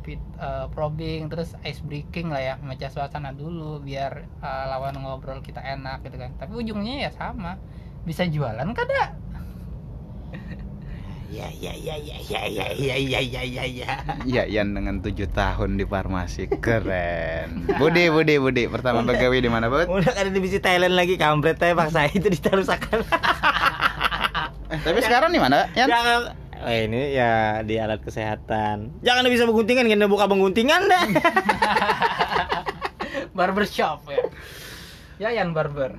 Pit, 0.06 0.22
eh, 0.38 0.66
probing 0.70 1.34
terus 1.34 1.58
ice 1.66 1.82
breaking 1.82 2.30
lah 2.30 2.38
ya, 2.38 2.53
memecah 2.62 2.93
suasana 2.93 3.34
dulu 3.34 3.82
biar 3.82 4.22
eh, 4.22 4.66
lawan 4.70 5.01
ngobrol 5.01 5.41
kita 5.41 5.66
enak 5.66 6.06
gitu 6.06 6.22
kan. 6.22 6.38
Tapi 6.38 6.53
ujungnya 6.53 7.10
ya 7.10 7.12
sama. 7.12 7.58
Bisa 8.06 8.30
jualan 8.30 8.70
kada? 8.78 9.18
Ya 11.26 11.49
ya 11.49 11.74
ya 11.74 11.97
ya 11.97 12.16
ya 12.22 12.41
ya 12.47 12.66
ya 12.78 12.95
ya 13.01 13.20
ya 13.20 13.41
ya 13.43 13.66
ya. 13.66 13.91
Ya, 14.24 14.43
Yan 14.45 14.78
dengan 14.78 15.01
tujuh 15.01 15.26
tahun 15.34 15.76
di 15.76 15.84
farmasi 15.84 16.47
keren. 16.62 17.66
Budi, 17.82 18.14
Budi, 18.14 18.38
Budi. 18.38 18.70
Pertama 18.70 19.01
pegawai 19.03 19.41
di 19.41 19.49
mana, 19.49 19.66
Bud? 19.68 19.89
Udah 19.89 20.14
ada 20.14 20.30
divisi 20.30 20.62
Thailand 20.62 20.93
lagi 20.93 21.18
kampret 21.18 21.58
teh 21.58 21.74
paksa 21.74 22.08
itu 22.14 22.30
ditarusakan. 22.30 23.01
Eh, 24.66 24.80
tapi 24.86 24.97
sekarang 25.01 25.34
di 25.34 25.41
mana, 25.41 25.70
Yan? 25.74 25.89
Jangan 25.89 26.45
Oh, 26.66 26.74
ini 26.74 27.13
ya 27.13 27.61
di 27.61 27.78
alat 27.78 28.01
kesehatan. 28.01 28.97
Jangan 28.99 29.30
bisa 29.30 29.45
mengguntingan, 29.45 29.86
kan 29.86 30.09
buka 30.09 30.26
mengguntingan 30.26 30.82
dah. 30.89 31.03
barbershop 33.36 34.07
ya 34.07 34.24
Yayan 35.22 35.51
barber 35.51 35.91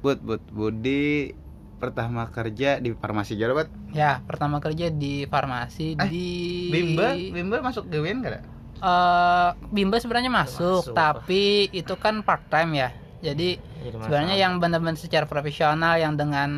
Bud, 0.00 0.18
Bud, 0.20 0.42
Budi 0.48 1.32
pertama 1.78 2.30
kerja 2.30 2.78
di 2.78 2.94
farmasi 2.94 3.34
Jawa, 3.34 3.64
Bud. 3.64 3.68
ya 3.90 4.22
pertama 4.22 4.62
kerja 4.62 4.86
di 4.88 5.26
farmasi 5.26 5.96
Eh, 5.96 6.06
di 6.06 6.28
Bimba, 6.70 7.16
Bimba 7.16 7.56
masuk 7.58 7.90
gawean 7.90 8.22
gak 8.22 8.32
ada? 8.32 8.40
Eh, 8.78 9.50
Bimba 9.68 9.98
sebenarnya 9.98 10.30
masuk, 10.30 10.86
Masuk. 10.86 10.94
tapi 10.94 11.66
itu 11.70 11.94
kan 11.96 12.22
part 12.22 12.46
time 12.46 12.72
ya. 12.76 12.88
Jadi 13.22 13.54
sebenarnya 13.86 14.34
yang 14.34 14.58
benar-benar 14.58 14.98
secara 14.98 15.30
profesional 15.30 15.94
yang 15.94 16.18
dengan 16.18 16.50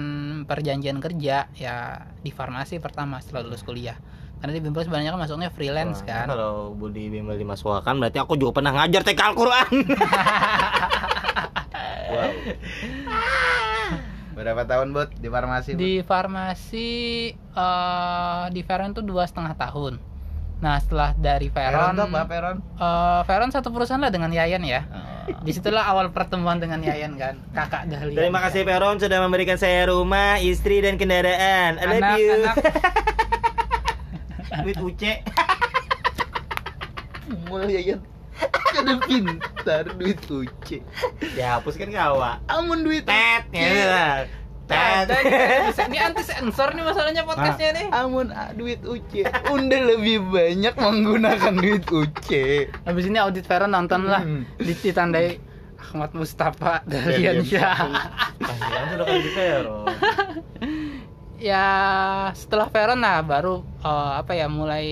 perjanjian 0.48 0.96
kerja 0.96 1.52
ya 1.52 1.76
di 2.24 2.32
farmasi 2.32 2.80
pertama 2.80 3.20
setelah 3.20 3.44
lulus 3.44 3.60
kuliah. 3.60 4.00
Karena 4.40 4.56
di 4.56 4.60
Bimba 4.64 4.80
sebenarnya 4.80 5.12
kan 5.12 5.20
masuknya 5.20 5.52
freelance 5.52 6.00
kan. 6.04 6.24
Kalau 6.24 6.72
Budi 6.72 7.12
Bimbel 7.12 7.36
dimasukkan 7.36 8.00
berarti 8.00 8.16
aku 8.16 8.40
juga 8.40 8.60
pernah 8.60 8.72
ngajar 8.80 9.04
TK 9.04 9.20
Al-Qur'an. 9.20 9.72
Wow. 12.04 12.30
Berapa 14.34 14.62
tahun, 14.66 14.92
Bud, 14.94 15.08
di 15.18 15.28
farmasi? 15.30 15.74
Bud? 15.74 15.80
Di 15.80 15.94
farmasi 16.02 16.88
eh 17.34 18.44
di 18.50 18.60
Veron 18.66 18.92
tuh 18.94 19.02
dua 19.02 19.24
setengah 19.26 19.54
tahun. 19.54 19.98
Nah 20.64 20.80
setelah 20.80 21.12
dari 21.12 21.52
Peron 21.52 21.92
Veron, 21.92 21.92
tuh 21.94 22.06
apa, 22.08 22.20
Peron? 22.24 22.56
eh, 22.56 23.20
Veron 23.22 23.50
satu 23.52 23.68
perusahaan 23.68 24.00
lah 24.00 24.08
dengan 24.08 24.32
Yayan 24.32 24.64
ya. 24.64 24.88
Oh. 24.88 25.44
Di 25.44 25.52
situlah 25.52 25.84
awal 25.84 26.08
pertemuan 26.08 26.56
dengan 26.56 26.80
Yayan 26.80 27.14
kan, 27.14 27.36
kakak 27.52 27.84
Dahlia. 27.86 28.16
Terima 28.16 28.40
kasih 28.40 28.64
Peron 28.64 28.96
sudah 28.96 29.20
memberikan 29.20 29.56
saya 29.56 29.84
rumah, 29.86 30.40
istri 30.40 30.80
dan 30.80 30.96
kendaraan. 30.96 31.76
I 31.76 31.84
love 31.84 31.96
Anak- 31.98 32.16
you. 32.16 32.32
anak- 32.34 32.56
Duit 34.62 34.78
uce. 34.80 35.12
Mulai 37.44 37.84
Yan. 37.84 38.00
Kada 38.66 38.94
pintar 39.00 39.84
duit 39.94 40.18
uce. 40.24 40.80
Dihapus 41.20 41.74
kan 41.74 41.88
kawa. 41.88 42.40
Amun 42.46 42.82
duit 42.82 43.04
Tet. 43.04 43.46
Ya, 43.50 44.24
Tet. 44.64 45.06
Tet. 45.08 45.76
Ini 45.76 45.98
anti 46.00 46.22
sensor 46.22 46.72
nih 46.72 46.84
masalahnya 46.84 47.22
podcastnya 47.22 47.70
nih. 47.76 47.86
Amun 47.92 48.32
ah, 48.32 48.50
duit 48.52 48.80
uce. 48.82 49.28
Unda 49.48 49.76
lebih 49.76 50.24
banyak 50.24 50.74
menggunakan 50.74 51.52
duit 51.52 51.84
uce. 51.88 52.72
Habis 52.84 53.04
ini 53.06 53.18
audit 53.20 53.44
Veron 53.44 53.70
nonton 53.70 54.08
lah, 54.08 54.24
Hmm. 54.24 54.48
ditandai 54.56 55.36
Ahmad 55.76 56.16
Mustafa 56.16 56.80
Dahlian 56.88 57.44
Dahlian 57.44 57.44
Syah. 57.44 57.78
Kasihan 58.40 58.84
sudah 58.90 59.04
kali 59.04 59.20
di 59.20 59.30
Peron. 59.30 59.84
ya 61.44 61.66
setelah 62.32 62.66
Veron 62.66 62.96
nah 62.96 63.20
baru 63.20 63.60
eh, 63.78 64.12
apa 64.16 64.32
ya 64.32 64.48
mulai 64.48 64.86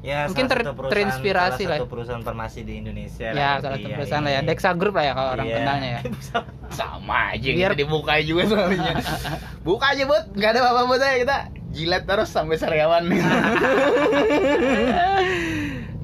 Ya, 0.00 0.28
mungkin 0.28 0.44
salah 0.44 0.60
ter- 0.68 0.92
terinspirasi 0.92 1.64
salah 1.64 1.70
lah. 1.70 1.78
satu 1.80 1.88
perusahaan 1.88 2.20
farmasi 2.20 2.60
di 2.60 2.76
Indonesia. 2.78 3.26
Ya 3.26 3.32
lah, 3.32 3.54
salah 3.58 3.76
satu 3.78 3.88
perusahaan 3.90 4.20
lah 4.20 4.30
ya 4.30 4.38
ini. 4.38 4.46
Dexa 4.46 4.70
Group 4.74 4.94
lah 4.94 5.04
ya 5.04 5.12
kalau 5.14 5.30
orang 5.32 5.46
Iya. 5.46 5.56
kenalnya 5.56 5.88
ya. 5.88 6.00
Sama 6.78 7.32
aja 7.32 7.48
Biar- 7.48 7.72
kita 7.72 7.80
dibuka 7.80 8.12
juga 8.20 8.42
soalnya. 8.46 8.92
Buka 9.66 9.86
aja, 9.90 10.04
Bud. 10.04 10.24
Enggak 10.34 10.50
ada 10.50 10.60
apa-apa 10.62 10.80
buat 10.84 11.00
saya 11.00 11.16
kita. 11.18 11.36
Jilat 11.72 12.04
terus 12.04 12.28
sampai 12.28 12.54
sariawan. 12.54 13.02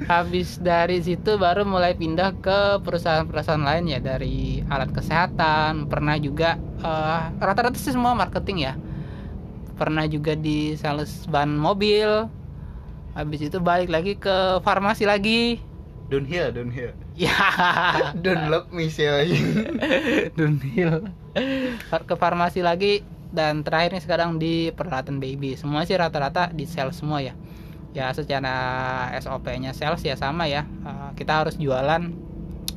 Habis 0.03 0.59
dari 0.59 0.99
situ 0.99 1.37
baru 1.37 1.63
mulai 1.63 1.95
pindah 1.95 2.35
ke 2.37 2.59
perusahaan-perusahaan 2.81 3.61
lain 3.61 3.85
ya 3.87 4.01
dari 4.01 4.59
alat 4.65 4.91
kesehatan, 4.91 5.87
pernah 5.87 6.17
juga 6.17 6.57
eh, 6.81 7.21
rata-rata 7.37 7.77
sih 7.77 7.93
semua 7.93 8.11
marketing 8.13 8.59
ya. 8.61 8.75
Pernah 9.81 10.05
juga 10.05 10.37
di 10.37 10.77
sales 10.77 11.25
ban 11.25 11.57
mobil. 11.57 12.29
Habis 13.17 13.49
itu 13.49 13.59
balik 13.59 13.89
lagi 13.89 14.13
ke 14.15 14.61
farmasi 14.61 15.09
lagi. 15.09 15.59
downhill, 16.11 16.51
downhill. 16.51 16.91
Ya, 17.15 17.31
Dunlop 18.23 18.69
misalnya. 18.75 19.39
downhill. 20.39 21.07
Ke 21.87 22.15
farmasi 22.19 22.61
lagi 22.67 23.01
dan 23.31 23.63
terakhir 23.63 23.95
nih 23.95 24.03
sekarang 24.03 24.31
di 24.43 24.75
peralatan 24.75 25.23
baby. 25.23 25.55
Semua 25.55 25.87
sih 25.87 25.95
rata-rata 25.95 26.51
di 26.51 26.67
sales 26.67 26.99
semua 26.99 27.23
ya. 27.23 27.39
Ya 27.95 28.11
secara 28.11 28.55
SOP-nya 29.23 29.71
sales 29.71 30.03
ya 30.03 30.19
sama 30.19 30.51
ya. 30.51 30.67
Eh, 30.83 31.11
kita 31.15 31.47
harus 31.47 31.55
jualan 31.59 32.11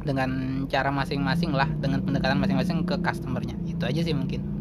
dengan 0.06 0.30
cara 0.70 0.93
masing-masing 0.93 1.51
lah, 1.58 1.70
dengan 1.82 2.06
pendekatan 2.06 2.38
masing-masing 2.38 2.86
ke 2.86 2.95
customernya. 3.01 3.58
Itu 3.66 3.89
aja 3.89 4.01
sih 4.06 4.14
mungkin. 4.14 4.53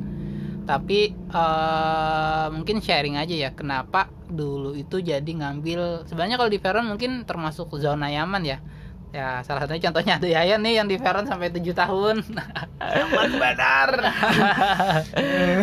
Tapi 0.62 1.00
eh, 1.14 2.46
mungkin 2.54 2.78
sharing 2.78 3.18
aja 3.18 3.34
ya, 3.34 3.50
kenapa 3.52 4.08
dulu 4.30 4.78
itu 4.78 5.02
jadi 5.02 5.26
ngambil. 5.26 6.08
Sebenarnya 6.08 6.38
kalau 6.38 6.50
di 6.50 6.58
Veron 6.62 6.86
mungkin 6.88 7.26
termasuk 7.26 7.74
zona 7.78 8.08
nyaman 8.08 8.42
ya. 8.46 8.58
Ya 9.12 9.44
salah 9.44 9.68
satunya 9.68 9.92
contohnya 9.92 10.16
ada 10.16 10.24
Yayan 10.24 10.64
nih 10.64 10.80
yang 10.80 10.88
di 10.88 10.96
Veron 10.96 11.28
sampai 11.28 11.52
7 11.52 11.76
tahun. 11.76 12.24
Aman 12.80 13.30
badar. 13.36 13.90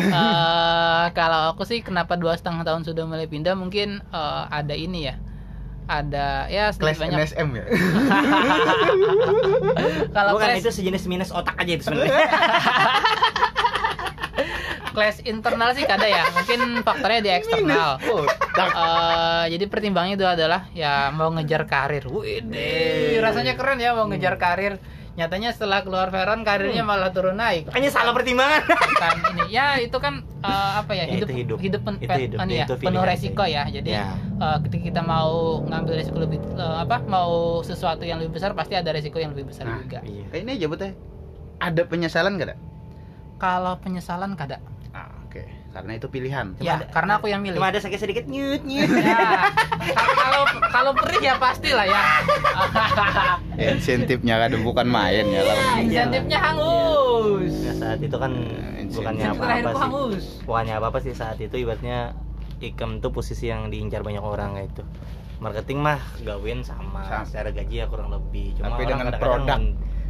Eh, 0.10 1.06
kalau 1.16 1.54
aku 1.54 1.66
sih 1.66 1.82
kenapa 1.82 2.20
dua 2.20 2.36
setengah 2.36 2.66
tahun 2.66 2.84
sudah 2.86 3.08
mulai 3.08 3.26
pindah 3.26 3.56
mungkin 3.58 4.04
eh, 4.04 4.44
ada 4.50 4.76
ini 4.76 5.10
ya 5.10 5.16
ada 5.90 6.46
ya 6.54 6.70
sedikit 6.70 6.86
Kelas 6.86 7.02
banyak 7.02 7.18
NSM 7.18 7.50
ya. 7.58 7.66
kalau 10.16 10.38
Bukan 10.38 10.48
kelas 10.54 10.62
itu 10.62 10.70
sejenis 10.70 11.04
minus 11.10 11.34
otak 11.34 11.58
aja 11.58 11.72
itu 11.74 11.84
sebenarnya. 11.90 12.14
kelas 14.90 15.22
internal 15.24 15.72
sih 15.72 15.84
kada 15.84 16.04
ya 16.04 16.24
mungkin 16.30 16.60
faktornya 16.82 17.20
di 17.20 17.32
eksternal 17.32 18.02
Oh. 18.06 18.26
Eh, 18.60 19.46
jadi 19.50 19.66
pertimbangannya 19.66 20.16
itu 20.16 20.26
adalah 20.26 20.68
ya 20.74 21.08
mau 21.10 21.32
ngejar 21.32 21.64
karir. 21.64 22.04
Wih, 22.06 22.44
rasanya 23.20 23.56
keren 23.56 23.78
ya 23.78 23.94
mau 23.94 24.06
ngejar 24.06 24.36
karir. 24.36 24.76
Nyatanya 25.16 25.52
setelah 25.52 25.84
keluar 25.84 26.08
Veron 26.10 26.44
karirnya 26.44 26.80
malah 26.82 27.12
turun 27.12 27.36
naik. 27.36 27.68
Makanya 27.68 27.88
salah 27.90 28.12
pertimbangan. 28.12 28.64
Kan 28.96 29.16
ini 29.34 29.52
ya 29.52 29.76
itu 29.76 29.96
kan 29.96 30.24
eh, 30.40 30.72
apa 30.76 30.92
ya 30.94 31.04
Ya, 31.04 31.14
hidup 31.14 31.28
itu 31.28 31.36
hidup. 31.38 31.58
hidup, 31.60 31.82
pen- 31.84 32.00
Itu 32.00 32.12
hidup, 32.14 32.38
ini 32.42 32.54
ya, 32.54 32.66
itu 32.66 32.74
penuh 32.78 33.04
resiko 33.04 33.44
sih. 33.44 33.52
ya. 33.52 33.64
Jadi 33.66 33.90
Ya. 33.90 34.16
eh, 34.16 34.58
ketika 34.64 34.84
kita 34.86 35.02
mau 35.02 35.60
ngambil 35.62 35.94
resiko 35.98 36.20
lebih 36.20 36.40
eh, 36.54 36.78
apa 36.80 37.00
mau 37.02 37.32
sesuatu 37.62 38.04
yang 38.04 38.20
lebih 38.20 38.36
besar 38.36 38.52
pasti 38.54 38.76
ada 38.76 38.92
resiko 38.92 39.20
yang 39.20 39.32
lebih 39.32 39.52
besar 39.52 39.68
Nah, 39.68 39.80
juga. 39.80 40.00
Iya. 40.04 40.24
Eh, 40.32 40.40
ini 40.40 40.52
aja 40.56 40.68
ya. 40.68 40.92
Ada 41.60 41.82
penyesalan 41.86 42.36
gak 42.36 42.48
ada? 42.48 42.56
Kalau 43.40 43.80
penyesalan 43.80 44.36
kada. 44.36 44.60
Ah, 44.92 45.08
oke. 45.24 45.42
Karena 45.70 45.92
itu 45.94 46.08
pilihan. 46.08 46.46
ya, 46.58 46.76
ada- 46.76 46.90
karena 46.90 47.12
aku 47.16 47.26
yang 47.26 47.40
milih. 47.40 47.56
Cuma 47.56 47.70
ada 47.70 47.78
sakit 47.78 47.96
sedikit 47.98 48.26
nyut 48.26 48.62
nyut. 48.62 48.90
Ya, 48.90 49.48
kalau 50.18 50.42
kalau 50.68 50.92
perih 50.94 51.22
ya 51.24 51.36
pastilah 51.38 51.86
ya. 51.86 52.02
Insentifnya 53.72 54.36
kan 54.40 54.52
bukan 54.60 54.88
main 54.88 55.26
ya 55.26 55.42
lah. 55.42 55.58
Insentifnya 55.78 56.40
hangus. 56.42 57.54
Ya, 57.60 57.74
saat 57.74 58.00
itu 58.00 58.16
kan 58.16 58.32
Eh, 58.76 58.86
bukannya 58.90 59.26
apa-apa 59.30 59.70
sih. 59.70 59.80
hangus. 59.80 60.24
Bukannya 60.44 60.74
apa-apa 60.76 61.00
sih 61.00 61.14
saat 61.14 61.38
itu 61.38 61.56
ibaratnya 61.56 62.18
ikam 62.60 63.00
tuh 63.00 63.10
posisi 63.10 63.48
yang 63.48 63.68
diincar 63.68 64.02
banyak 64.02 64.20
orang 64.20 64.58
kayak 64.58 64.70
itu. 64.70 64.84
Marketing 65.40 65.80
mah 65.80 65.96
gawin 66.20 66.60
sama, 66.62 67.00
Sama. 67.02 67.24
secara 67.24 67.50
gaji 67.50 67.76
ya 67.78 67.88
kurang 67.88 68.12
lebih. 68.12 68.60
Cuma 68.60 68.76
Tapi 68.76 68.84
dengan 68.84 69.08
kadang-kadang 69.08 69.22
produk. 69.22 69.60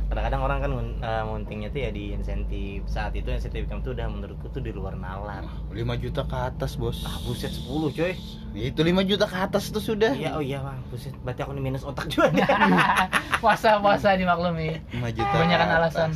Kadang-kadang 0.09 0.41
orang 0.41 0.57
kan 0.59 0.71
mun- 0.71 0.97
eh, 0.99 1.23
muntingnya 1.23 1.69
tuh 1.69 1.79
ya 1.79 1.89
di 1.89 2.11
insentif. 2.11 2.81
Saat 2.85 3.13
itu 3.13 3.29
insentif 3.29 3.63
ikam 3.63 3.79
tuh 3.79 3.93
udah 3.93 4.05
menurutku 4.05 4.49
tuh 4.49 4.57
di 4.57 4.69
luar 4.69 4.93
nalar. 4.93 5.45
5 5.69 5.77
juta 5.95 6.25
ke 6.25 6.33
atas, 6.35 6.73
Bos. 6.73 7.01
Ah 7.03 7.21
buset 7.23 7.53
10 7.53 7.69
coy. 7.89 8.13
Itu 8.51 8.81
5 8.81 8.99
juta 9.03 9.23
ke 9.23 9.37
atas 9.37 9.69
tuh 9.69 9.79
sudah. 9.79 10.11
Iya 10.11 10.33
oh 10.33 10.41
iya 10.41 10.59
bang 10.59 10.81
buset. 10.89 11.13
Berarti 11.19 11.41
aku 11.41 11.53
nih 11.53 11.63
minus 11.63 11.85
otak 11.85 12.09
juga 12.09 12.33
nih. 12.33 12.41
puasa 13.43 13.77
puasa 13.77 14.13
dimaklumi 14.13 14.81
5 14.91 15.13
juta. 15.13 15.29
Kebanyakan 15.31 15.69
alasan. 15.71 16.09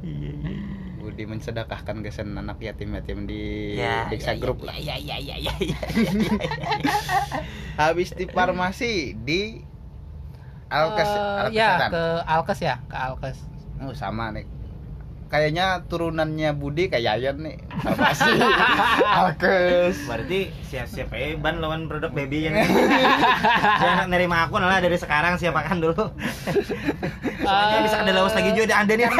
Iya 0.00 0.30
iya. 0.32 0.58
Budi 0.96 1.28
mensedekahkan 1.28 2.00
kesan 2.00 2.32
anak 2.32 2.56
yatim-yatim 2.58 3.28
di 3.28 3.76
Ya, 3.76 4.08
Diksa 4.08 4.32
ya, 4.32 4.40
Group 4.40 4.64
ya, 4.64 4.72
lah. 4.72 4.76
ya, 4.78 4.96
ya, 4.96 5.16
ya, 5.20 5.36
ya, 5.36 5.52
ya. 5.60 5.76
Habis 7.76 8.14
di 8.14 8.24
farmasi 8.24 8.92
di 9.14 9.60
Alkes, 10.74 11.06
Eh, 11.06 11.14
alat 11.14 11.50
ya 11.50 11.68
kesehatan. 11.70 11.90
ke 11.90 12.02
Alkes 12.26 12.58
ya 12.60 12.74
ke 12.84 12.96
Alkes 12.98 13.38
Oh, 13.76 13.92
sama 13.92 14.30
nih. 14.30 14.46
Kayaknya 15.26 15.82
turunannya 15.84 16.50
Budi 16.52 16.86
kayak 16.86 17.02
Yayan 17.02 17.36
nih. 17.40 17.56
Farmasi. 17.76 18.30
Alkes. 19.18 19.96
Berarti 20.04 20.40
siap-siap 20.64 21.10
aja 21.10 21.34
ban 21.36 21.58
lawan 21.58 21.84
produk 21.84 22.06
baby 22.08 22.46
yang 22.46 22.54
Jangan 23.82 24.06
nerima 24.06 24.46
aku 24.46 24.56
lah 24.56 24.78
dari 24.78 24.94
sekarang 24.94 25.34
siapakan 25.34 25.78
dulu. 25.80 26.06
Soalnya 27.44 27.78
bisa 27.82 27.96
ada 27.98 28.12
lawas 28.12 28.32
lagi 28.32 28.50
juga 28.52 28.74
ada 28.74 28.92
nih. 28.92 29.10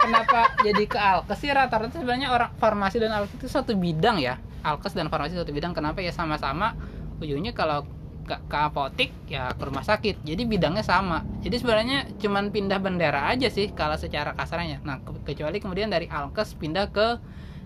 kenapa 0.00 0.40
jadi 0.58 0.84
ke 0.84 0.96
Alkes 0.96 1.36
sih 1.36 1.50
rata-rata 1.50 1.94
sebenarnya 1.94 2.28
orang 2.28 2.50
farmasi 2.56 2.96
dan 2.96 3.12
Alkes 3.12 3.34
itu 3.34 3.46
satu 3.46 3.76
bidang 3.76 4.16
ya 4.16 4.40
Alkes 4.62 4.92
dan 4.92 5.06
farmasi 5.06 5.36
satu 5.36 5.52
bidang 5.52 5.70
kenapa 5.70 6.00
ya 6.00 6.10
sama-sama 6.10 6.72
ujungnya 7.18 7.52
kalau 7.52 7.84
ke, 8.28 8.36
ke 8.44 8.58
apotik 8.60 9.10
ya 9.24 9.56
ke 9.56 9.62
rumah 9.64 9.80
sakit. 9.80 10.20
Jadi 10.20 10.44
bidangnya 10.44 10.84
sama. 10.84 11.24
Jadi 11.40 11.56
sebenarnya 11.56 12.04
cuman 12.20 12.52
pindah 12.52 12.78
bendera 12.78 13.32
aja 13.32 13.48
sih 13.48 13.72
kalau 13.72 13.96
secara 13.96 14.36
kasarnya. 14.36 14.84
Nah 14.84 15.00
ke- 15.00 15.24
kecuali 15.32 15.56
kemudian 15.58 15.88
dari 15.88 16.04
alkes 16.12 16.52
pindah 16.60 16.92
ke 16.92 17.16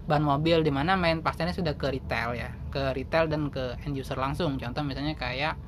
ban 0.07 0.23
mobil 0.23 0.63
di 0.63 0.71
mana 0.71 0.95
main 0.95 1.19
pastennya 1.23 1.51
sudah 1.51 1.75
ke 1.75 1.91
retail 1.91 2.39
ya. 2.39 2.51
Ke 2.71 2.95
retail 2.95 3.27
dan 3.27 3.51
ke 3.51 3.75
end 3.83 3.99
user 3.99 4.15
langsung. 4.15 4.55
Contoh 4.63 4.87
misalnya 4.87 5.19
kayak 5.19 5.59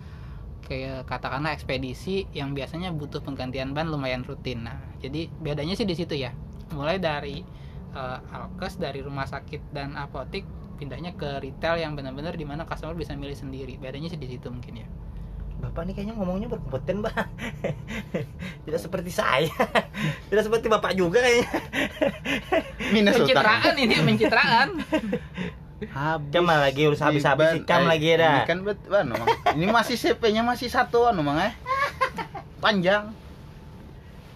kayak 0.65 1.05
katakanlah 1.05 1.53
ekspedisi 1.53 2.25
yang 2.33 2.57
biasanya 2.57 2.89
butuh 2.95 3.21
penggantian 3.21 3.75
ban 3.75 3.91
lumayan 3.91 4.23
rutin. 4.23 4.65
Nah 4.65 4.79
jadi 5.03 5.27
bedanya 5.43 5.75
sih 5.75 5.85
di 5.85 5.99
situ 5.99 6.15
ya. 6.15 6.31
Mulai 6.71 7.03
dari 7.03 7.43
eh, 7.93 8.19
alkes 8.31 8.79
dari 8.79 9.03
rumah 9.03 9.27
sakit 9.27 9.75
dan 9.75 9.99
apotik 9.99 10.47
pindahnya 10.75 11.15
ke 11.15 11.41
retail 11.41 11.79
yang 11.79 11.95
benar-benar 11.95 12.35
di 12.35 12.45
mana 12.45 12.67
customer 12.67 12.95
bisa 12.95 13.15
milih 13.15 13.35
sendiri 13.35 13.79
bedanya 13.79 14.11
sih 14.11 14.19
di 14.21 14.29
situ 14.31 14.51
mungkin 14.51 14.85
ya 14.85 14.89
Bapak 15.55 15.89
nih 15.89 15.95
kayaknya 15.97 16.15
ngomongnya 16.21 16.49
berkompeten, 16.53 17.01
Bang. 17.01 17.15
Tidak 18.69 18.77
seperti 18.77 19.09
saya. 19.09 19.49
Tidak 20.29 20.45
seperti 20.45 20.69
Bapak 20.69 20.93
juga 20.93 21.25
kayaknya. 21.25 21.49
minus 22.95 23.17
utang 23.17 23.33
pencitraan 23.33 23.75
ini 23.81 23.95
pencitraan 24.05 24.69
habis 25.91 26.31
Cam 26.33 26.47
lagi 26.47 26.81
urus 26.87 27.03
habis-habis 27.03 27.45
Iban- 27.45 27.55
sih, 27.59 27.63
Cam 27.67 27.83
eh, 27.85 27.89
lagi 27.91 28.07
ya 28.15 28.17
dah. 28.17 28.37
ini 28.41 28.49
kan 28.49 28.59
bet 28.65 28.81
anu, 28.89 29.15
Mang. 29.19 29.29
ini 29.59 29.65
masih 29.69 29.97
CP 29.99 30.23
nya 30.33 30.43
masih 30.47 30.69
satu 30.71 31.11
anu 31.11 31.21
mang 31.21 31.37
eh 31.43 31.53
panjang 32.63 33.13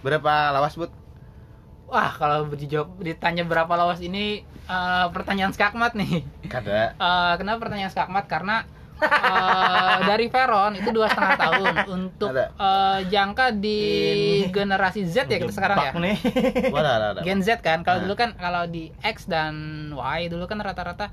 berapa 0.05 0.53
lawas 0.53 0.77
but 0.77 0.93
wah 1.89 2.13
kalau 2.13 2.47
dijawab 2.49 3.01
ditanya 3.01 3.43
berapa 3.43 3.73
lawas 3.73 3.99
ini 3.99 4.41
eh, 4.45 5.07
pertanyaan 5.09 5.51
skakmat 5.51 5.93
nih 5.95 6.23
kada 6.47 6.93
Eh, 6.95 7.33
kenapa 7.37 7.65
pertanyaan 7.65 7.89
skakmat 7.89 8.25
karena 8.25 8.57
eh, 8.99 9.97
dari 10.05 10.27
Veron 10.27 10.75
itu 10.75 10.91
dua 10.91 11.07
setengah 11.07 11.37
tahun 11.39 11.75
untuk 11.89 12.31
Ada. 12.31 12.45
eh, 12.51 12.99
jangka 13.09 13.47
di 13.55 13.81
Ini. 13.81 14.51
generasi 14.51 15.03
Z 15.03 15.27
ya 15.27 15.39
kita 15.39 15.51
sekarang 15.51 15.77
ya 15.79 15.91
nih. 15.95 16.17
Gen 17.25 17.41
Z 17.41 17.59
kan 17.59 17.81
kalau 17.81 17.99
Nah. 17.99 18.05
dulu 18.05 18.15
kan 18.17 18.31
kalau 18.35 18.63
di 18.67 18.93
X 18.99 19.25
dan 19.25 19.55
Y 19.91 20.21
dulu 20.29 20.45
kan 20.45 20.59
rata-rata 20.59 21.09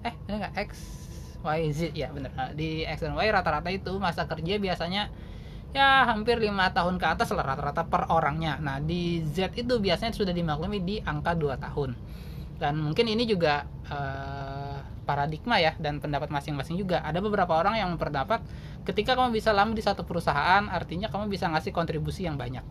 eh 0.00 0.14
ini 0.24 0.36
nggak 0.38 0.54
X 0.62 0.70
Y 1.40 1.60
Z 1.70 1.80
ya 1.92 2.08
bener 2.08 2.28
Nah, 2.30 2.52
di 2.52 2.84
X 2.84 3.00
dan 3.00 3.12
Y 3.14 3.26
rata-rata 3.28 3.68
itu 3.68 3.96
masa 3.96 4.24
kerja 4.24 4.56
biasanya 4.56 5.08
ya 5.70 6.02
hampir 6.10 6.42
lima 6.42 6.74
tahun 6.74 6.98
ke 6.98 7.06
atas 7.06 7.30
lah 7.30 7.46
rata-rata 7.46 7.86
per 7.86 8.10
orangnya. 8.10 8.58
Nah 8.58 8.82
di 8.82 9.22
Z 9.22 9.54
itu 9.54 9.78
biasanya 9.78 10.14
sudah 10.14 10.34
dimaklumi 10.34 10.82
di 10.82 10.96
angka 10.98 11.34
2 11.38 11.56
tahun. 11.58 11.90
Dan 12.58 12.76
mungkin 12.82 13.08
ini 13.08 13.24
juga 13.24 13.64
eh, 13.88 14.78
paradigma 15.06 15.58
ya 15.58 15.74
dan 15.78 15.98
pendapat 16.02 16.28
masing-masing 16.30 16.78
juga. 16.78 17.02
Ada 17.02 17.18
beberapa 17.22 17.56
orang 17.56 17.78
yang 17.78 17.88
memperdapat 17.94 18.42
ketika 18.84 19.14
kamu 19.18 19.34
bisa 19.34 19.50
lama 19.50 19.74
di 19.74 19.82
satu 19.82 20.02
perusahaan 20.02 20.66
artinya 20.70 21.10
kamu 21.10 21.30
bisa 21.30 21.46
ngasih 21.50 21.74
kontribusi 21.74 22.26
yang 22.26 22.38
banyak. 22.38 22.62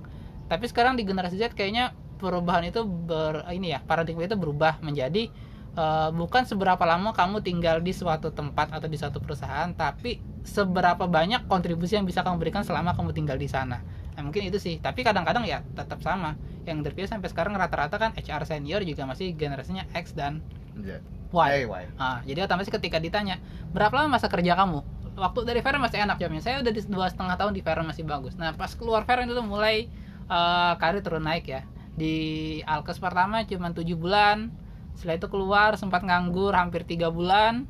Tapi 0.47 0.66
sekarang 0.68 1.00
di 1.00 1.04
generasi 1.04 1.39
Z 1.39 1.56
kayaknya 1.56 1.95
perubahan 2.20 2.68
itu 2.68 2.84
ber 2.84 3.47
ini 3.56 3.72
ya 3.72 3.80
paradigma 3.80 4.28
itu 4.28 4.36
berubah 4.36 4.84
menjadi 4.84 5.32
eh, 5.76 6.09
bukan 6.13 6.43
seberapa 6.47 6.82
lama 6.86 7.11
kamu 7.11 7.41
tinggal 7.43 7.82
di 7.84 7.91
suatu 7.91 8.32
tempat 8.32 8.74
atau 8.74 8.88
di 8.88 8.97
suatu 8.97 9.22
perusahaan 9.22 9.70
tapi 9.74 10.22
seberapa 10.45 11.05
banyak 11.05 11.45
kontribusi 11.45 11.99
yang 11.99 12.07
bisa 12.07 12.24
kamu 12.24 12.39
berikan 12.39 12.63
selama 12.63 12.95
kamu 12.95 13.11
tinggal 13.11 13.38
di 13.38 13.49
sana 13.49 13.84
nah, 14.15 14.22
mungkin 14.24 14.47
itu 14.47 14.57
sih 14.57 14.80
tapi 14.80 15.03
kadang-kadang 15.03 15.45
ya 15.45 15.61
tetap 15.76 15.99
sama 16.01 16.39
yang 16.65 16.86
terpilih 16.86 17.09
sampai 17.09 17.30
sekarang 17.30 17.57
rata-rata 17.57 17.97
kan 17.97 18.11
HR 18.13 18.45
senior 18.45 18.82
juga 18.86 19.09
masih 19.09 19.34
generasinya 19.34 19.86
X 19.93 20.13
dan 20.13 20.41
Ya. 20.80 20.99
Y 21.30 21.61
Eh, 21.61 21.65
why? 21.70 21.86
Ah, 21.99 22.26
jadi 22.26 22.49
otomatis 22.49 22.74
ketika 22.74 22.97
ditanya 22.97 23.38
berapa 23.70 23.93
lama 23.93 24.17
masa 24.17 24.26
kerja 24.32 24.57
kamu, 24.57 24.82
waktu 25.13 25.39
dari 25.45 25.61
Veren 25.61 25.78
masih 25.78 26.01
enak 26.01 26.17
jawabnya. 26.17 26.41
Saya 26.41 26.55
udah 26.65 26.74
di 26.74 26.82
dua 26.89 27.07
setengah 27.11 27.36
tahun 27.38 27.53
di 27.53 27.61
Veren 27.61 27.86
masih 27.86 28.01
bagus. 28.07 28.34
Nah 28.34 28.55
pas 28.57 28.74
keluar 28.74 29.05
Veren 29.05 29.30
itu 29.30 29.43
mulai 29.45 29.86
eh, 30.26 30.74
karir 30.82 31.05
turun 31.05 31.22
naik 31.22 31.45
ya. 31.45 31.61
Di 31.93 32.15
Alkes 32.65 32.97
pertama 32.97 33.43
cuma 33.45 33.70
tujuh 33.76 33.99
bulan, 33.99 34.49
setelah 35.00 35.16
itu 35.16 35.28
keluar 35.28 35.74
sempat 35.74 36.04
nganggur 36.04 36.52
hampir 36.52 36.84
tiga 36.84 37.08
bulan, 37.08 37.64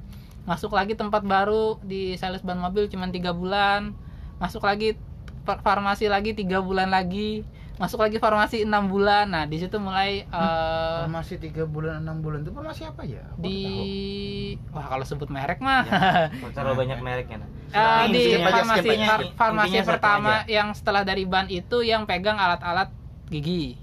masuk 0.43 0.73
lagi 0.73 0.93
tempat 0.93 1.21
baru 1.21 1.77
di 1.79 2.17
sales 2.17 2.41
ban 2.41 2.57
mobil 2.57 2.89
cuma 2.89 3.05
tiga 3.07 3.29
bulan, 3.31 3.93
masuk 4.37 4.65
lagi 4.65 4.97
fa- 5.43 5.61
farmasi 5.61 6.09
lagi 6.09 6.33
tiga 6.33 6.57
bulan 6.57 6.89
lagi, 6.89 7.45
masuk 7.77 8.01
lagi 8.01 8.17
farmasi 8.17 8.65
enam 8.65 8.89
bulan. 8.89 9.29
Nah 9.29 9.45
di 9.45 9.55
situ 9.55 9.77
mulai 9.77 10.25
eh, 10.25 10.97
Farmasi 10.99 11.37
tiga 11.37 11.63
bulan 11.63 12.01
enam 12.01 12.17
bulan 12.19 12.41
itu 12.41 12.49
farmasi 12.49 12.81
apa 12.83 13.05
ya? 13.05 13.21
Aku 13.29 13.39
di 13.39 13.57
tahu. 14.57 14.73
wah 14.73 14.85
kalau 14.89 15.05
sebut 15.05 15.29
merek 15.29 15.59
mah 15.59 15.85
Ya, 15.85 16.01
terlalu 16.57 16.75
banyak 16.83 16.97
mereknya. 16.99 17.37
Nah. 17.39 17.47
Eh, 17.69 18.05
di 18.09 18.23
farmasi 18.41 18.81
skip 18.81 18.89
aja. 18.91 19.05
far- 19.07 19.29
farmasi 19.37 19.77
pertama 19.85 20.33
aja. 20.41 20.49
yang 20.49 20.73
setelah 20.73 21.05
dari 21.05 21.23
ban 21.23 21.45
itu 21.45 21.79
yang 21.79 22.03
pegang 22.03 22.35
alat-alat 22.35 22.89
gigi. 23.29 23.77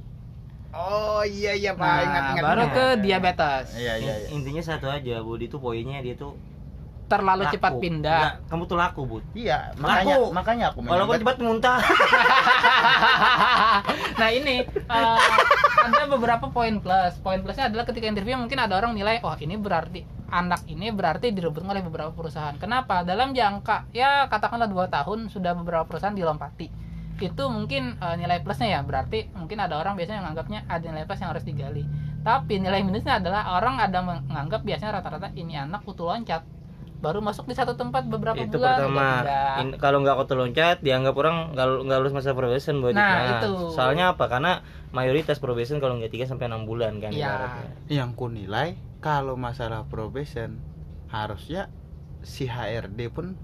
Oh 0.76 1.24
iya 1.24 1.56
iya 1.56 1.72
pak 1.72 1.82
Nah, 1.82 1.98
ingat 2.04 2.22
ingat. 2.36 2.42
baru 2.44 2.62
ingat. 2.62 2.76
ke 2.76 2.84
diabetes. 3.00 3.66
Iya 3.74 3.94
iya. 3.96 4.14
iya. 4.20 4.28
Intinya 4.30 4.60
satu 4.60 4.86
aja, 4.86 5.24
Bud 5.24 5.40
itu 5.40 5.56
poinnya 5.56 5.98
dia 6.04 6.14
tuh 6.14 6.36
Terlalu 7.06 7.46
laku. 7.46 7.54
cepat 7.54 7.72
pindah. 7.78 8.18
Enggak, 8.18 8.34
kamu 8.50 8.62
tuh 8.66 8.76
laku, 8.76 9.00
Bud. 9.06 9.24
Iya 9.32 9.70
makanya 9.78 10.14
Laku. 10.18 10.26
makanya 10.34 10.64
aku 10.74 10.78
Walaupun 10.82 11.16
cepat 11.22 11.36
muntah. 11.38 11.78
nah 14.20 14.28
ini 14.28 14.66
eh, 14.66 15.18
ada 15.86 16.02
beberapa 16.10 16.50
poin 16.50 16.74
plus. 16.82 17.14
Poin 17.22 17.38
plusnya 17.40 17.70
adalah 17.70 17.86
ketika 17.86 18.10
interview 18.10 18.34
mungkin 18.34 18.58
ada 18.58 18.74
orang 18.74 18.92
nilai, 18.92 19.22
oh 19.22 19.32
ini 19.38 19.54
berarti 19.54 20.02
anak 20.26 20.66
ini 20.66 20.90
berarti 20.90 21.30
direbut 21.30 21.62
oleh 21.62 21.86
beberapa 21.86 22.10
perusahaan. 22.10 22.58
Kenapa? 22.58 23.06
Dalam 23.06 23.30
jangka 23.30 23.86
ya 23.94 24.26
katakanlah 24.26 24.66
dua 24.66 24.90
tahun 24.90 25.30
sudah 25.30 25.54
beberapa 25.54 25.86
perusahaan 25.86 26.18
dilompati. 26.18 26.66
Itu 27.18 27.44
mungkin 27.46 27.96
eh, 27.96 28.16
nilai 28.16 28.40
plusnya 28.40 28.68
ya. 28.68 28.80
Berarti 28.82 29.32
mungkin 29.32 29.58
ada 29.58 29.76
orang 29.76 29.94
biasanya 29.94 30.20
yang 30.20 30.26
menganggapnya 30.28 30.60
ada 30.66 30.84
nilai 30.84 31.04
plus 31.04 31.20
yang 31.20 31.30
harus 31.30 31.42
digali. 31.42 31.84
Tapi 32.20 32.58
nilai 32.58 32.82
minusnya 32.82 33.16
adalah 33.16 33.54
orang 33.54 33.78
ada 33.78 33.98
menganggap 34.00 34.60
biasanya 34.60 34.98
rata-rata 34.98 35.30
ini 35.32 35.54
anak 35.54 35.82
kutu 35.82 36.02
loncat. 36.02 36.42
Baru 36.96 37.20
masuk 37.20 37.44
di 37.44 37.52
satu 37.52 37.76
tempat 37.76 38.08
beberapa 38.08 38.40
itu 38.40 38.56
bulan 38.56 38.82
pertama. 38.82 38.96
udah 38.96 39.12
pindah. 39.20 39.52
In- 39.60 39.76
kalau 39.76 40.00
nggak 40.00 40.16
auto 40.16 40.34
loncat 40.34 40.80
dianggap 40.80 41.14
orang 41.14 41.52
nggak 41.52 41.66
nggak 41.86 41.98
lulus 42.00 42.14
masa 42.14 42.32
probation 42.32 42.80
buat 42.80 42.92
Nah, 42.92 43.38
itu. 43.38 43.52
Soalnya 43.70 44.10
apa? 44.10 44.26
Karena 44.26 44.64
mayoritas 44.90 45.36
probation 45.36 45.76
kalau 45.76 45.96
nggak 45.96 46.08
3 46.10 46.24
sampai 46.26 46.48
6 46.48 46.64
bulan 46.64 46.96
kan 46.98 47.12
ibaratnya. 47.12 47.68
yang 47.86 48.10
ku 48.12 48.26
nilai 48.26 48.74
kalau 48.98 49.36
masalah 49.36 49.84
probation 49.86 50.56
harusnya 51.06 51.68
si 52.20 52.48
HRD 52.48 53.06
pun 53.06 53.36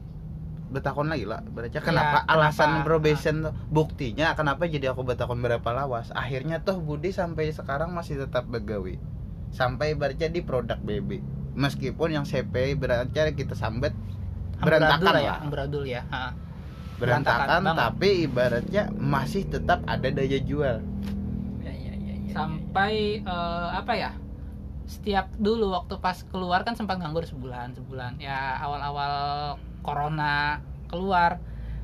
betakon 0.72 1.12
lagi 1.12 1.28
lah. 1.28 1.44
Berarti 1.44 1.78
kenapa 1.78 2.24
kenapa? 2.24 2.32
alasan 2.32 2.82
probation 2.82 3.46
tuh 3.46 3.52
buktinya 3.68 4.32
kenapa 4.32 4.64
jadi 4.64 4.96
aku 4.96 5.04
betakon 5.04 5.44
berapa 5.44 5.68
lawas? 5.70 6.08
Akhirnya 6.16 6.64
tuh 6.64 6.80
Budi 6.80 7.12
sampai 7.12 7.52
sekarang 7.52 7.92
masih 7.92 8.24
tetap 8.24 8.48
begawi. 8.48 8.96
Sampai 9.52 9.92
berarti 9.92 10.32
di 10.32 10.40
produk 10.40 10.80
BB 10.80 11.42
meskipun 11.52 12.16
yang 12.16 12.24
CP 12.24 12.76
berarti 12.80 13.36
kita 13.36 13.52
Amburadul 13.52 13.92
berantakan 14.62 15.12
lah 15.12 15.22
ya, 15.22 15.28
lah. 15.28 15.38
Amburadul 15.42 15.84
ya. 15.84 16.02
Ha. 16.08 16.22
berantakan 17.02 17.66
berantakan 17.66 17.74
tapi 17.74 18.08
ibaratnya 18.30 18.82
masih 18.94 19.42
tetap 19.50 19.82
ada 19.90 20.06
daya 20.06 20.38
jual. 20.38 20.78
Sampai 22.32 23.20
eh, 23.20 23.68
apa 23.74 23.92
ya 23.92 24.10
setiap 24.86 25.30
dulu 25.38 25.72
waktu 25.72 25.94
pas 25.98 26.20
keluar 26.30 26.62
kan 26.62 26.78
sempat 26.78 27.02
nganggur 27.02 27.26
sebulan 27.26 27.74
sebulan. 27.74 28.22
Ya 28.22 28.56
awal-awal 28.62 29.56
corona 29.83 30.62
keluar. 30.89 31.43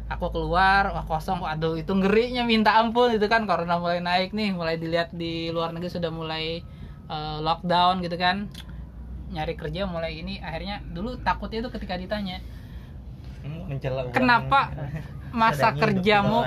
Aku 0.08 0.32
keluar 0.32 0.94
wah 0.96 1.04
kosong. 1.04 1.44
Waduh 1.44 1.76
itu 1.76 1.92
ngerinya 1.92 2.48
minta 2.48 2.80
ampun. 2.80 3.12
Itu 3.12 3.28
kan 3.28 3.44
corona 3.44 3.76
mulai 3.76 4.00
naik 4.00 4.32
nih. 4.32 4.56
Mulai 4.56 4.80
dilihat 4.80 5.12
di 5.12 5.52
luar 5.52 5.76
negeri 5.76 5.92
sudah 5.92 6.08
mulai 6.08 6.64
eh, 7.10 7.38
lockdown 7.44 8.00
gitu 8.00 8.16
kan. 8.16 8.48
Nyari 9.34 9.54
kerja 9.58 9.84
mulai 9.84 10.16
ini. 10.16 10.40
Akhirnya 10.40 10.80
dulu 10.88 11.20
takutnya 11.20 11.60
itu 11.66 11.70
ketika 11.74 12.00
ditanya 12.00 12.40
Mencela 13.68 14.08
orang. 14.08 14.14
Kenapa 14.14 14.60
masa 15.42 15.76
kerjamu? 15.76 16.44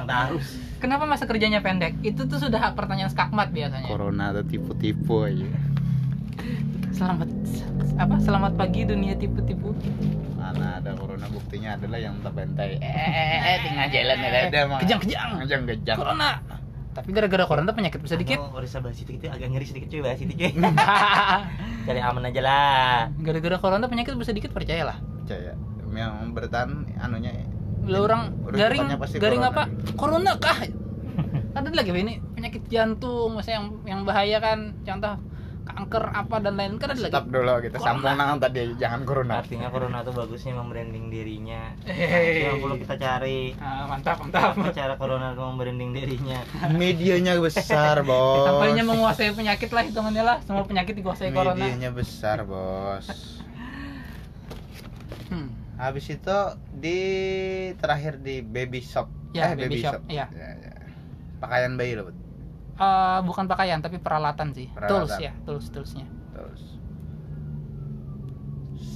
kenapa 0.82 1.04
masa 1.08 1.24
kerjanya 1.24 1.64
pendek? 1.64 1.96
Itu 2.04 2.28
tuh 2.28 2.38
sudah 2.38 2.72
pertanyaan 2.76 3.10
skakmat 3.10 3.50
biasanya. 3.50 3.88
Corona 3.88 4.32
atau 4.32 4.44
tipu-tipu 4.44 5.24
aja. 5.24 5.48
Selamat 6.94 7.28
apa? 7.98 8.14
Selamat 8.22 8.52
pagi 8.54 8.86
dunia 8.86 9.18
tipu-tipu 9.18 9.74
mana 10.54 10.78
ada 10.78 10.90
corona 10.94 11.26
buktinya 11.26 11.74
adalah 11.74 11.98
yang 11.98 12.14
terbantai 12.22 12.78
eh 12.78 12.86
eh 12.86 13.10
eh, 13.10 13.38
eh 13.42 13.56
tinggal 13.66 13.86
jalan 13.90 14.16
ada 14.22 14.38
ada 14.46 14.60
mah 14.70 14.78
kejang-kejang 14.80 15.28
kejang. 15.42 15.60
Kejang 15.66 15.98
corona. 15.98 16.30
Tapi 16.94 17.10
gara-gara 17.10 17.44
corona 17.50 17.70
penyakit 17.74 17.98
bisa 17.98 18.14
dikit. 18.14 18.38
Anu, 18.38 18.54
Orisa 18.54 18.78
bahas 18.78 19.02
itu 19.02 19.18
agak 19.26 19.50
ngeri 19.50 19.66
sedikit 19.66 19.90
cuy 19.90 20.00
bahas 20.06 20.22
itu 20.22 20.30
cuy. 20.30 20.54
Cari 21.90 22.00
aman 22.00 22.30
aja 22.30 22.40
lah. 22.40 22.98
gara-gara 23.18 23.58
corona 23.58 23.90
penyakit 23.90 24.14
bisa 24.14 24.30
dikit 24.30 24.54
percayalah. 24.54 25.02
Percaya. 25.26 25.58
Yang 25.90 26.14
bertahan 26.34 26.70
anunya 27.02 27.50
Lah 27.84 28.00
orang 28.00 28.22
garing 28.54 28.94
garing 29.18 29.42
corona. 29.42 29.50
apa? 29.50 29.62
Corona 29.98 30.32
kah? 30.38 30.58
Ada 31.54 31.70
lagi 31.70 31.90
ini? 31.94 32.22
Penyakit 32.34 32.62
jantung 32.70 33.34
misalnya 33.34 33.58
yang 33.58 33.66
yang 33.82 34.00
bahaya 34.06 34.38
kan? 34.38 34.78
Contoh 34.86 35.14
kanker 35.84 36.04
apa 36.08 36.36
dan 36.40 36.54
lain 36.54 36.72
kan 36.76 36.88
ada 36.88 36.98
lagi 36.98 37.12
Stop 37.12 37.26
dulu 37.28 37.52
kita 37.60 37.76
Corona. 37.76 37.86
sambung 37.86 38.14
nang 38.16 38.38
tadi 38.38 38.60
jangan 38.74 39.00
corona. 39.04 39.32
artinya 39.38 39.68
corona 39.68 39.98
tuh 40.00 40.12
bagusnya 40.12 40.52
membranding 40.54 41.04
dirinya 41.06 41.60
Hehehe. 41.84 42.48
yang 42.48 42.58
perlu 42.58 42.76
kita 42.76 42.94
cari 42.96 43.52
Ah, 43.56 43.84
mantap 43.84 44.16
mantap 44.18 44.52
apa 44.52 44.68
cara 44.70 44.94
corona 44.94 45.32
tuh 45.32 45.44
membranding 45.46 45.92
dirinya 45.92 46.40
Medianya 46.70 47.36
besar, 47.36 48.00
Bos. 48.08 48.42
tampaknya 48.42 48.82
menguasai 48.82 49.30
penyakit 49.30 49.68
lah 49.68 49.82
hitungannya 49.82 50.22
lah 50.22 50.36
semua 50.40 50.64
penyakit 50.64 50.94
dikuasai 50.94 51.28
corona 51.30 51.60
Medianya 51.60 51.90
besar, 51.90 52.42
Bos. 52.42 53.06
Hmm. 55.26 55.48
Habis 55.74 56.06
itu 56.08 56.38
di 56.72 56.98
terakhir 57.76 58.18
di 58.18 58.40
baby 58.40 58.78
shop. 58.78 59.10
Ya, 59.32 59.50
baby 59.52 59.82
shop, 59.82 59.98
iya. 60.06 60.30
Ya, 60.30 60.48
ya. 60.54 60.74
Pakaian 61.42 61.74
bayi 61.74 61.98
loh, 61.98 62.14
Eh, 62.74 63.18
bukan 63.22 63.46
pakaian 63.46 63.78
tapi 63.78 64.02
peralatan 64.02 64.50
sih 64.50 64.66
Peralatan. 64.66 64.90
tools 64.90 65.14
ya 65.16 65.32
tools 65.46 65.66
toolsnya 65.70 66.06
Terus 66.34 66.62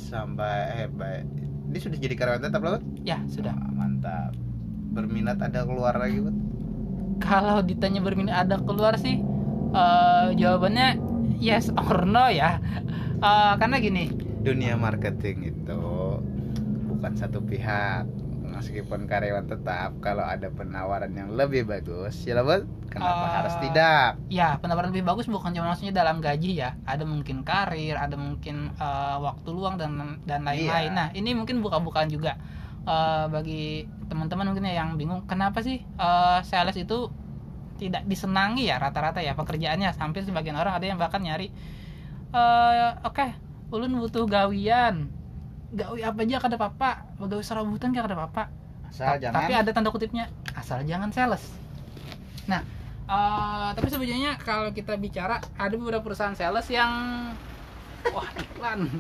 sampai 0.09 0.57
eh 0.77 0.89
baik. 0.89 1.25
Dia 1.69 1.81
sudah 1.85 1.99
jadi 2.01 2.15
karyawan 2.17 2.43
tetap 2.43 2.61
loh, 2.61 2.81
ya 3.05 3.21
sudah 3.27 3.53
Wah, 3.53 3.71
mantap. 3.77 4.33
Berminat 4.89 5.37
ada 5.39 5.63
keluar 5.63 5.95
lagi, 5.95 6.19
Bet? 6.21 6.37
kalau 7.19 7.61
ditanya 7.61 7.99
berminat 7.99 8.47
ada 8.47 8.57
keluar 8.59 8.95
sih 8.95 9.21
eh, 9.71 10.27
jawabannya 10.35 10.99
yes 11.37 11.69
or 11.71 12.03
no 12.03 12.27
ya 12.27 12.59
Eh, 13.19 13.55
karena 13.57 13.77
gini 13.79 14.07
Dunia 14.39 14.75
marketing 14.75 15.51
itu 15.53 15.81
bukan 16.89 17.13
satu 17.13 17.43
pihak. 17.43 18.07
Meskipun 18.59 19.07
karyawan 19.07 19.47
tetap, 19.47 19.91
kalau 20.03 20.25
ada 20.25 20.49
penawaran 20.51 21.13
yang 21.15 21.31
lebih 21.33 21.63
bagus, 21.65 22.15
ya 22.27 22.35
loh, 22.35 22.45
Bet? 22.45 22.63
Kenapa 22.89 23.25
Eh, 23.25 23.33
harus 23.39 23.55
tidak? 23.61 24.09
ya 24.29 24.57
penawaran 24.59 24.89
lebih 24.91 25.05
bagus 25.05 25.29
bukan 25.29 25.53
cuma 25.53 25.71
maksudnya 25.71 25.93
dalam 25.93 26.25
gaji 26.25 26.57
ya 26.57 26.73
ada 26.85 27.05
mungkin 27.05 27.45
karir 27.45 27.95
ada 27.95 28.17
mungkin 28.17 28.73
eh, 28.75 29.17
waktu 29.21 29.49
luang 29.53 29.77
dan 29.77 29.93
dan 30.25 30.41
lain-lain 30.49 30.91
Iya. 30.93 30.97
nah 30.97 31.09
ini 31.13 31.37
mungkin 31.37 31.61
buka-bukaan 31.65 32.09
juga 32.09 32.37
Eh, 32.89 33.27
bagi 33.29 33.85
teman-teman 34.09 34.49
mungkin 34.49 34.65
ya 34.65 34.81
yang 34.81 34.97
bingung 34.97 35.29
kenapa 35.29 35.61
sih 35.61 35.85
eh, 35.85 36.39
sales 36.41 36.73
itu 36.81 37.13
tidak 37.77 38.03
disenangi 38.09 38.67
ya 38.73 38.81
rata-rata 38.81 39.21
ya 39.21 39.37
pekerjaannya 39.37 39.93
hampir 40.01 40.25
sebagian 40.25 40.57
orang 40.57 40.73
ada 40.81 40.87
yang 40.89 40.97
bahkan 40.97 41.21
nyari 41.21 41.53
eh 42.33 42.91
oke 43.05 43.27
ulun 43.73 43.93
butuh 44.01 44.25
gawian 44.25 45.09
gawi 45.69 46.01
apa 46.01 46.25
aja 46.25 46.37
kada 46.41 46.57
apa 46.57 47.05
gawi 47.21 47.45
serabutan 47.45 47.93
kada 47.93 48.17
apa 48.17 48.49
Asal 48.89 49.05
Ta- 49.05 49.21
jangan 49.21 49.37
Tapi 49.45 49.53
ada 49.53 49.71
tanda 49.71 49.93
kutipnya 49.93 50.25
asal 50.57 50.81
jangan 50.89 51.13
sales. 51.13 51.45
Nah, 52.49 52.65
eh, 53.05 53.69
tapi 53.77 53.89
sebenarnya 53.93 54.41
kalau 54.41 54.73
kita 54.73 54.97
bicara 54.97 55.39
ada 55.61 55.75
beberapa 55.77 56.01
perusahaan 56.01 56.33
sales 56.33 56.67
yang 56.73 56.91
wah 58.11 58.29
iklan. 58.37 58.81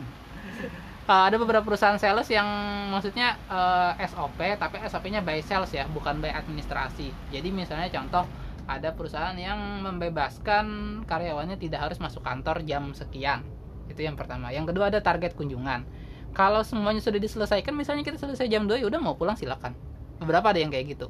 Eh, 1.08 1.24
ada 1.32 1.40
beberapa 1.40 1.64
perusahaan 1.64 1.96
sales 1.96 2.28
yang 2.28 2.44
maksudnya 2.92 3.32
eh, 3.48 4.04
SOP 4.12 4.36
tapi 4.60 4.76
SOP-nya 4.84 5.24
by 5.24 5.40
sales 5.40 5.72
ya, 5.72 5.88
bukan 5.88 6.20
by 6.20 6.28
administrasi. 6.36 7.08
Jadi 7.32 7.48
misalnya 7.48 7.88
contoh 7.88 8.28
ada 8.68 8.92
perusahaan 8.92 9.32
yang 9.32 9.56
membebaskan 9.88 11.00
karyawannya 11.08 11.56
tidak 11.56 11.88
harus 11.88 11.96
masuk 11.96 12.20
kantor 12.20 12.60
jam 12.68 12.92
sekian. 12.92 13.40
Itu 13.88 14.04
yang 14.04 14.20
pertama. 14.20 14.52
Yang 14.52 14.76
kedua 14.76 14.92
ada 14.92 15.00
target 15.00 15.32
kunjungan 15.32 15.88
kalau 16.32 16.62
semuanya 16.62 17.02
sudah 17.02 17.18
diselesaikan 17.18 17.74
misalnya 17.74 18.04
kita 18.06 18.20
selesai 18.20 18.46
jam 18.46 18.68
2 18.68 18.82
ya 18.82 18.86
udah 18.86 19.00
mau 19.00 19.14
pulang 19.18 19.34
silakan. 19.34 19.74
Beberapa 20.18 20.50
ada 20.52 20.58
yang 20.60 20.70
kayak 20.70 20.98
gitu? 20.98 21.08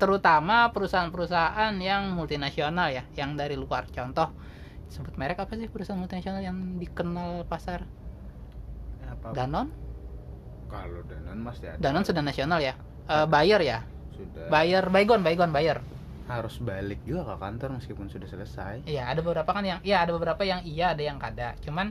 Terutama 0.00 0.72
perusahaan-perusahaan 0.72 1.76
yang 1.76 2.16
multinasional 2.16 2.88
ya 2.88 3.04
yang 3.16 3.36
dari 3.36 3.56
luar. 3.56 3.88
Contoh 3.92 4.32
sebut 4.90 5.14
merek 5.14 5.38
apa 5.38 5.54
sih 5.54 5.70
perusahaan 5.70 6.00
multinasional 6.00 6.42
yang 6.42 6.80
dikenal 6.80 7.46
pasar? 7.46 7.84
Apa? 9.06 9.36
Danon 9.36 9.68
kalau 10.70 11.02
Danon 11.02 11.38
mas 11.42 11.58
ya 11.58 11.74
Danon 11.76 12.06
sudah 12.06 12.22
nasional 12.22 12.62
ya? 12.62 12.74
Eh, 13.10 13.26
Bayer 13.26 13.60
ya? 13.60 13.78
Sudah. 14.14 14.46
Bayer 14.48 14.84
Baygon 14.86 15.20
Baygon 15.26 15.50
Bayer. 15.50 15.82
Harus 16.30 16.62
balik 16.62 17.02
juga 17.02 17.26
ke 17.26 17.34
kantor 17.42 17.82
meskipun 17.82 18.06
sudah 18.06 18.28
selesai. 18.30 18.86
Iya, 18.86 19.10
ada 19.10 19.18
beberapa 19.18 19.50
kan 19.50 19.66
yang 19.66 19.82
iya 19.82 20.06
ada 20.06 20.14
beberapa 20.14 20.46
yang 20.46 20.62
iya, 20.62 20.94
ada 20.94 21.02
yang 21.02 21.18
kada. 21.18 21.58
Cuman 21.58 21.90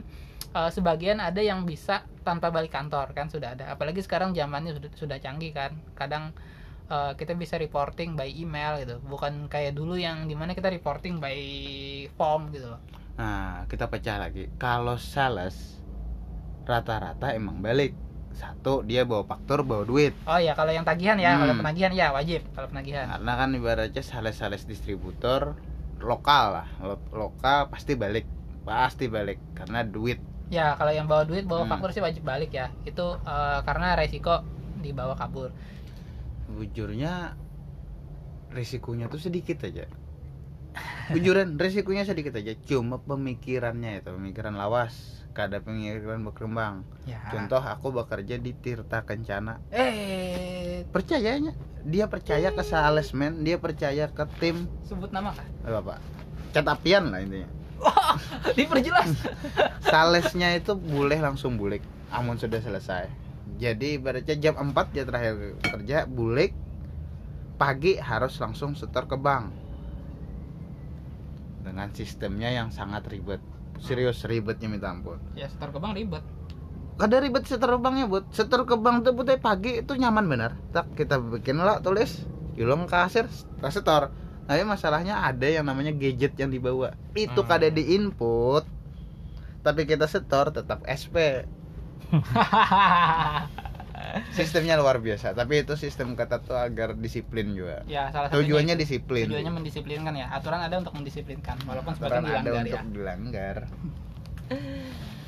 eh, 0.56 0.70
sebagian 0.70 1.18
ada 1.20 1.40
yang 1.40 1.64
bisa 1.64 2.02
tanpa 2.26 2.50
balik 2.50 2.72
kantor 2.74 3.12
kan 3.16 3.26
sudah 3.30 3.54
ada. 3.56 3.64
Apalagi 3.74 4.00
sekarang 4.04 4.34
zamannya 4.34 4.72
sudah 4.76 4.90
sudah 4.94 5.18
canggih 5.18 5.52
kan. 5.54 5.72
Kadang 5.94 6.34
eh, 6.90 7.12
kita 7.18 7.32
bisa 7.36 7.56
reporting 7.60 8.14
by 8.18 8.28
email 8.30 8.80
gitu. 8.82 8.96
Bukan 9.04 9.46
kayak 9.52 9.72
dulu 9.78 9.94
yang 9.98 10.26
di 10.30 10.34
mana 10.38 10.52
kita 10.58 10.68
reporting 10.70 11.18
by 11.22 11.38
form 12.18 12.50
gitu 12.54 12.68
loh. 12.76 12.82
nah 13.20 13.68
kita 13.68 13.84
pecah 13.84 14.16
lagi 14.16 14.48
kalau 14.56 14.96
sales 14.96 15.76
rata-rata 16.64 17.34
emang 17.34 17.58
balik 17.60 17.92
satu 18.32 18.80
dia 18.80 19.04
bawa 19.04 19.26
faktur 19.26 19.60
bawa 19.66 19.84
duit 19.84 20.14
Oh 20.24 20.38
iya, 20.40 20.56
kalau 20.56 20.72
yang 20.72 20.86
tagihan 20.86 21.18
ya, 21.20 21.36
kalau 21.36 21.52
Hmm. 21.52 21.60
penagihan 21.60 21.92
ya 21.92 22.14
wajib 22.14 22.40
kalau 22.56 22.72
penagihan. 22.72 23.10
karena 23.10 23.32
kan 23.36 23.48
ibaratnya 23.52 24.00
sales-sales 24.00 24.64
distributor 24.64 25.52
lokal 26.00 26.62
lah 26.62 26.68
Lo- 26.80 27.04
lokal 27.12 27.68
pasti 27.68 27.92
balik 27.92 28.24
pasti 28.64 29.10
balik 29.10 29.36
karena 29.52 29.84
duit 29.84 30.16
Ya, 30.50 30.74
kalau 30.74 30.90
yang 30.90 31.06
bawa 31.06 31.22
duit, 31.22 31.46
bawa 31.46 31.62
Hmm. 31.62 31.70
faktur 31.70 31.90
sih 31.94 32.02
wajib 32.02 32.26
balik 32.26 32.50
ya. 32.50 32.74
Itu 32.82 33.16
eh, 33.22 33.58
karena 33.62 33.94
resiko 33.94 34.42
dibawa 34.82 35.14
kabur. 35.14 35.50
bujurnya 36.50 37.38
risikonya 38.50 39.06
tuh 39.06 39.22
sedikit 39.22 39.62
aja. 39.62 39.86
Bujuran 41.14 41.54
risikonya 41.62 42.02
sedikit 42.02 42.34
aja. 42.34 42.58
Cuma 42.66 42.98
pemikirannya 42.98 44.02
itu 44.02 44.10
pemikiran 44.10 44.58
lawas. 44.58 45.22
Kada 45.30 45.62
pemikiran 45.62 46.26
berkembang. 46.26 46.82
Ya. 47.06 47.22
contoh 47.30 47.62
aku 47.62 47.94
bekerja 47.94 48.34
di 48.42 48.50
Tirta 48.50 49.06
Kencana. 49.06 49.62
Eh, 49.70 50.82
percayanya? 50.90 51.54
Dia 51.86 52.10
percaya 52.10 52.50
ke 52.50 52.66
salesman 52.66 53.46
dia 53.46 53.56
percaya 53.56 54.10
ke 54.10 54.26
tim. 54.42 54.66
Sebut 54.90 55.14
nama 55.14 55.30
kan? 55.30 55.46
eh, 55.62 55.70
apa 55.70 56.02
cat 56.50 56.66
apian 56.66 57.14
lah 57.14 57.22
intinya 57.22 57.46
Diperjelas. 58.58 59.10
salesnya 59.80 60.54
itu 60.54 60.76
boleh 60.76 61.18
langsung 61.18 61.56
bulik 61.56 61.82
amun 62.10 62.36
sudah 62.36 62.58
selesai. 62.58 63.06
Jadi 63.60 64.00
ibaratnya 64.00 64.36
jam 64.38 64.54
4 64.58 64.94
dia 64.94 65.04
terakhir 65.06 65.58
kerja 65.62 66.04
bulik. 66.06 66.52
Pagi 67.60 68.00
harus 68.00 68.40
langsung 68.40 68.72
setor 68.72 69.04
ke 69.04 69.20
bank. 69.20 69.52
Dengan 71.60 71.92
sistemnya 71.92 72.48
yang 72.48 72.72
sangat 72.72 73.04
ribet. 73.12 73.40
Serius 73.80 74.24
ribetnya 74.24 74.68
minta 74.68 74.88
ampun. 74.88 75.20
Ya, 75.36 75.48
setor 75.48 75.72
ke 75.72 75.78
bank 75.80 75.96
ribet. 75.96 76.24
ada 77.00 77.16
ribet 77.16 77.48
setor 77.48 77.80
banknya 77.80 78.04
buat 78.04 78.28
setor 78.28 78.68
ke 78.68 78.76
bank 78.76 79.08
tuh 79.08 79.16
putih 79.16 79.40
pagi 79.40 79.80
itu 79.80 79.92
nyaman 79.96 80.28
benar. 80.28 80.52
Tak 80.72 80.96
kita 80.96 81.16
bikin 81.16 81.56
lah 81.56 81.80
tulis. 81.80 82.28
Yulong 82.60 82.84
kasir 82.84 83.24
setor 83.72 84.12
tapi 84.50 84.66
masalahnya 84.66 85.22
ada 85.22 85.46
yang 85.46 85.62
namanya 85.62 85.94
gadget 85.94 86.34
yang 86.34 86.50
dibawa. 86.50 86.90
Itu 87.14 87.40
Hmm. 87.40 87.46
kada 87.46 87.70
di 87.70 87.94
input 87.94 88.66
tapi 89.62 89.86
kita 89.86 90.10
setor 90.10 90.50
tetap 90.50 90.82
SP 90.88 91.46
sistemnya 94.36 94.74
luar 94.80 94.98
biasa 94.98 95.36
tapi 95.38 95.62
itu 95.62 95.76
sistem 95.78 96.18
kata 96.18 96.42
tuh 96.42 96.58
agar 96.58 96.98
disiplin 96.98 97.54
juga. 97.54 97.86
Ya 97.86 98.10
salah 98.10 98.26
satunya 98.32 98.42
tujuannya 98.42 98.74
itu. 98.74 98.82
disiplin. 98.82 99.24
Tujuannya 99.30 99.52
mendisiplinkan 99.54 100.14
ya. 100.18 100.26
Aturan 100.34 100.66
ada 100.66 100.82
untuk 100.82 100.98
mendisiplinkan 100.98 101.62
walaupun 101.62 101.94
Aturan 101.94 101.94
sebagian 101.94 102.26
ada 102.26 102.42
dilanggar 102.50 102.66
untuk 102.66 102.82
ya. 102.82 102.90
dilanggar 102.90 103.56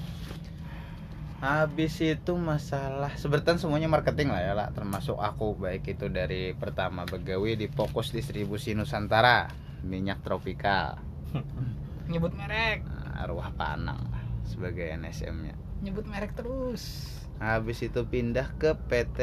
habis 1.42 1.98
itu 1.98 2.38
masalah 2.38 3.18
sebenarnya 3.18 3.58
semuanya 3.58 3.90
marketing 3.90 4.30
lah 4.30 4.38
ya 4.46 4.54
lah 4.54 4.70
termasuk 4.70 5.18
aku 5.18 5.58
baik 5.58 5.90
itu 5.90 6.06
dari 6.06 6.54
pertama 6.54 7.02
begawi 7.02 7.58
di 7.58 7.66
fokus 7.66 8.14
distribusi 8.14 8.78
Nusantara 8.78 9.50
minyak 9.82 10.22
tropika 10.22 11.02
nyebut 12.12 12.30
merek. 12.38 12.86
Nah, 12.86 13.26
arwah 13.26 13.50
panang 13.58 13.98
lah 14.06 14.22
sebagai 14.46 14.86
NSM 14.94 15.50
nya 15.50 15.54
nyebut 15.82 16.06
merek 16.06 16.30
terus. 16.38 17.10
Habis 17.42 17.90
itu 17.90 18.06
pindah 18.06 18.54
ke 18.54 18.78
PT 18.86 19.18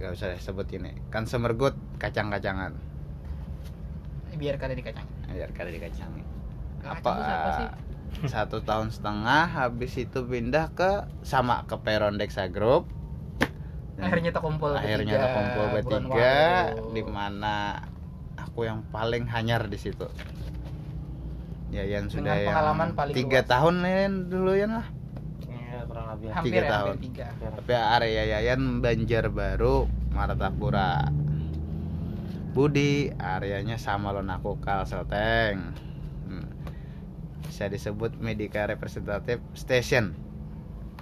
gak 0.00 0.16
usah 0.16 0.40
sebut 0.40 0.64
ini 0.72 0.96
Consumer 1.12 1.52
Good 1.52 2.00
kacang-kacangan. 2.00 2.72
Biar 4.40 4.56
kada 4.56 4.72
dikacang. 4.72 5.04
Biar 5.28 5.52
kada 5.52 5.68
dikacangi 5.68 6.24
Kacang 6.80 6.96
apa 6.96 7.10
siapa 7.20 7.50
sih? 7.60 7.68
satu 8.32 8.64
tahun 8.64 8.90
setengah 8.90 9.52
habis 9.52 9.94
itu 9.98 10.24
pindah 10.24 10.72
ke 10.74 11.06
sama 11.22 11.64
ke 11.68 11.76
Peron 11.80 12.16
Dexa 12.18 12.48
Group. 12.50 12.88
Dan 13.98 14.14
akhirnya 14.14 14.30
terkumpul 14.30 14.70
akhirnya 14.78 15.14
bertiga, 15.18 15.24
terkumpul 15.26 15.66
bertiga 15.74 16.36
di 16.94 17.02
mana 17.02 17.56
aku 18.38 18.66
yang 18.66 18.86
paling 18.94 19.26
hanyar 19.26 19.66
di 19.66 19.78
situ. 19.78 20.06
Ya 21.68 21.84
yang 21.84 22.08
sudah 22.08 22.32
Dengan 22.32 22.38
yang 22.38 22.48
pengalaman 22.54 22.88
paling 22.96 23.14
tiga 23.14 23.40
luas. 23.44 23.50
tahun 23.50 23.74
Len, 23.84 24.12
dulu 24.30 24.52
ya 24.56 24.66
lah. 24.70 24.86
Ya 25.44 25.78
kurang 25.84 26.06
lebih. 26.16 26.26
Hampir 26.32 26.48
tiga 26.48 26.60
ya, 26.62 26.70
tahun. 26.70 26.86
hampir 26.94 27.04
tiga. 27.10 27.26
Tapi 27.58 27.72
area 27.74 28.22
Yayan 28.24 28.62
Banjarbaru 28.80 29.76
Martapura. 30.14 31.10
Budi 32.56 33.12
areanya 33.22 33.78
sama 33.78 34.10
lo 34.10 34.24
aku 34.24 34.58
Kalselteng 34.58 35.54
Hmm. 35.58 35.87
Bisa 37.58 37.66
disebut 37.66 38.14
Medica 38.16 38.62
Representative 38.64 39.42
Station 39.50 40.14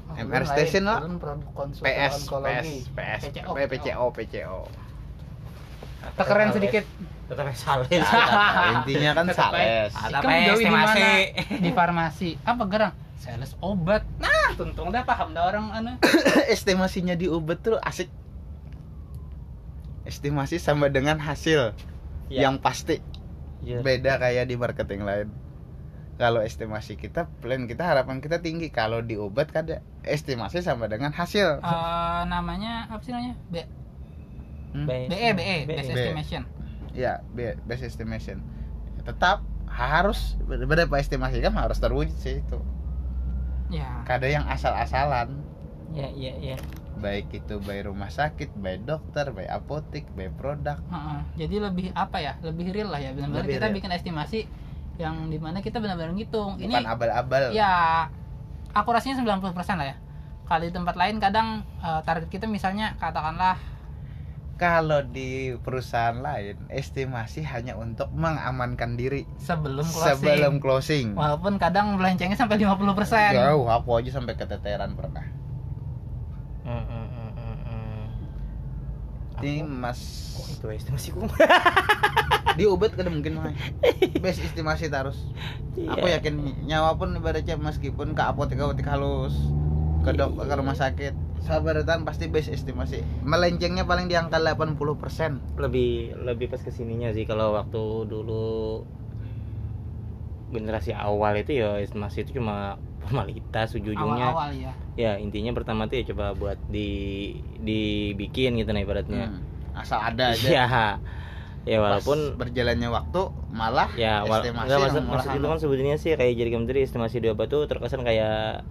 Oh, 0.08 0.16
MR 0.16 0.40
belum 0.40 0.48
Station 0.48 0.82
lain. 0.82 1.18
lah. 1.18 1.28
PS 1.76 2.14
onkologi. 2.24 2.86
PS 2.88 2.96
PS 2.96 3.22
PCO, 3.28 3.52
PCO 3.52 4.04
PCO 4.08 4.58
Tekeren 6.16 6.56
sedikit. 6.56 6.88
tetap 7.28 7.50
sales 7.52 7.90
intinya 8.72 9.10
kan 9.12 9.26
sales. 9.28 9.92
Tetap 9.92 10.22
jauh 10.24 10.32
di 10.32 10.64
estimasi. 10.64 10.96
mana? 10.96 11.58
Di 11.58 11.70
farmasi. 11.74 12.30
Apa 12.40 12.62
gerang? 12.64 12.92
Sales 13.18 13.52
obat. 13.58 14.06
Nah, 14.16 14.56
tuntung 14.56 14.88
dah 14.88 15.02
paham 15.02 15.34
dah 15.34 15.44
orang 15.44 15.68
anu. 15.74 15.92
estimasinya 16.48 17.12
di 17.12 17.28
Ubet 17.28 17.60
tuh 17.60 17.76
asik 17.76 18.08
estimasi 20.04 20.56
sama 20.56 20.88
dengan 20.88 21.18
hasil 21.18 21.76
Ya. 22.26 22.48
yang 22.48 22.56
pasti 22.56 23.04
Iya. 23.60 23.82
beda 23.82 24.16
kayak 24.16 24.46
di 24.46 24.56
marketing 24.56 25.04
lain 25.04 25.28
kalau 26.16 26.40
estimasi 26.40 26.94
kita 26.94 27.28
plan 27.38 27.64
kita 27.64 27.84
harapan 27.84 28.18
kita 28.18 28.40
tinggi 28.40 28.68
kalau 28.68 29.00
di 29.00 29.14
obat 29.14 29.48
kan 29.48 29.64
ada 29.64 29.78
estimasi 30.02 30.60
sama 30.60 30.86
dengan 30.86 31.10
hasil 31.10 31.60
Eh, 31.60 32.22
namanya 32.26 32.88
apa 32.88 33.00
sih 33.00 33.12
namanya? 33.12 33.36
B 33.46 33.56
Hmm? 34.68 34.84
BE 34.84 35.08
BE 35.08 35.32
BE 35.32 35.56
best 35.70 35.88
BE. 35.88 35.96
estimation. 35.96 36.42
ya 36.92 37.12
be- 37.30 37.56
best 37.62 37.80
estimation 37.82 38.40
tetap 39.00 39.40
harus 39.66 40.36
berapa 40.42 40.90
estimasi 40.94 41.38
kan 41.38 41.52
harus 41.54 41.76
terwujud 41.76 42.12
sih 42.14 42.40
itu 42.40 42.58
Ya. 43.68 44.04
kada 44.04 44.24
yang 44.26 44.44
asal-asalan 44.46 45.42
ya 45.90 46.06
ya 46.08 46.32
ya 46.36 46.56
baik 46.96 47.28
itu 47.30 47.58
by 47.58 47.82
rumah 47.82 48.08
sakit 48.08 48.52
by 48.54 48.78
dokter 48.78 49.28
by 49.30 49.44
apotik 49.44 50.08
by 50.12 50.28
produk 50.30 50.80
Heeh. 50.86 51.18
Jadi 51.36 51.56
lebih 51.58 51.86
apa 51.92 52.16
ya? 52.18 52.32
Lebih 52.40 52.70
real 52.70 52.88
lah 52.88 52.96
ya. 52.98 53.12
Benar-benar 53.12 53.44
kita 53.44 53.66
real. 53.66 53.74
bikin 53.74 53.90
estimasi 53.90 54.48
yang 54.96 55.28
di 55.28 55.38
mana 55.40 55.60
kita 55.60 55.78
benar-benar 55.78 56.12
ngitung. 56.16 56.60
Ini 56.60 56.72
bukan 56.72 56.88
abal-abal 56.88 57.42
ya 57.52 58.06
akurasinya 58.76 59.20
90% 59.20 59.52
lah 59.80 59.86
ya. 59.92 59.96
Kalau 60.46 60.62
di 60.62 60.72
tempat 60.72 60.94
lain 60.94 61.16
kadang 61.18 61.64
eh, 61.82 62.00
target 62.04 62.28
kita 62.30 62.46
misalnya 62.46 62.94
katakanlah 63.00 63.56
kalau 64.56 65.04
di 65.04 65.52
perusahaan 65.60 66.16
lain 66.16 66.56
estimasi 66.72 67.44
hanya 67.44 67.76
untuk 67.76 68.08
mengamankan 68.16 68.96
diri 68.96 69.28
sebelum 69.36 69.84
closing. 69.84 70.16
sebelum 70.16 70.54
closing 70.64 71.06
Walaupun 71.12 71.60
kadang 71.60 72.00
melencengnya 72.00 72.40
sampai 72.40 72.56
50%. 72.56 73.36
jauh 73.36 73.68
aku 73.68 74.00
aja 74.00 74.10
sampai 74.16 74.32
keteteran 74.32 74.96
pernah 74.96 75.28
hmm, 76.64 76.84
hmm, 76.88 77.06
hmm, 77.12 77.32
hmm. 77.68 78.04
ini 79.44 79.60
mas 79.60 80.32
kok 80.32 80.48
itu 80.48 80.66
estimasi 80.72 81.12
ku 81.12 81.28
di 82.56 82.64
ubet 82.64 82.96
kada 82.96 83.12
mungkin 83.12 83.36
mah. 83.36 83.52
Best 84.24 84.40
estimasi 84.40 84.88
terus 84.88 85.20
Iya. 85.76 85.92
aku 85.92 86.06
yakin 86.08 86.34
nyawa 86.64 86.96
pun 86.96 87.12
ibaratnya 87.12 87.60
meskipun 87.60 88.16
ke 88.16 88.22
apotek 88.24 88.56
apotek 88.56 88.88
halus 88.88 89.36
ke 90.00 90.16
dok 90.16 90.40
ke 90.40 90.54
rumah 90.56 90.72
sakit 90.72 91.12
sabaratan 91.44 92.02
pasti 92.02 92.26
best 92.26 92.48
estimasi. 92.50 93.04
Melencengnya 93.22 93.84
paling 93.86 94.08
di 94.08 94.16
angka 94.16 94.40
80% 94.40 95.60
lebih 95.60 96.16
lebih 96.24 96.46
pas 96.50 96.58
ke 96.58 96.72
sininya 96.72 97.12
sih 97.12 97.22
kalau 97.22 97.54
waktu 97.54 98.08
dulu 98.08 98.82
generasi 100.50 100.94
awal 100.94 101.34
itu 101.36 101.58
ya 101.58 101.78
estimasi 101.82 102.24
itu 102.24 102.40
cuma 102.40 102.78
formalitas 103.06 103.76
ujung-ujungnya. 103.76 104.32
Awal-awal 104.34 104.50
ya. 104.58 104.72
ya 104.98 105.12
intinya 105.20 105.54
pertama 105.54 105.86
tuh 105.86 106.02
ya 106.02 106.04
coba 106.10 106.34
buat 106.34 106.58
di 106.66 106.88
dibikin 107.62 108.58
gitu 108.58 108.70
nah 108.74 108.82
ibaratnya. 108.82 109.30
Hmm, 109.30 109.78
asal 109.78 110.00
ada 110.02 110.34
aja 110.34 110.96
ya 111.66 111.76
Pas 111.76 111.98
walaupun 111.98 112.38
berjalannya 112.38 112.88
waktu 112.88 113.20
malah 113.50 113.90
ya 113.94 114.22
wal 114.22 114.38
estimasi 114.38 114.64
enggak, 114.64 114.78
maksud, 114.80 115.02
maksud 115.04 115.30
itu 115.34 115.46
kan 115.46 115.58
sebetulnya 115.58 115.96
sih 115.98 116.10
kayak 116.14 116.32
jadi 116.32 116.50
menteri 116.54 116.78
estimasi 116.80 117.18
di 117.18 117.26
obat 117.26 117.50
tuh 117.50 117.66
terkesan 117.66 118.00
kayak 118.00 118.62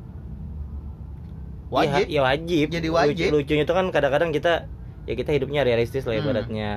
wajib. 1.67 2.05
ya, 2.07 2.13
ya 2.13 2.21
wajib. 2.23 2.67
Jadi 2.71 2.87
Lucu- 2.87 2.95
wajib. 2.97 3.27
lucunya 3.31 3.63
itu 3.63 3.73
kan 3.73 3.85
kadang-kadang 3.89 4.31
kita 4.31 4.69
ya 5.05 5.13
kita 5.13 5.31
hidupnya 5.31 5.61
realistis 5.61 6.05
lah 6.05 6.15
Hmm. 6.15 6.23
ibaratnya. 6.23 6.71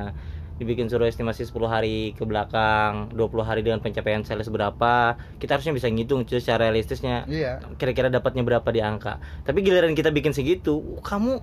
Dibikin 0.58 0.90
suruh 0.90 1.06
estimasi 1.06 1.46
10 1.46 1.70
hari 1.70 2.18
ke 2.18 2.26
belakang 2.26 3.14
20 3.14 3.46
hari 3.46 3.62
dengan 3.62 3.78
pencapaian 3.78 4.26
sales 4.26 4.50
berapa 4.50 4.92
kita 5.38 5.54
harusnya 5.54 5.70
bisa 5.70 5.86
ngitung 5.86 6.26
cuy, 6.26 6.42
secara 6.42 6.66
realistisnya. 6.66 7.22
Iya. 7.24 7.62
Kira-kira 7.78 8.10
dapatnya 8.10 8.42
berapa 8.42 8.66
di 8.68 8.82
angka. 8.82 9.22
Tapi 9.46 9.62
giliran 9.62 9.94
kita 9.94 10.10
bikin 10.10 10.34
segitu 10.34 10.98
kamu 11.00 11.38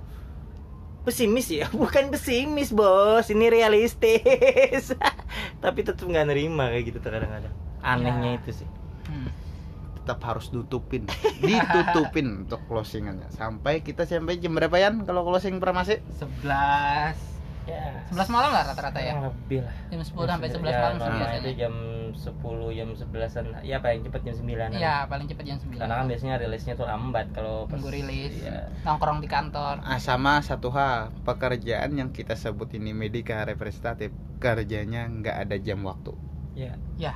pesimis 1.06 1.48
ya? 1.48 1.70
Bukan 1.82 2.10
pesimis 2.10 2.74
bos. 2.74 3.30
Ini 3.30 3.46
realistis. 3.48 4.92
Tapi 5.64 5.80
tetap 5.82 6.04
nggak 6.04 6.26
nerima 6.28 6.74
kayak 6.74 6.84
gitu 6.90 6.98
tuh 7.00 7.14
kadang-kadang. 7.14 7.54
Anehnya 7.80 8.36
Ya. 8.36 8.40
itu 8.42 8.52
sih. 8.64 8.70
Hmm. 9.06 9.30
tetap 9.96 10.22
harus 10.22 10.54
tutupin 10.54 11.06
ditutupin 11.42 12.46
untuk 12.46 12.62
closingannya. 12.66 13.30
Sampai 13.34 13.82
kita 13.82 14.06
sampai 14.06 14.38
jam 14.38 14.54
berapa 14.54 14.78
ya 14.78 14.94
kalau 15.02 15.26
closing 15.26 15.58
farmasi 15.58 15.98
11 16.22 17.35
ya 17.66 17.82
11 18.08 18.30
malam 18.30 18.50
lah 18.50 18.64
rata-rata 18.64 19.00
ya. 19.00 19.14
lebih 19.20 19.60
lah 19.62 19.74
Jam 19.88 20.00
10 20.00 20.14
sampai 20.26 20.48
11 20.48 20.62
ya, 20.64 20.78
malam 20.78 20.94
sih 20.94 21.02
normal 21.02 21.18
biasanya. 21.20 21.40
itu 21.40 21.50
jam 21.56 21.74
10 22.08 22.32
jam 22.72 22.88
11an 22.92 23.46
ya 23.62 23.78
paling 23.80 24.02
cepat 24.02 24.22
jam 24.22 24.36
9 24.38 24.46
Iya, 24.76 24.96
paling 25.06 25.26
cepat 25.26 25.44
jam 25.44 25.58
9. 25.60 25.76
karena 25.76 25.94
kan 25.96 26.06
biasanya 26.06 26.36
rilisnya 26.38 26.74
tuh 26.74 26.86
lambat 26.86 27.26
kalau 27.32 27.66
pas 27.66 27.76
Tunggu 27.76 27.90
rilis. 27.90 28.34
Iya. 28.38 28.70
Nongkrong 28.82 29.20
di 29.20 29.28
kantor. 29.28 29.82
ah, 29.82 29.98
sama 29.98 30.40
satu 30.40 30.70
hal 30.70 30.96
pekerjaan 31.22 31.90
yang 31.92 32.10
kita 32.10 32.34
sebut 32.34 32.70
ini 32.72 32.92
medika 32.92 33.42
representatif 33.42 34.10
kerjanya 34.38 35.06
nggak 35.08 35.38
ada 35.42 35.56
jam 35.58 35.82
waktu 35.82 36.14
ya 36.54 36.72
Ya, 36.96 37.12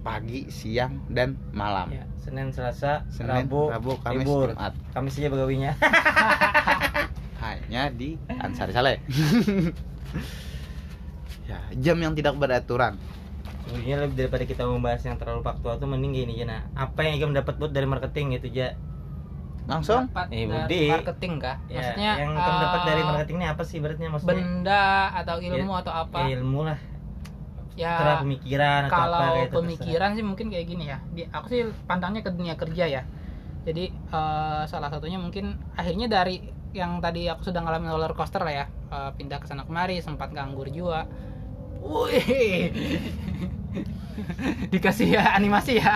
pagi 0.00 0.48
siang 0.48 1.04
dan 1.06 1.38
malam 1.50 1.90
ya 1.90 2.02
Senin 2.16 2.50
Selasa 2.50 3.06
Senin 3.06 3.44
Rabu, 3.44 3.68
Rabu 3.68 3.92
Kamis 4.00 4.22
libur. 4.22 4.48
Jumat 4.50 4.72
Kamis 4.90 5.14
aja 5.14 5.28
begawinya 5.28 5.72
hanya 7.46 7.88
di 7.88 8.18
Ansari 8.28 8.72
Saleh 8.72 8.96
ya 11.46 11.58
jam 11.78 11.96
yang 11.96 12.12
tidak 12.12 12.34
beraturan 12.36 12.98
Sebenarnya 13.66 13.96
lebih 14.06 14.14
daripada 14.16 14.44
kita 14.46 14.62
membahas 14.62 15.02
yang 15.02 15.18
terlalu 15.18 15.42
faktual 15.42 15.74
tuh 15.74 15.90
mending 15.90 16.14
gini 16.14 16.38
Jana. 16.38 16.70
Apa 16.78 17.02
yang 17.02 17.18
Ikam 17.18 17.34
dapat 17.34 17.58
buat 17.58 17.74
dari 17.74 17.82
marketing 17.82 18.38
gitu 18.38 18.54
ja? 18.54 18.78
langsung 19.66 20.06
dapat 20.06 20.30
Eh, 20.30 20.46
dari 20.46 20.70
Budi. 20.70 20.82
marketing 20.86 21.32
kah? 21.42 21.56
Ya, 21.66 21.74
Maksudnya 21.82 22.12
yang 22.14 22.30
Ikam 22.30 22.56
dapat 22.62 22.78
eh, 22.78 22.86
dari 22.86 23.02
marketing 23.02 23.36
ini 23.36 23.46
apa 23.50 23.62
sih 23.66 23.78
berarti 23.82 24.02
maksudnya? 24.06 24.30
benda 24.38 24.86
atau 25.18 25.36
ilmu 25.42 25.72
atau 25.74 25.92
apa? 25.98 26.18
Ya, 26.22 26.38
ilmu 26.38 26.60
lah. 26.62 26.78
Ya, 27.74 27.92
Terus 27.98 28.16
pemikiran 28.22 28.80
atau 28.80 28.94
apa 28.94 29.02
kalau 29.02 29.18
kayak 29.18 29.42
itu, 29.42 29.56
pemikiran 29.58 30.10
sih 30.14 30.22
mungkin 30.22 30.46
kayak 30.46 30.66
gini 30.70 30.84
ya. 30.86 30.98
Di, 31.10 31.22
aku 31.26 31.46
sih 31.50 31.60
pandangnya 31.90 32.22
ke 32.22 32.30
dunia 32.30 32.54
kerja 32.54 32.84
ya. 32.86 33.02
Jadi 33.66 33.84
eh, 33.90 34.62
salah 34.70 34.90
satunya 34.94 35.18
mungkin 35.18 35.58
akhirnya 35.74 36.06
dari 36.06 36.54
yang 36.72 36.98
tadi 36.98 37.30
aku 37.30 37.46
sudah 37.46 37.62
ngalamin 37.62 37.92
roller 37.92 38.14
coaster 38.16 38.42
lah 38.42 38.64
ya, 38.64 38.66
eh, 38.66 39.10
pindah 39.14 39.38
ke 39.42 39.46
sana 39.46 39.62
kemari, 39.66 40.00
sempat 40.00 40.32
nganggur 40.32 40.70
juga. 40.70 41.06
Wih, 41.82 42.72
dikasih 44.72 45.20
ya 45.20 45.36
animasi 45.36 45.78
ya. 45.78 45.94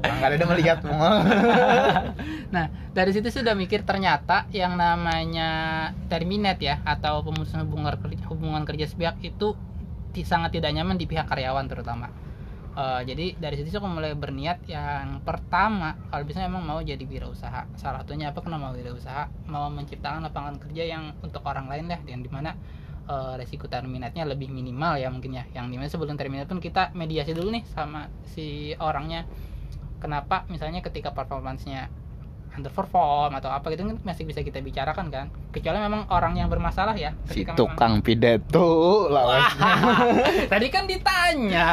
Bang 0.00 0.18
kali 0.22 0.38
udah 0.38 0.48
melihat 0.54 0.78
nah 2.54 2.70
dari 2.94 3.10
situ 3.10 3.28
sudah 3.28 3.52
mikir 3.58 3.82
ternyata 3.82 4.46
yang 4.54 4.78
namanya 4.78 5.90
terminate 6.06 6.62
ya 6.62 6.78
atau 6.86 7.20
pemutusan 7.26 7.66
hubungan 7.66 7.98
kerja, 7.98 8.24
hubungan 8.30 8.62
kerja 8.62 8.86
sepihak 8.86 9.18
itu 9.20 9.58
sangat 10.24 10.56
tidak 10.56 10.72
nyaman 10.72 10.96
di 10.96 11.04
pihak 11.04 11.28
karyawan 11.28 11.68
terutama 11.68 12.08
Eh, 12.76 13.02
jadi 13.08 13.32
dari 13.40 13.56
situ 13.56 13.72
aku 13.72 13.88
mulai 13.88 14.12
berniat 14.12 14.68
yang 14.68 15.24
pertama 15.24 15.96
kalau 16.12 16.28
bisa 16.28 16.44
emang 16.44 16.60
mau 16.60 16.84
jadi 16.84 17.00
wirausaha. 17.00 17.72
Salah 17.80 18.04
satunya 18.04 18.36
apa? 18.36 18.44
Kenapa 18.44 18.68
mau 18.68 18.76
wirausaha 18.76 19.32
mau 19.48 19.72
menciptakan 19.72 20.28
lapangan 20.28 20.60
kerja 20.60 20.84
yang 20.84 21.16
untuk 21.24 21.40
orang 21.48 21.72
lain 21.72 21.88
lah 21.88 21.96
yang 22.04 22.20
di 22.20 22.28
mana 22.28 22.52
eh, 23.08 23.32
resiko 23.40 23.64
terminatnya 23.64 24.28
lebih 24.28 24.52
minimal 24.52 25.00
ya 25.00 25.08
mungkin 25.08 25.40
ya. 25.40 25.48
Yang 25.56 25.66
di 25.72 25.76
mana 25.80 25.88
sebelum 25.88 26.20
terminat 26.20 26.52
pun 26.52 26.60
kita 26.60 26.92
mediasi 26.92 27.32
dulu 27.32 27.48
nih 27.56 27.64
sama 27.72 28.12
si 28.28 28.76
orangnya. 28.76 29.24
Kenapa? 29.96 30.44
Misalnya 30.52 30.84
ketika 30.84 31.16
performancenya 31.16 31.88
underperform 32.56 33.36
atau 33.36 33.52
apa 33.52 33.68
gitu 33.70 33.84
kan 33.84 33.96
masih 34.02 34.24
bisa 34.24 34.40
kita 34.40 34.64
bicarakan 34.64 35.12
kan 35.12 35.26
kecuali 35.52 35.76
memang 35.76 36.08
orang 36.08 36.40
yang 36.40 36.48
bermasalah 36.48 36.96
ya 36.96 37.12
si 37.28 37.44
ketika 37.44 37.52
memang- 37.52 37.60
tukang 37.60 37.94
pidato 38.00 38.68
lawan 39.12 39.44
tadi 40.52 40.66
kan 40.72 40.88
ditanya 40.88 41.68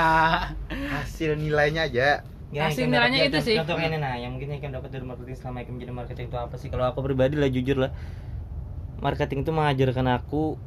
hasil 0.67 1.39
nilainya 1.39 1.87
aja 1.87 2.09
Ya, 2.53 2.69
Hasil 2.69 2.85
yang 2.85 2.93
nilainya 2.93 3.33
itu 3.33 3.41
sih. 3.41 3.57
Contoh 3.57 3.81
ini 3.81 3.97
nah, 3.97 4.13
yang 4.13 4.37
mungkin 4.37 4.53
Ikam 4.53 4.69
dapat 4.69 4.93
dari 4.93 5.01
marketing 5.01 5.41
selama 5.41 5.65
Ikam 5.65 5.81
jadi 5.81 5.89
marketing 5.89 6.29
itu 6.29 6.37
apa 6.37 6.55
sih? 6.61 6.69
Kalau 6.69 6.85
aku 6.85 7.01
pribadi 7.01 7.33
lah 7.33 7.49
jujur 7.49 7.81
lah. 7.81 7.89
Marketing 9.01 9.41
itu 9.41 9.49
mengajarkan 9.49 10.05
aku 10.13 10.61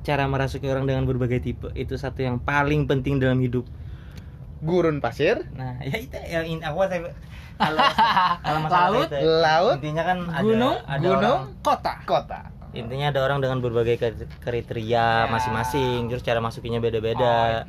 cara 0.00 0.24
merasuki 0.24 0.64
orang 0.72 0.88
dengan 0.88 1.04
berbagai 1.04 1.44
tipe. 1.44 1.68
Itu 1.76 2.00
satu 2.00 2.24
yang 2.24 2.40
paling 2.40 2.88
penting 2.88 3.20
dalam 3.20 3.36
hidup. 3.44 3.68
Gurun 4.62 4.98
pasir. 4.98 5.42
Nah, 5.52 5.76
ya 5.80 5.96
itu 5.96 6.16
yang 6.24 6.46
in, 6.46 6.58
aku 6.60 6.86
saya 6.86 7.10
kalau 7.54 7.78
Laut, 8.72 9.06
itu, 9.06 9.16
laut. 9.20 9.74
intinya 9.78 10.02
kan 10.04 10.18
ada 10.24 10.40
gunung. 10.40 10.76
ada 10.80 10.98
gunung. 10.98 11.38
Orang- 11.44 11.60
kota. 11.60 11.92
Kota. 12.04 12.40
Intinya 12.72 13.10
ada 13.10 13.20
orang 13.20 13.38
dengan 13.38 13.58
berbagai 13.58 13.96
kri- 13.96 14.30
kriteria 14.40 14.88
Ya. 14.88 15.28
masing-masing 15.28 16.08
terus 16.08 16.22
cara 16.22 16.40
masukinya 16.40 16.78
beda-beda. 16.78 17.66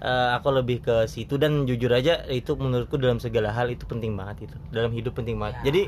Eh, 0.00 0.30
aku 0.32 0.48
lebih 0.50 0.80
ke 0.80 1.04
situ 1.04 1.36
dan 1.36 1.68
jujur 1.68 1.92
aja 1.92 2.24
itu 2.26 2.56
menurutku 2.56 2.96
dalam 2.96 3.20
segala 3.20 3.52
hal 3.52 3.68
itu 3.68 3.84
penting 3.84 4.16
banget 4.16 4.48
itu. 4.48 4.56
Dalam 4.70 4.88
hidup 4.90 5.12
penting 5.12 5.36
banget. 5.36 5.60
Ya. 5.60 5.64
jadi 5.66 5.82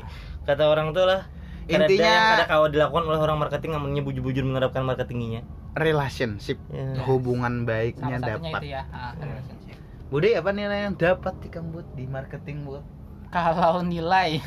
kata 0.45 0.63
orang 0.65 0.93
tuh 0.93 1.07
lah 1.07 1.25
Intinya- 1.63 2.03
yang 2.05 2.29
kadang 2.35 2.49
kalau 2.51 2.67
dilakukan 2.67 3.03
oleh 3.05 3.17
orang 3.17 3.39
marketing 3.39 3.71
namanya 3.71 4.03
bujur-bujur 4.03 4.43
menerapkan 4.43 4.83
marketingnya 4.83 5.41
relationship. 5.73 6.61
Ya. 6.69 6.93
hubungan 7.03 7.63
baiknya 7.63 8.21
satunya 8.21 8.37
dapat. 8.37 8.61
itu 8.61 8.67
ya. 8.69 8.81
Ah, 8.87 9.11
relationship 9.17 9.62
Bude 10.13 10.29
apa 10.37 10.53
nilai 10.53 10.85
yang 10.85 10.93
dapat 10.93 11.33
di 11.41 11.49
Kambut 11.49 11.89
di 11.97 12.05
marketing 12.05 12.69
buat 12.69 12.85
kalau 13.33 13.81
nilai. 13.81 14.37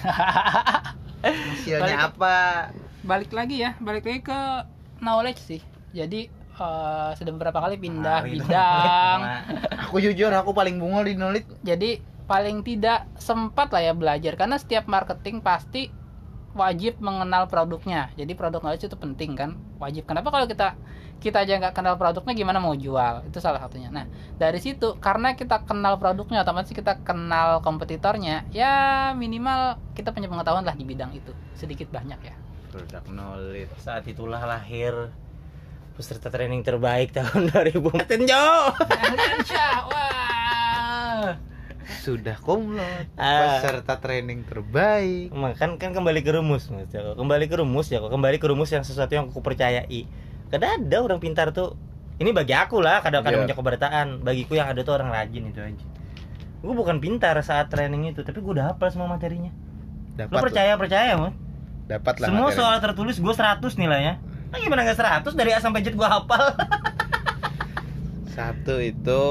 Hasilnya 1.27 2.15
apa? 2.15 2.71
Balik 3.03 3.35
lagi 3.35 3.67
ya 3.67 3.75
balik 3.83 4.07
lagi 4.07 4.23
ke 4.23 4.41
knowledge 5.03 5.43
sih. 5.43 5.59
Jadi 5.91 6.31
eh, 6.31 7.11
sudah 7.19 7.33
beberapa 7.35 7.59
kali 7.59 7.83
pindah 7.83 8.23
Mari, 8.23 8.39
bidang. 8.39 9.19
Aku 9.91 9.99
jujur 9.99 10.31
aku 10.31 10.55
paling 10.55 10.79
bungol 10.79 11.03
di 11.03 11.19
nulit 11.19 11.43
jadi 11.67 11.99
paling 12.31 12.63
tidak 12.63 13.11
sempat 13.19 13.75
lah 13.75 13.91
ya 13.91 13.95
belajar. 13.99 14.39
Karena 14.39 14.63
setiap 14.63 14.87
marketing 14.87 15.43
pasti 15.43 15.91
wajib 16.55 17.03
mengenal 17.03 17.51
produknya. 17.51 18.15
Jadi 18.15 18.39
produk 18.39 18.63
knowledge 18.63 18.87
itu 18.87 18.95
penting 18.95 19.35
kan 19.35 19.59
wajib. 19.83 20.07
Kenapa 20.07 20.31
kalau 20.31 20.47
kita 20.47 20.79
kita 21.17 21.43
aja 21.43 21.59
nggak 21.59 21.75
kenal 21.75 21.97
produknya 21.97 22.33
gimana 22.33 22.59
mau 22.59 22.73
jual? 22.73 23.27
Itu 23.27 23.41
salah 23.41 23.59
satunya. 23.59 23.89
Nah 23.89 24.05
dari 24.37 24.59
situ 24.59 24.95
karena 24.99 25.33
kita 25.33 25.65
kenal 25.65 25.97
produknya 25.97 26.41
otomatis 26.41 26.71
kita 26.71 27.03
kenal 27.03 27.61
kompetitornya 27.61 28.47
ya 28.51 29.11
minimal 29.13 29.81
kita 29.93 30.13
punya 30.13 30.27
pengetahuan 30.27 30.63
lah 30.63 30.77
di 30.77 30.85
bidang 30.85 31.11
itu. 31.13 31.33
Sedikit 31.53 31.91
banyak 31.91 32.21
ya. 32.21 32.35
Produk 32.71 33.03
knowledge. 33.09 33.73
Saat 33.81 34.05
itulah 34.07 34.39
lahir 34.41 35.11
peserta 35.97 36.29
training 36.29 36.61
terbaik 36.61 37.09
tahun 37.11 37.49
2000 37.49 37.81
Tenjo 38.05 38.47
wah 39.89 41.33
sudah 42.03 42.37
kumlot 42.39 43.09
Ah. 43.17 43.59
peserta 43.59 43.97
training 43.97 44.45
terbaik. 44.45 45.33
Kan 45.57 45.81
kan 45.81 45.91
kembali 45.93 46.21
ke 46.21 46.31
rumus 46.31 46.69
Mas 46.69 46.87
Joko. 46.91 47.17
kembali 47.17 47.49
ke 47.49 47.57
rumus 47.57 47.89
ya 47.89 47.99
kok 47.99 48.11
kembali 48.11 48.37
ke 48.37 48.47
rumus 48.47 48.71
yang 48.71 48.85
sesuatu 48.85 49.11
yang 49.11 49.27
aku 49.27 49.41
percayai 49.41 50.05
kadang 50.49 50.83
ada 50.83 50.97
orang 51.03 51.19
pintar 51.19 51.51
tuh. 51.51 51.75
Ini 52.17 52.33
bagi 52.33 52.57
aku 52.57 52.81
lah 52.81 53.05
kadang-kadang 53.05 53.45
Iya. 53.45 53.53
punya 53.53 54.03
bagiku 54.25 54.57
yang 54.57 54.73
ada 54.73 54.81
tuh 54.81 54.97
orang 54.97 55.13
rajin 55.13 55.53
itu 55.53 55.61
aja. 55.61 55.87
Gue 56.65 56.73
bukan 56.73 56.97
pintar 56.97 57.37
saat 57.45 57.69
training 57.69 58.11
itu 58.11 58.25
tapi 58.25 58.41
gue 58.41 58.53
udah 58.57 58.73
hafal 58.73 58.89
semua 58.89 59.09
materinya. 59.13 59.53
Lo 60.17 60.25
dapat 60.25 60.41
percaya 60.49 60.73
percaya 60.81 61.13
mas 61.21 61.37
dapat 61.87 62.15
lah 62.19 62.27
semua 62.33 62.49
materi. 62.49 62.59
soal 62.59 62.77
tertulis 62.81 63.17
gue 63.21 63.35
100 63.37 63.61
nilainya. 63.77 64.15
Nah 64.49 64.59
gimana 64.59 64.81
nggak 64.89 64.97
100 64.97 65.37
dari 65.37 65.51
A 65.53 65.61
sampai 65.61 65.85
Z 65.85 65.93
gue 65.93 66.09
hafal. 66.09 66.45
Satu 68.37 68.81
itu 68.81 69.23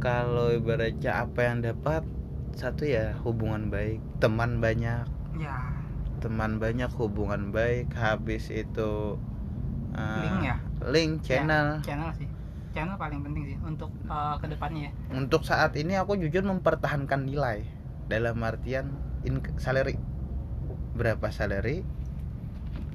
kalau 0.00 0.50
ibaratnya 0.50 1.24
apa 1.24 1.40
yang 1.46 1.62
dapat 1.62 2.02
satu 2.52 2.84
ya 2.84 3.16
hubungan 3.24 3.72
baik. 3.72 4.02
Teman 4.20 4.60
banyak. 4.60 5.06
Ya. 5.38 5.56
Teman 6.20 6.60
banyak 6.60 6.90
hubungan 6.98 7.48
baik. 7.48 7.94
Habis 7.94 8.52
itu 8.52 9.16
uh, 9.92 10.20
Link 10.20 10.38
ya? 10.42 10.56
link 10.82 11.12
channel 11.22 11.78
Ya, 11.78 11.86
channel. 11.86 12.10
sih. 12.16 12.28
Channel 12.72 12.96
paling 12.96 13.20
penting 13.20 13.44
sih 13.46 13.56
untuk 13.60 13.92
eh, 14.02 14.34
ke 14.40 14.46
depannya 14.48 14.88
ya. 14.88 14.92
Untuk 15.12 15.44
saat 15.44 15.76
ini 15.76 15.92
aku 15.94 16.16
jujur 16.16 16.40
mempertahankan 16.42 17.28
nilai. 17.28 17.62
Dalam 18.08 18.40
artian 18.40 18.90
in 19.22 19.38
salary. 19.56 20.00
Berapa 20.92 21.28
salary? 21.28 21.84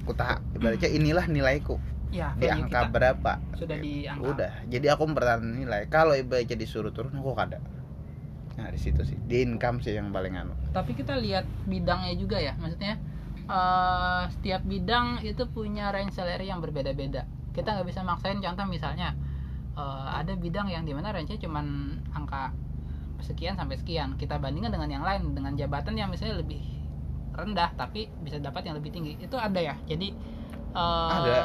Aku 0.02 0.12
tak 0.14 0.42
ibaratnya 0.52 0.90
inilah 0.90 1.26
nilaiku. 1.28 1.78
Ya 2.10 2.32
di 2.36 2.48
angka 2.48 2.88
kita. 2.88 2.92
berapa? 2.92 3.32
Sudah 3.54 3.78
di 3.78 4.08
angka. 4.08 4.24
Udah 4.26 4.52
jadi 4.66 4.98
aku 4.98 5.04
mempertahankan 5.06 5.54
nilai. 5.56 5.82
Kalau 5.88 6.12
ibaratnya 6.12 6.58
disuruh 6.58 6.90
turun 6.90 7.14
aku 7.14 7.38
kada. 7.38 7.62
Nah 8.58 8.74
di 8.74 8.80
situ 8.82 9.06
sih. 9.06 9.18
Di 9.22 9.46
income 9.46 9.80
sih 9.80 9.94
yang 9.94 10.10
paling 10.10 10.34
anu. 10.34 10.58
Tapi 10.74 10.92
kita 10.92 11.14
lihat 11.16 11.46
bidangnya 11.64 12.18
juga 12.18 12.42
ya 12.42 12.58
maksudnya 12.58 12.98
eh, 13.48 14.24
setiap 14.34 14.62
bidang 14.68 15.24
itu 15.24 15.44
punya 15.50 15.90
range 15.96 16.14
salary 16.18 16.48
yang 16.52 16.60
berbeda-beda. 16.64 17.24
Kita 17.56 17.74
nggak 17.74 17.88
bisa 17.90 18.02
maksain 18.06 18.40
contoh 18.44 18.66
misalnya 18.70 19.16
eh, 19.78 20.08
ada 20.20 20.34
bidang 20.36 20.68
yang 20.74 20.84
di 20.88 20.94
mana 20.98 21.12
range-nya 21.16 21.40
cuman 21.42 21.66
angka 22.14 22.52
sekian 23.24 23.56
sampai 23.60 23.76
sekian. 23.82 24.16
Kita 24.20 24.38
bandingkan 24.38 24.72
dengan 24.74 24.90
yang 24.92 25.04
lain 25.08 25.34
dengan 25.34 25.54
jabatan 25.58 25.96
yang 25.98 26.10
misalnya 26.14 26.40
lebih 26.44 26.62
rendah 27.38 27.70
tapi 27.78 28.10
bisa 28.22 28.38
dapat 28.42 28.66
yang 28.68 28.76
lebih 28.80 28.92
tinggi. 28.94 29.14
Itu 29.22 29.38
ada 29.38 29.60
ya? 29.60 29.76
Jadi 29.90 30.08
eh, 30.76 31.12
Ada. 31.12 31.36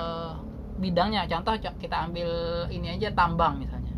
bidangnya. 0.81 1.29
Contoh 1.31 1.55
co- 1.61 1.79
kita 1.79 1.97
ambil 2.09 2.29
ini 2.73 2.97
aja 2.99 3.13
tambang 3.15 3.61
misalnya. 3.61 3.93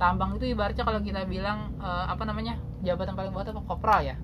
Tambang 0.00 0.34
itu 0.34 0.50
ibaratnya 0.50 0.82
kalau 0.82 1.00
kita 1.02 1.22
bilang 1.28 1.70
eh, 1.78 2.04
apa 2.10 2.22
namanya 2.26 2.58
jabatan 2.82 3.14
paling 3.14 3.30
bawah 3.34 3.44
itu 3.46 3.52
apa? 3.54 3.62
kopra 3.66 3.96
ya? 4.02 4.16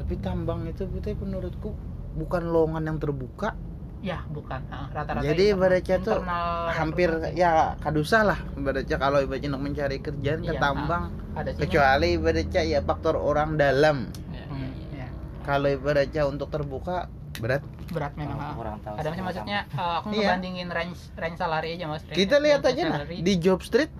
Tapi 0.00 0.14
tambang 0.24 0.64
itu 0.66 0.88
betul 0.88 1.14
menurutku 1.22 1.70
bukan 2.14 2.42
lowongan 2.50 2.82
yang 2.86 2.98
terbuka? 2.98 3.54
Ya 4.00 4.24
bukan. 4.32 4.64
Ah, 4.72 4.88
rata-rata 4.88 5.20
Jadi 5.20 5.52
ibaratnya 5.52 5.96
tuh 6.00 6.24
hampir 6.72 7.12
ya 7.36 7.76
kadusah 7.84 8.24
lah 8.24 8.38
ibaratnya 8.56 8.96
kalau 8.96 9.20
ibaratnya 9.20 9.52
untuk 9.52 9.64
mencari 9.68 10.00
kerjaan 10.00 10.40
ke 10.40 10.56
Iya, 10.56 10.60
tambang. 10.60 11.12
ada 11.36 11.52
sini. 11.52 11.60
kecuali 11.68 12.08
ibaratnya 12.16 12.62
ya 12.64 12.80
faktor 12.80 13.20
orang 13.20 13.60
dalam. 13.60 14.08
Hmm, 14.48 14.72
ya. 14.96 15.06
kalau 15.44 15.68
ibaratnya 15.68 16.24
untuk 16.24 16.48
terbuka 16.48 17.12
berat. 17.36 17.60
Berat 17.92 18.14
memang 18.16 18.38
ah. 18.40 18.54
kurang 18.56 18.76
tahu 18.80 18.94
ada 18.96 19.08
sih 19.12 19.20
maksudnya 19.20 19.58
eh, 19.68 19.94
aku 20.00 20.06
Iya. 20.16 20.32
ngebandingin 20.32 20.68
range 20.72 21.00
range 21.20 21.36
salary 21.36 21.68
aja 21.76 21.84
mas. 21.92 22.00
Range- 22.08 22.16
kita 22.16 22.36
lihat 22.40 22.62
aja 22.64 22.82
nah 22.88 22.92
salary. 23.04 23.16
di 23.20 23.34
job 23.36 23.60
street. 23.60 23.92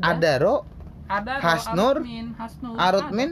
Ada. 0.00 0.16
Ada 0.16 0.32
ro. 0.40 0.56
Ada 1.08 1.32
Hasnur, 1.40 2.04
Arutmin, 2.04 2.36
Hasnur. 2.36 2.76
Arutmin 2.76 3.30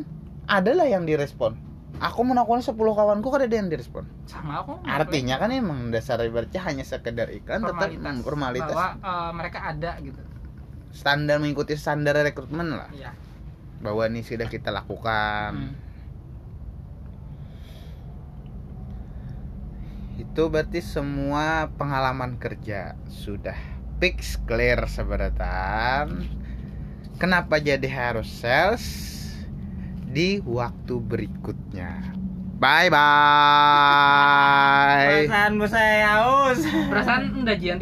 ada 0.48 0.72
lah 0.72 0.88
yang 0.88 1.04
direspon 1.04 1.56
aku 1.96 2.20
menakukan 2.24 2.60
10 2.60 2.76
kawanku 2.76 3.28
kan 3.32 3.40
ada 3.44 3.56
yang 3.56 3.72
direspon 3.72 4.04
sama 4.28 4.60
aku 4.60 4.80
artinya 4.84 5.40
kan 5.40 5.50
emang 5.52 5.88
dasar 5.88 6.20
ibaratnya 6.20 6.60
hanya 6.64 6.84
sekedar 6.84 7.32
iklan 7.32 7.64
tetap 7.64 7.88
formalitas, 7.88 8.22
formalitas. 8.24 8.76
Bahwa 8.76 8.88
eh, 9.00 9.30
mereka 9.32 9.58
ada 9.64 9.90
gitu. 10.04 10.20
Standar 10.92 11.36
mengikuti 11.40 11.76
standar 11.76 12.16
rekrutmen 12.16 12.72
lah. 12.72 12.88
Iya. 12.92 13.12
Bahwa 13.84 14.08
ini 14.08 14.24
sudah 14.24 14.48
kita 14.48 14.72
lakukan. 14.72 15.52
Hmm. 15.52 15.84
itu 20.16 20.48
berarti 20.48 20.80
semua 20.80 21.68
pengalaman 21.76 22.40
kerja 22.40 22.96
sudah 23.08 23.56
fix 24.00 24.40
clear 24.48 24.84
seberatan. 24.88 26.24
Kenapa 27.16 27.56
jadi 27.60 27.88
harus 27.88 28.28
sales 28.28 29.15
di 30.16 30.40
waktu 30.48 30.96
berikutnya. 30.96 32.16
Bye 32.56 32.88
bye 32.88 32.96
perasaanmu 35.28 35.68
saya 35.68 36.08
haus 36.08 36.64
perasaan 36.88 37.44
udah 37.44 37.52
jian 37.60 37.76